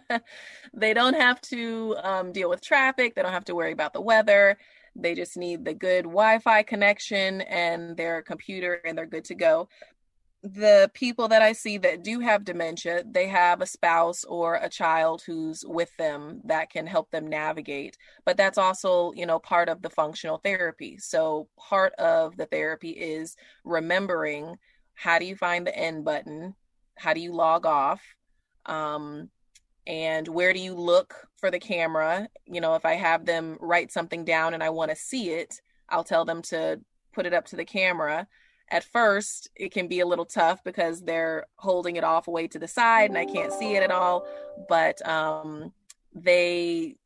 they 0.74 0.94
don't 0.94 1.14
have 1.14 1.40
to 1.42 1.96
um, 2.02 2.32
deal 2.32 2.48
with 2.48 2.60
traffic. 2.60 3.14
They 3.14 3.22
don't 3.22 3.32
have 3.32 3.44
to 3.46 3.54
worry 3.54 3.72
about 3.72 3.92
the 3.92 4.00
weather. 4.00 4.58
They 4.94 5.14
just 5.14 5.36
need 5.36 5.64
the 5.64 5.74
good 5.74 6.04
Wi 6.04 6.38
Fi 6.40 6.62
connection 6.62 7.40
and 7.42 7.96
their 7.96 8.22
computer, 8.22 8.80
and 8.84 8.96
they're 8.96 9.06
good 9.06 9.24
to 9.26 9.34
go 9.34 9.68
the 10.42 10.90
people 10.92 11.28
that 11.28 11.40
I 11.40 11.52
see 11.52 11.78
that 11.78 12.02
do 12.02 12.18
have 12.18 12.44
dementia, 12.44 13.04
they 13.08 13.28
have 13.28 13.60
a 13.60 13.66
spouse 13.66 14.24
or 14.24 14.56
a 14.56 14.68
child 14.68 15.22
who's 15.24 15.64
with 15.64 15.96
them 15.98 16.40
that 16.44 16.68
can 16.68 16.86
help 16.86 17.10
them 17.10 17.28
navigate. 17.28 17.96
But 18.24 18.36
that's 18.36 18.58
also, 18.58 19.12
you 19.14 19.24
know, 19.24 19.38
part 19.38 19.68
of 19.68 19.82
the 19.82 19.90
functional 19.90 20.38
therapy. 20.38 20.98
So 20.98 21.48
part 21.56 21.92
of 21.94 22.36
the 22.36 22.46
therapy 22.46 22.90
is 22.90 23.36
remembering 23.64 24.56
how 24.94 25.18
do 25.20 25.26
you 25.26 25.36
find 25.36 25.66
the 25.66 25.76
end 25.76 26.04
button? 26.04 26.56
How 27.02 27.14
do 27.14 27.20
you 27.20 27.32
log 27.32 27.66
off? 27.66 28.02
Um, 28.66 29.28
and 29.86 30.28
where 30.28 30.52
do 30.52 30.60
you 30.60 30.74
look 30.74 31.14
for 31.36 31.50
the 31.50 31.58
camera? 31.58 32.28
You 32.46 32.60
know, 32.60 32.74
if 32.74 32.84
I 32.84 32.94
have 32.94 33.26
them 33.26 33.58
write 33.60 33.90
something 33.90 34.24
down 34.24 34.54
and 34.54 34.62
I 34.62 34.70
want 34.70 34.90
to 34.90 34.96
see 34.96 35.30
it, 35.30 35.60
I'll 35.88 36.04
tell 36.04 36.24
them 36.24 36.42
to 36.42 36.80
put 37.12 37.26
it 37.26 37.34
up 37.34 37.46
to 37.46 37.56
the 37.56 37.64
camera 37.64 38.26
at 38.72 38.84
first 38.84 39.50
it 39.54 39.70
can 39.70 39.86
be 39.86 40.00
a 40.00 40.06
little 40.06 40.24
tough 40.24 40.64
because 40.64 41.02
they're 41.02 41.44
holding 41.56 41.96
it 41.96 42.04
off 42.04 42.26
away 42.26 42.48
to 42.48 42.58
the 42.58 42.66
side 42.66 43.10
and 43.10 43.18
I 43.18 43.26
can't 43.26 43.52
see 43.52 43.76
it 43.76 43.82
at 43.82 43.90
all. 43.90 44.26
But 44.68 45.06
um, 45.06 45.72
they 46.14 46.96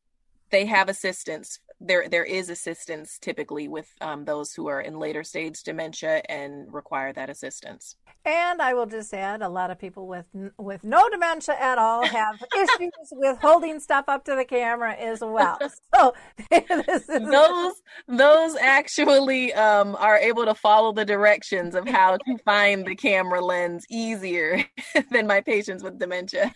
they 0.50 0.64
have 0.66 0.88
assistance. 0.88 1.58
There 1.80 2.08
there 2.08 2.24
is 2.24 2.48
assistance 2.48 3.18
typically 3.18 3.68
with 3.68 3.88
um, 4.00 4.24
those 4.24 4.52
who 4.54 4.66
are 4.68 4.80
in 4.80 4.98
later 4.98 5.22
stage 5.22 5.62
dementia 5.62 6.22
and 6.28 6.72
require 6.72 7.12
that 7.12 7.28
assistance. 7.28 7.96
And 8.24 8.60
I 8.60 8.74
will 8.74 8.86
just 8.86 9.14
add, 9.14 9.40
a 9.40 9.48
lot 9.48 9.70
of 9.70 9.78
people 9.78 10.08
with 10.08 10.26
with 10.58 10.82
no 10.82 11.08
dementia 11.08 11.54
at 11.60 11.78
all 11.78 12.04
have 12.04 12.42
issues 12.56 12.90
with 13.12 13.38
holding 13.40 13.78
stuff 13.78 14.06
up 14.08 14.24
to 14.24 14.34
the 14.34 14.44
camera 14.44 14.94
as 14.94 15.20
well. 15.20 15.58
So 15.94 16.14
is... 16.50 17.06
those 17.06 17.74
those 18.06 18.56
actually 18.56 19.54
um, 19.54 19.96
are 19.98 20.18
able 20.18 20.44
to 20.44 20.54
follow 20.54 20.92
the 20.92 21.04
directions 21.04 21.74
of 21.74 21.88
how 21.88 22.16
to 22.18 22.38
find 22.44 22.84
the 22.84 22.94
camera 22.94 23.40
lens 23.40 23.86
easier 23.88 24.64
than 25.10 25.26
my 25.26 25.40
patients 25.40 25.82
with 25.82 25.98
dementia. 25.98 26.52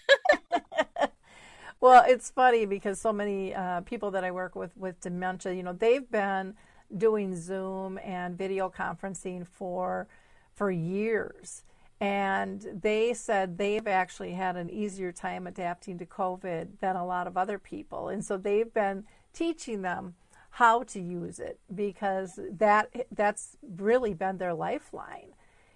Well, 1.80 2.04
it's 2.06 2.30
funny 2.30 2.66
because 2.66 3.00
so 3.00 3.12
many 3.12 3.54
uh, 3.54 3.80
people 3.82 4.10
that 4.10 4.24
I 4.24 4.30
work 4.30 4.54
with 4.54 4.76
with 4.76 5.00
dementia, 5.00 5.52
you 5.52 5.62
know, 5.62 5.72
they've 5.72 6.08
been 6.10 6.54
doing 6.96 7.36
Zoom 7.36 7.98
and 8.04 8.36
video 8.36 8.68
conferencing 8.68 9.46
for 9.46 10.06
for 10.54 10.70
years. 10.70 11.64
And 12.00 12.66
they 12.82 13.12
said 13.12 13.58
they've 13.58 13.86
actually 13.86 14.32
had 14.32 14.56
an 14.56 14.70
easier 14.70 15.12
time 15.12 15.46
adapting 15.46 15.98
to 15.98 16.06
COVID 16.06 16.78
than 16.80 16.96
a 16.96 17.04
lot 17.04 17.26
of 17.26 17.36
other 17.36 17.58
people. 17.58 18.08
And 18.08 18.24
so 18.24 18.38
they've 18.38 18.72
been 18.72 19.04
teaching 19.34 19.82
them 19.82 20.14
how 20.50 20.82
to 20.82 21.00
use 21.00 21.38
it 21.38 21.60
because 21.74 22.38
that 22.50 22.90
that's 23.12 23.56
really 23.62 24.14
been 24.14 24.38
their 24.38 24.54
lifeline 24.54 25.32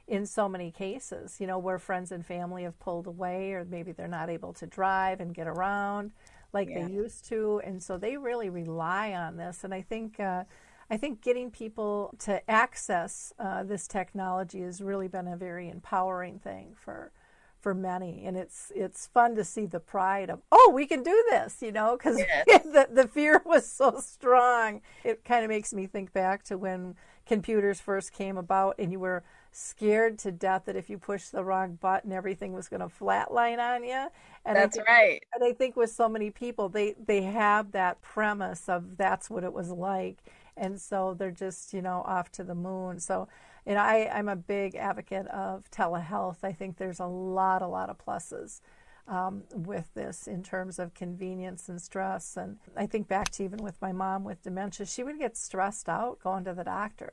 in 0.06 0.26
so 0.26 0.48
many 0.48 0.70
cases, 0.70 1.40
you 1.40 1.46
know, 1.46 1.58
where 1.58 1.78
friends 1.78 2.12
and 2.12 2.24
family 2.24 2.64
have 2.64 2.78
pulled 2.78 3.06
away 3.06 3.52
or 3.52 3.64
maybe 3.64 3.92
they're 3.92 4.06
not 4.08 4.28
able 4.28 4.52
to 4.52 4.66
drive 4.66 5.20
and 5.20 5.34
get 5.34 5.46
around 5.46 6.12
like 6.52 6.68
yeah. 6.68 6.86
they 6.86 6.92
used 6.92 7.24
to. 7.26 7.60
And 7.64 7.82
so 7.82 7.98
they 7.98 8.16
really 8.16 8.48
rely 8.48 9.12
on 9.12 9.36
this. 9.36 9.64
And 9.64 9.74
I 9.74 9.82
think 9.82 10.20
uh, 10.20 10.44
I 10.90 10.96
think 10.96 11.22
getting 11.22 11.50
people 11.50 12.14
to 12.20 12.48
access 12.50 13.32
uh, 13.38 13.62
this 13.64 13.88
technology 13.88 14.60
has 14.60 14.80
really 14.80 15.08
been 15.08 15.26
a 15.26 15.36
very 15.36 15.68
empowering 15.68 16.38
thing 16.38 16.74
for 16.76 17.12
for 17.60 17.74
many, 17.74 18.26
and 18.26 18.36
it's 18.36 18.70
it's 18.74 19.06
fun 19.06 19.34
to 19.36 19.42
see 19.42 19.64
the 19.64 19.80
pride 19.80 20.28
of 20.28 20.42
oh 20.52 20.70
we 20.74 20.86
can 20.86 21.02
do 21.02 21.24
this, 21.30 21.62
you 21.62 21.72
know, 21.72 21.96
because 21.96 22.18
yes. 22.46 22.62
the 22.64 22.88
the 22.92 23.08
fear 23.08 23.40
was 23.46 23.66
so 23.66 24.00
strong. 24.00 24.82
It 25.02 25.24
kind 25.24 25.44
of 25.44 25.48
makes 25.48 25.72
me 25.72 25.86
think 25.86 26.12
back 26.12 26.42
to 26.44 26.58
when 26.58 26.94
computers 27.24 27.80
first 27.80 28.12
came 28.12 28.36
about, 28.36 28.74
and 28.78 28.92
you 28.92 29.00
were 29.00 29.24
scared 29.54 30.18
to 30.18 30.32
death 30.32 30.64
that 30.66 30.74
if 30.74 30.90
you 30.90 30.98
pushed 30.98 31.30
the 31.30 31.44
wrong 31.44 31.76
button, 31.80 32.10
everything 32.10 32.52
was 32.52 32.68
going 32.68 32.80
to 32.80 32.88
flatline 32.88 33.58
on 33.58 33.84
you. 33.84 34.08
And 34.44 34.56
that's 34.56 34.76
think, 34.76 34.88
right. 34.88 35.22
And 35.32 35.44
I 35.44 35.52
think 35.52 35.76
with 35.76 35.90
so 35.90 36.08
many 36.08 36.30
people, 36.30 36.68
they 36.68 36.94
they 37.06 37.22
have 37.22 37.72
that 37.72 38.02
premise 38.02 38.68
of 38.68 38.96
that's 38.96 39.30
what 39.30 39.44
it 39.44 39.52
was 39.52 39.70
like. 39.70 40.18
And 40.56 40.80
so 40.80 41.14
they're 41.16 41.30
just 41.30 41.72
you 41.72 41.82
know 41.82 42.02
off 42.04 42.32
to 42.32 42.44
the 42.44 42.54
moon. 42.54 42.98
So 42.98 43.28
you 43.66 43.74
know 43.74 43.80
I, 43.80 44.10
i'm 44.12 44.28
a 44.28 44.36
big 44.36 44.74
advocate 44.74 45.28
of 45.28 45.70
telehealth. 45.70 46.38
I 46.42 46.52
think 46.52 46.76
there's 46.76 47.00
a 47.00 47.06
lot 47.06 47.62
a 47.62 47.68
lot 47.68 47.90
of 47.90 47.96
pluses 48.04 48.60
um, 49.06 49.44
with 49.54 49.92
this 49.94 50.26
in 50.26 50.42
terms 50.42 50.78
of 50.78 50.94
convenience 50.94 51.68
and 51.68 51.80
stress. 51.80 52.36
And 52.36 52.58
i 52.76 52.86
think 52.86 53.08
back 53.08 53.30
to 53.30 53.44
even 53.44 53.62
with 53.62 53.80
my 53.80 53.92
mom 53.92 54.24
with 54.24 54.42
dementia 54.42 54.84
she 54.84 55.04
would 55.04 55.18
get 55.18 55.36
stressed 55.36 55.88
out 55.88 56.18
going 56.22 56.44
to 56.44 56.52
the 56.52 56.64
doctor 56.64 57.12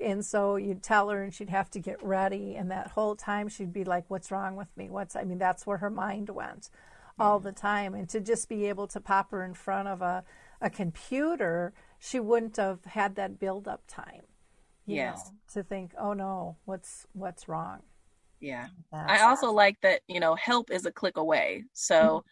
and 0.00 0.24
so 0.24 0.56
you'd 0.56 0.82
tell 0.82 1.08
her 1.08 1.22
and 1.22 1.32
she'd 1.32 1.50
have 1.50 1.70
to 1.70 1.78
get 1.78 2.02
ready 2.02 2.56
and 2.56 2.70
that 2.70 2.88
whole 2.88 3.14
time 3.14 3.48
she'd 3.48 3.72
be 3.72 3.84
like 3.84 4.04
what's 4.08 4.30
wrong 4.30 4.56
with 4.56 4.74
me 4.76 4.90
what's 4.90 5.14
i 5.16 5.24
mean 5.24 5.38
that's 5.38 5.66
where 5.66 5.78
her 5.78 5.90
mind 5.90 6.28
went 6.30 6.68
all 7.18 7.38
the 7.38 7.52
time 7.52 7.94
and 7.94 8.08
to 8.08 8.20
just 8.20 8.48
be 8.48 8.66
able 8.68 8.86
to 8.88 9.00
pop 9.00 9.30
her 9.30 9.44
in 9.44 9.54
front 9.54 9.86
of 9.86 10.02
a, 10.02 10.24
a 10.60 10.68
computer 10.68 11.72
she 12.04 12.20
wouldn't 12.20 12.56
have 12.56 12.84
had 12.84 13.16
that 13.16 13.38
build 13.38 13.66
up 13.66 13.82
time. 13.88 14.22
yes. 14.84 15.30
Know, 15.30 15.62
to 15.62 15.66
think, 15.66 15.92
oh 15.98 16.12
no, 16.12 16.56
what's 16.66 17.06
what's 17.14 17.48
wrong? 17.48 17.80
Yeah. 18.40 18.66
That's 18.92 19.10
I 19.10 19.24
also 19.24 19.50
like 19.50 19.80
that, 19.80 20.02
you 20.06 20.20
know, 20.20 20.34
help 20.34 20.70
is 20.70 20.84
a 20.84 20.92
click 20.92 21.16
away. 21.16 21.64
So 21.72 21.94
mm-hmm. 21.94 22.28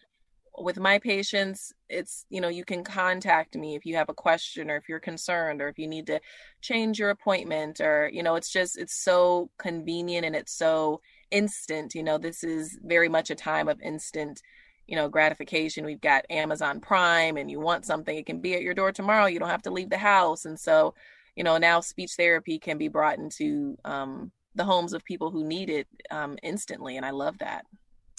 With 0.58 0.78
my 0.78 0.98
patients, 0.98 1.72
it's, 1.88 2.26
you 2.28 2.40
know, 2.40 2.48
you 2.48 2.64
can 2.64 2.84
contact 2.84 3.56
me 3.56 3.74
if 3.74 3.86
you 3.86 3.96
have 3.96 4.08
a 4.08 4.14
question 4.14 4.70
or 4.70 4.76
if 4.76 4.88
you're 4.88 5.00
concerned 5.00 5.62
or 5.62 5.68
if 5.68 5.78
you 5.78 5.86
need 5.86 6.06
to 6.08 6.20
change 6.60 6.98
your 6.98 7.10
appointment 7.10 7.80
or, 7.80 8.10
you 8.12 8.22
know, 8.22 8.34
it's 8.34 8.50
just 8.50 8.76
it's 8.76 8.94
so 8.94 9.50
convenient 9.58 10.26
and 10.26 10.36
it's 10.36 10.52
so 10.52 11.00
instant. 11.30 11.94
You 11.94 12.02
know, 12.02 12.18
this 12.18 12.44
is 12.44 12.78
very 12.82 13.08
much 13.08 13.30
a 13.30 13.34
time 13.34 13.68
of 13.68 13.80
instant 13.80 14.42
you 14.86 14.96
know 14.96 15.08
gratification 15.08 15.84
we've 15.84 16.00
got 16.00 16.26
amazon 16.28 16.80
prime 16.80 17.36
and 17.36 17.50
you 17.50 17.60
want 17.60 17.86
something 17.86 18.16
it 18.16 18.26
can 18.26 18.40
be 18.40 18.54
at 18.54 18.62
your 18.62 18.74
door 18.74 18.92
tomorrow 18.92 19.26
you 19.26 19.38
don't 19.38 19.48
have 19.48 19.62
to 19.62 19.70
leave 19.70 19.90
the 19.90 19.96
house 19.96 20.44
and 20.44 20.58
so 20.58 20.92
you 21.36 21.44
know 21.44 21.56
now 21.56 21.80
speech 21.80 22.12
therapy 22.16 22.58
can 22.58 22.78
be 22.78 22.88
brought 22.88 23.18
into 23.18 23.76
um, 23.84 24.30
the 24.54 24.64
homes 24.64 24.92
of 24.92 25.04
people 25.04 25.30
who 25.30 25.44
need 25.44 25.70
it 25.70 25.86
um, 26.10 26.36
instantly 26.42 26.96
and 26.96 27.06
i 27.06 27.10
love 27.10 27.38
that 27.38 27.64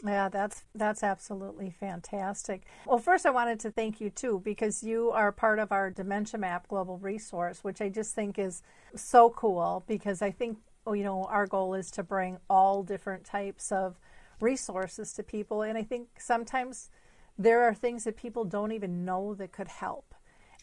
yeah, 0.05 0.27
that's 0.27 0.63
that's 0.75 1.01
absolutely 1.01 1.69
fantastic. 1.69 2.63
Well, 2.85 2.97
first 2.97 3.25
I 3.25 3.29
wanted 3.29 3.59
to 3.61 3.71
thank 3.71 4.01
you 4.01 4.09
too 4.09 4.41
because 4.43 4.83
you 4.83 5.11
are 5.11 5.31
part 5.31 5.59
of 5.59 5.71
our 5.71 5.89
Dementia 5.89 6.39
Map 6.39 6.67
global 6.67 6.97
resource, 6.97 7.63
which 7.63 7.81
I 7.81 7.89
just 7.89 8.13
think 8.13 8.37
is 8.37 8.63
so 8.95 9.29
cool 9.29 9.83
because 9.87 10.21
I 10.21 10.31
think 10.31 10.57
oh, 10.85 10.93
you 10.93 11.03
know 11.03 11.23
our 11.25 11.47
goal 11.47 11.73
is 11.73 11.89
to 11.91 12.03
bring 12.03 12.37
all 12.49 12.83
different 12.83 13.23
types 13.23 13.71
of 13.71 13.97
resources 14.41 15.13
to 15.13 15.23
people. 15.23 15.61
And 15.61 15.77
I 15.77 15.83
think 15.83 16.09
sometimes 16.19 16.89
there 17.37 17.63
are 17.63 17.73
things 17.73 18.03
that 18.03 18.17
people 18.17 18.43
don't 18.43 18.73
even 18.73 19.05
know 19.05 19.33
that 19.35 19.53
could 19.53 19.69
help. 19.69 20.13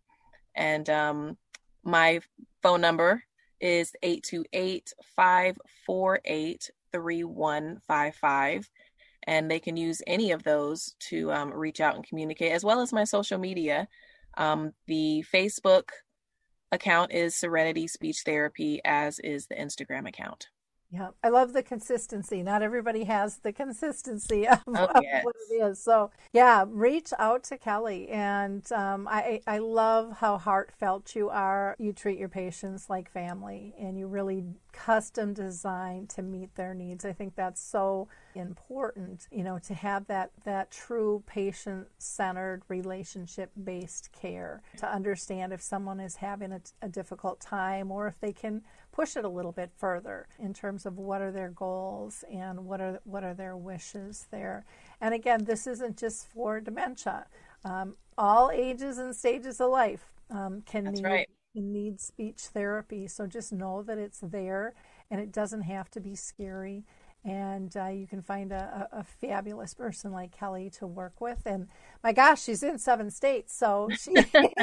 And 0.55 0.89
um, 0.89 1.37
my 1.83 2.21
phone 2.63 2.81
number 2.81 3.25
is 3.61 3.93
828 4.03 4.93
548 5.17 6.71
3155. 6.93 8.71
And 9.27 9.51
they 9.51 9.61
can 9.61 9.77
use 9.77 10.01
any 10.07 10.33
of 10.33 10.43
those 10.43 10.95
to 11.11 11.31
um, 11.33 11.53
reach 11.53 11.81
out 11.81 11.97
and 11.97 12.07
communicate, 12.07 12.53
as 12.53 12.65
well 12.65 12.81
as 12.81 12.93
my 12.93 13.05
social 13.05 13.39
media. 13.39 13.89
Um, 14.39 14.73
the 14.87 15.25
Facebook 15.33 15.91
account 16.73 17.13
is 17.13 17.35
Serenity 17.35 17.87
Speech 17.87 18.23
Therapy, 18.25 18.81
as 18.85 19.19
is 19.19 19.47
the 19.47 19.55
Instagram 19.55 20.09
account. 20.09 20.49
Yeah, 20.91 21.09
I 21.22 21.28
love 21.28 21.53
the 21.53 21.62
consistency. 21.62 22.43
Not 22.43 22.62
everybody 22.62 23.05
has 23.05 23.39
the 23.39 23.53
consistency 23.53 24.49
of, 24.49 24.62
oh, 24.68 24.89
yes. 25.03 25.24
what 25.24 25.36
it 25.51 25.55
is. 25.55 25.78
So, 25.78 26.11
yeah, 26.32 26.64
reach 26.66 27.12
out 27.18 27.45
to 27.45 27.59
Kelli. 27.59 28.11
And 28.11 28.70
um, 28.72 29.07
I, 29.07 29.43
I 29.47 29.59
love 29.59 30.16
how 30.18 30.39
heartfelt 30.39 31.14
you 31.14 31.28
are. 31.28 31.76
You 31.78 31.93
treat 31.93 32.18
your 32.18 32.30
patients 32.30 32.89
like 32.89 33.11
family 33.11 33.74
and 33.78 33.99
you 33.99 34.07
really 34.07 34.45
custom 34.73 35.33
design 35.33 36.07
to 36.07 36.23
meet 36.23 36.55
their 36.55 36.75
needs. 36.75 37.05
I 37.05 37.12
think 37.12 37.35
that's 37.35 37.61
so 37.61 38.09
important, 38.35 39.27
you 39.31 39.43
know, 39.43 39.59
to 39.61 39.75
have 39.75 40.07
that 40.07 40.31
that 40.45 40.71
true 40.71 41.23
patient-centered 41.27 42.62
relationship-based 42.69 44.11
care 44.12 44.62
to 44.79 44.87
understand 44.87 45.53
if 45.53 45.61
someone 45.62 46.01
is 46.01 46.16
having 46.16 46.53
a, 46.53 46.61
a 46.83 46.89
difficult 46.89 47.41
time 47.41 47.91
or 47.91 48.07
if 48.07 48.21
they 48.21 48.33
can 48.33 48.62
push 48.93 49.16
it 49.16 49.25
a 49.25 49.29
little 49.29 49.53
bit 49.53 49.71
further 49.77 50.27
in 50.39 50.53
terms 50.53 50.85
of 50.87 50.99
what 50.99 51.21
are 51.21 51.33
their 51.33 51.51
goals 51.51 52.25
and 52.33 52.64
what 52.64 52.81
are 52.81 53.01
what 53.05 53.25
are 53.25 53.35
their 53.35 53.57
wishes 53.57 54.27
there. 54.31 54.64
And 55.01 55.14
again, 55.14 55.45
this 55.45 55.66
isn't 55.66 55.97
just 55.97 56.27
for 56.29 56.61
dementia. 56.61 57.27
Um, 57.64 57.97
all 58.16 58.51
ages 58.53 58.99
and 58.99 59.14
stages 59.14 59.61
of 59.61 59.71
life 59.71 60.05
um, 60.31 60.62
can 60.66 60.85
That's 60.85 61.01
need 61.01 61.07
right. 61.07 61.29
Need 61.61 62.01
speech 62.01 62.41
therapy. 62.41 63.07
So 63.07 63.27
just 63.27 63.53
know 63.53 63.83
that 63.83 63.99
it's 63.99 64.21
there, 64.21 64.75
and 65.11 65.21
it 65.21 65.33
doesn't 65.33 65.63
have 65.63 65.91
to 65.93 66.01
be 66.01 66.15
scary. 66.15 66.85
And 67.25 67.77
uh, 67.77 67.89
you 67.89 68.07
can 68.07 68.23
find 68.23 68.53
a, 68.53 68.89
a, 68.93 69.03
fabulous 69.03 69.75
person 69.75 70.13
like 70.13 70.35
Kelli 70.35 70.71
to 70.79 70.87
work 70.87 71.21
with. 71.21 71.43
And 71.47 71.67
my 72.03 72.13
gosh, 72.13 72.43
she's 72.43 72.63
in 72.63 72.79
seven 72.79 73.11
states, 73.11 73.55
so 73.55 73.89
she, 73.99 74.15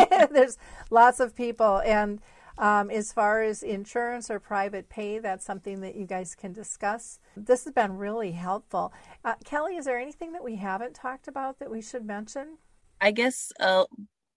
there's 0.32 0.58
lots 0.90 1.20
of 1.20 1.36
people. 1.36 1.82
And 1.86 2.22
um, 2.58 2.90
as 2.90 3.12
far 3.12 3.42
as 3.42 3.62
insurance 3.62 4.32
or 4.32 4.40
private 4.40 4.88
pay, 4.90 5.20
that's 5.20 5.46
something 5.46 5.82
that 5.82 5.96
you 5.96 6.06
guys 6.06 6.36
can 6.36 6.54
discuss. 6.54 7.20
This 7.36 7.66
has 7.66 7.74
been 7.74 7.98
really 7.98 8.32
helpful. 8.32 8.94
Uh, 9.24 9.36
Kelli, 9.44 9.78
is 9.78 9.86
there 9.86 10.00
anything 10.00 10.32
that 10.32 10.44
we 10.44 10.56
haven't 10.56 10.96
talked 10.96 11.28
about 11.28 11.60
that 11.60 11.70
we 11.70 11.82
should 11.82 12.06
mention? 12.06 12.58
I 13.02 13.12
guess 13.12 13.52
uh, 13.60 13.86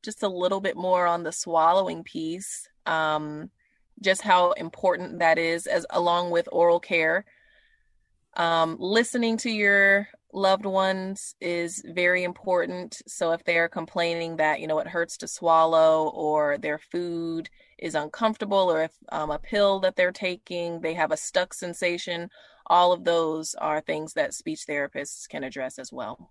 just 0.09 0.23
a 0.23 0.29
little 0.29 0.63
bit 0.63 0.75
more 0.75 1.07
on 1.07 1.23
the 1.23 1.31
swallowing 1.31 2.03
piece, 2.03 2.67
um, 2.87 3.51
just 4.01 4.23
how 4.23 4.53
important 4.53 5.19
that 5.19 5.37
is, 5.37 5.67
as 5.67 5.85
along 5.91 6.31
with 6.31 6.49
oral 6.51 6.81
care. 6.81 7.27
Um, 8.35 8.79
listening 8.79 9.37
to 9.39 9.51
your 9.51 10.09
loved 10.33 10.65
ones 10.65 11.35
is 11.43 11.85
very 11.87 12.25
important. 12.25 13.03
So 13.07 13.33
if 13.33 13.45
they're 13.45 13.69
complaining 13.69 14.37
that, 14.37 14.61
you 14.61 14.67
know, 14.67 14.79
it 14.79 14.87
hurts 14.87 15.19
to 15.19 15.29
swallow 15.29 16.09
or 16.09 16.57
their 16.57 16.79
food 16.79 17.51
is 17.79 17.95
uncomfortable 17.95 18.73
or 18.73 18.85
if 18.85 18.93
um, 19.13 19.31
a 19.31 19.39
pill 19.39 19.79
that 19.81 19.97
they're 19.97 20.11
taking, 20.11 20.81
they 20.81 20.95
have 20.95 21.13
a 21.13 21.19
stuck 21.19 21.53
sensation, 21.53 22.31
all 22.67 22.93
of 22.93 23.05
those 23.05 23.55
are 23.57 23.83
things 23.83 24.15
that 24.15 24.33
speech 24.33 24.65
therapists 24.67 25.29
can 25.29 25.45
address 25.45 25.79
as 25.79 25.93
well. 25.93 26.31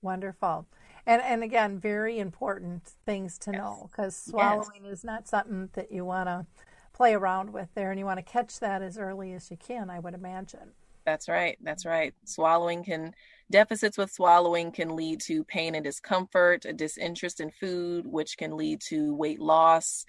Wonderful. 0.00 0.68
And, 1.10 1.22
and 1.22 1.42
again, 1.42 1.80
very 1.80 2.20
important 2.20 2.84
things 3.04 3.36
to 3.38 3.50
yes. 3.50 3.58
know 3.58 3.90
because 3.90 4.14
swallowing 4.14 4.84
yes. 4.84 4.98
is 4.98 5.04
not 5.04 5.26
something 5.26 5.68
that 5.72 5.90
you 5.90 6.04
want 6.04 6.28
to 6.28 6.46
play 6.92 7.14
around 7.14 7.52
with 7.52 7.68
there 7.74 7.90
and 7.90 7.98
you 7.98 8.06
want 8.06 8.18
to 8.18 8.22
catch 8.22 8.60
that 8.60 8.80
as 8.80 8.96
early 8.96 9.32
as 9.32 9.50
you 9.50 9.56
can, 9.56 9.90
I 9.90 9.98
would 9.98 10.14
imagine. 10.14 10.70
That's 11.04 11.28
right. 11.28 11.58
That's 11.62 11.84
right. 11.84 12.14
Swallowing 12.24 12.84
can, 12.84 13.12
deficits 13.50 13.98
with 13.98 14.12
swallowing 14.12 14.70
can 14.70 14.94
lead 14.94 15.20
to 15.22 15.42
pain 15.42 15.74
and 15.74 15.82
discomfort, 15.82 16.64
a 16.64 16.72
disinterest 16.72 17.40
in 17.40 17.50
food, 17.50 18.06
which 18.06 18.38
can 18.38 18.56
lead 18.56 18.80
to 18.82 19.12
weight 19.16 19.40
loss, 19.40 20.04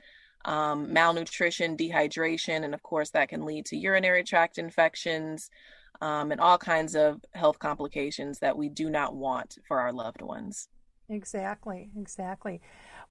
um, 0.45 0.93
malnutrition, 0.93 1.75
dehydration, 1.75 2.63
and 2.63 2.75
of 2.75 2.83
course, 2.83 3.09
that 3.09 3.29
can 3.29 3.43
lead 3.43 3.65
to 3.65 3.75
urinary 3.75 4.23
tract 4.23 4.59
infections 4.59 5.49
um, 5.99 6.31
and 6.31 6.39
all 6.39 6.59
kinds 6.59 6.95
of 6.95 7.21
health 7.33 7.57
complications 7.57 8.37
that 8.37 8.55
we 8.55 8.69
do 8.69 8.91
not 8.91 9.15
want 9.15 9.57
for 9.67 9.79
our 9.79 9.91
loved 9.91 10.21
ones. 10.21 10.67
Exactly, 11.11 11.91
exactly. 11.99 12.61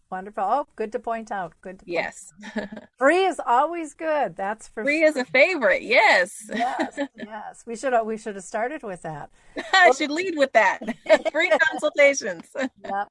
Wonderful. 0.09 0.43
Oh, 0.43 0.67
good 0.75 0.91
to 0.93 0.99
point 0.99 1.31
out. 1.31 1.53
Good. 1.61 1.81
yes. 1.85 2.33
free 2.97 3.25
is 3.25 3.39
always 3.45 3.93
good. 3.93 4.35
That's 4.35 4.67
for 4.67 4.83
free 4.83 4.99
sure. 4.99 5.09
is 5.09 5.15
a 5.15 5.25
favorite. 5.25 5.83
Yes. 5.83 6.49
yes. 6.51 6.97
Yes. 7.15 7.63
We 7.67 7.75
should 7.75 7.93
have, 7.93 8.05
we 8.05 8.17
should 8.17 8.35
have 8.35 8.43
started 8.43 8.81
with 8.81 9.03
that. 9.03 9.29
I 9.73 9.91
should 9.91 10.09
lead 10.11 10.35
with 10.37 10.53
that. 10.53 10.79
free 11.31 11.51
consultations. 11.69 12.45
yeah. 12.83 13.05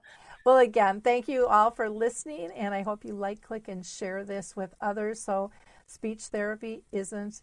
Well, 0.44 0.58
again, 0.58 1.00
thank 1.00 1.28
you 1.28 1.46
all 1.46 1.70
for 1.70 1.90
listening, 1.90 2.50
and 2.52 2.72
I 2.72 2.82
hope 2.82 3.04
you 3.04 3.14
like, 3.14 3.42
click, 3.42 3.68
and 3.68 3.84
share 3.84 4.24
this 4.24 4.54
with 4.54 4.74
others. 4.80 5.20
So, 5.20 5.50
speech 5.86 6.22
therapy 6.22 6.82
isn't 6.92 7.42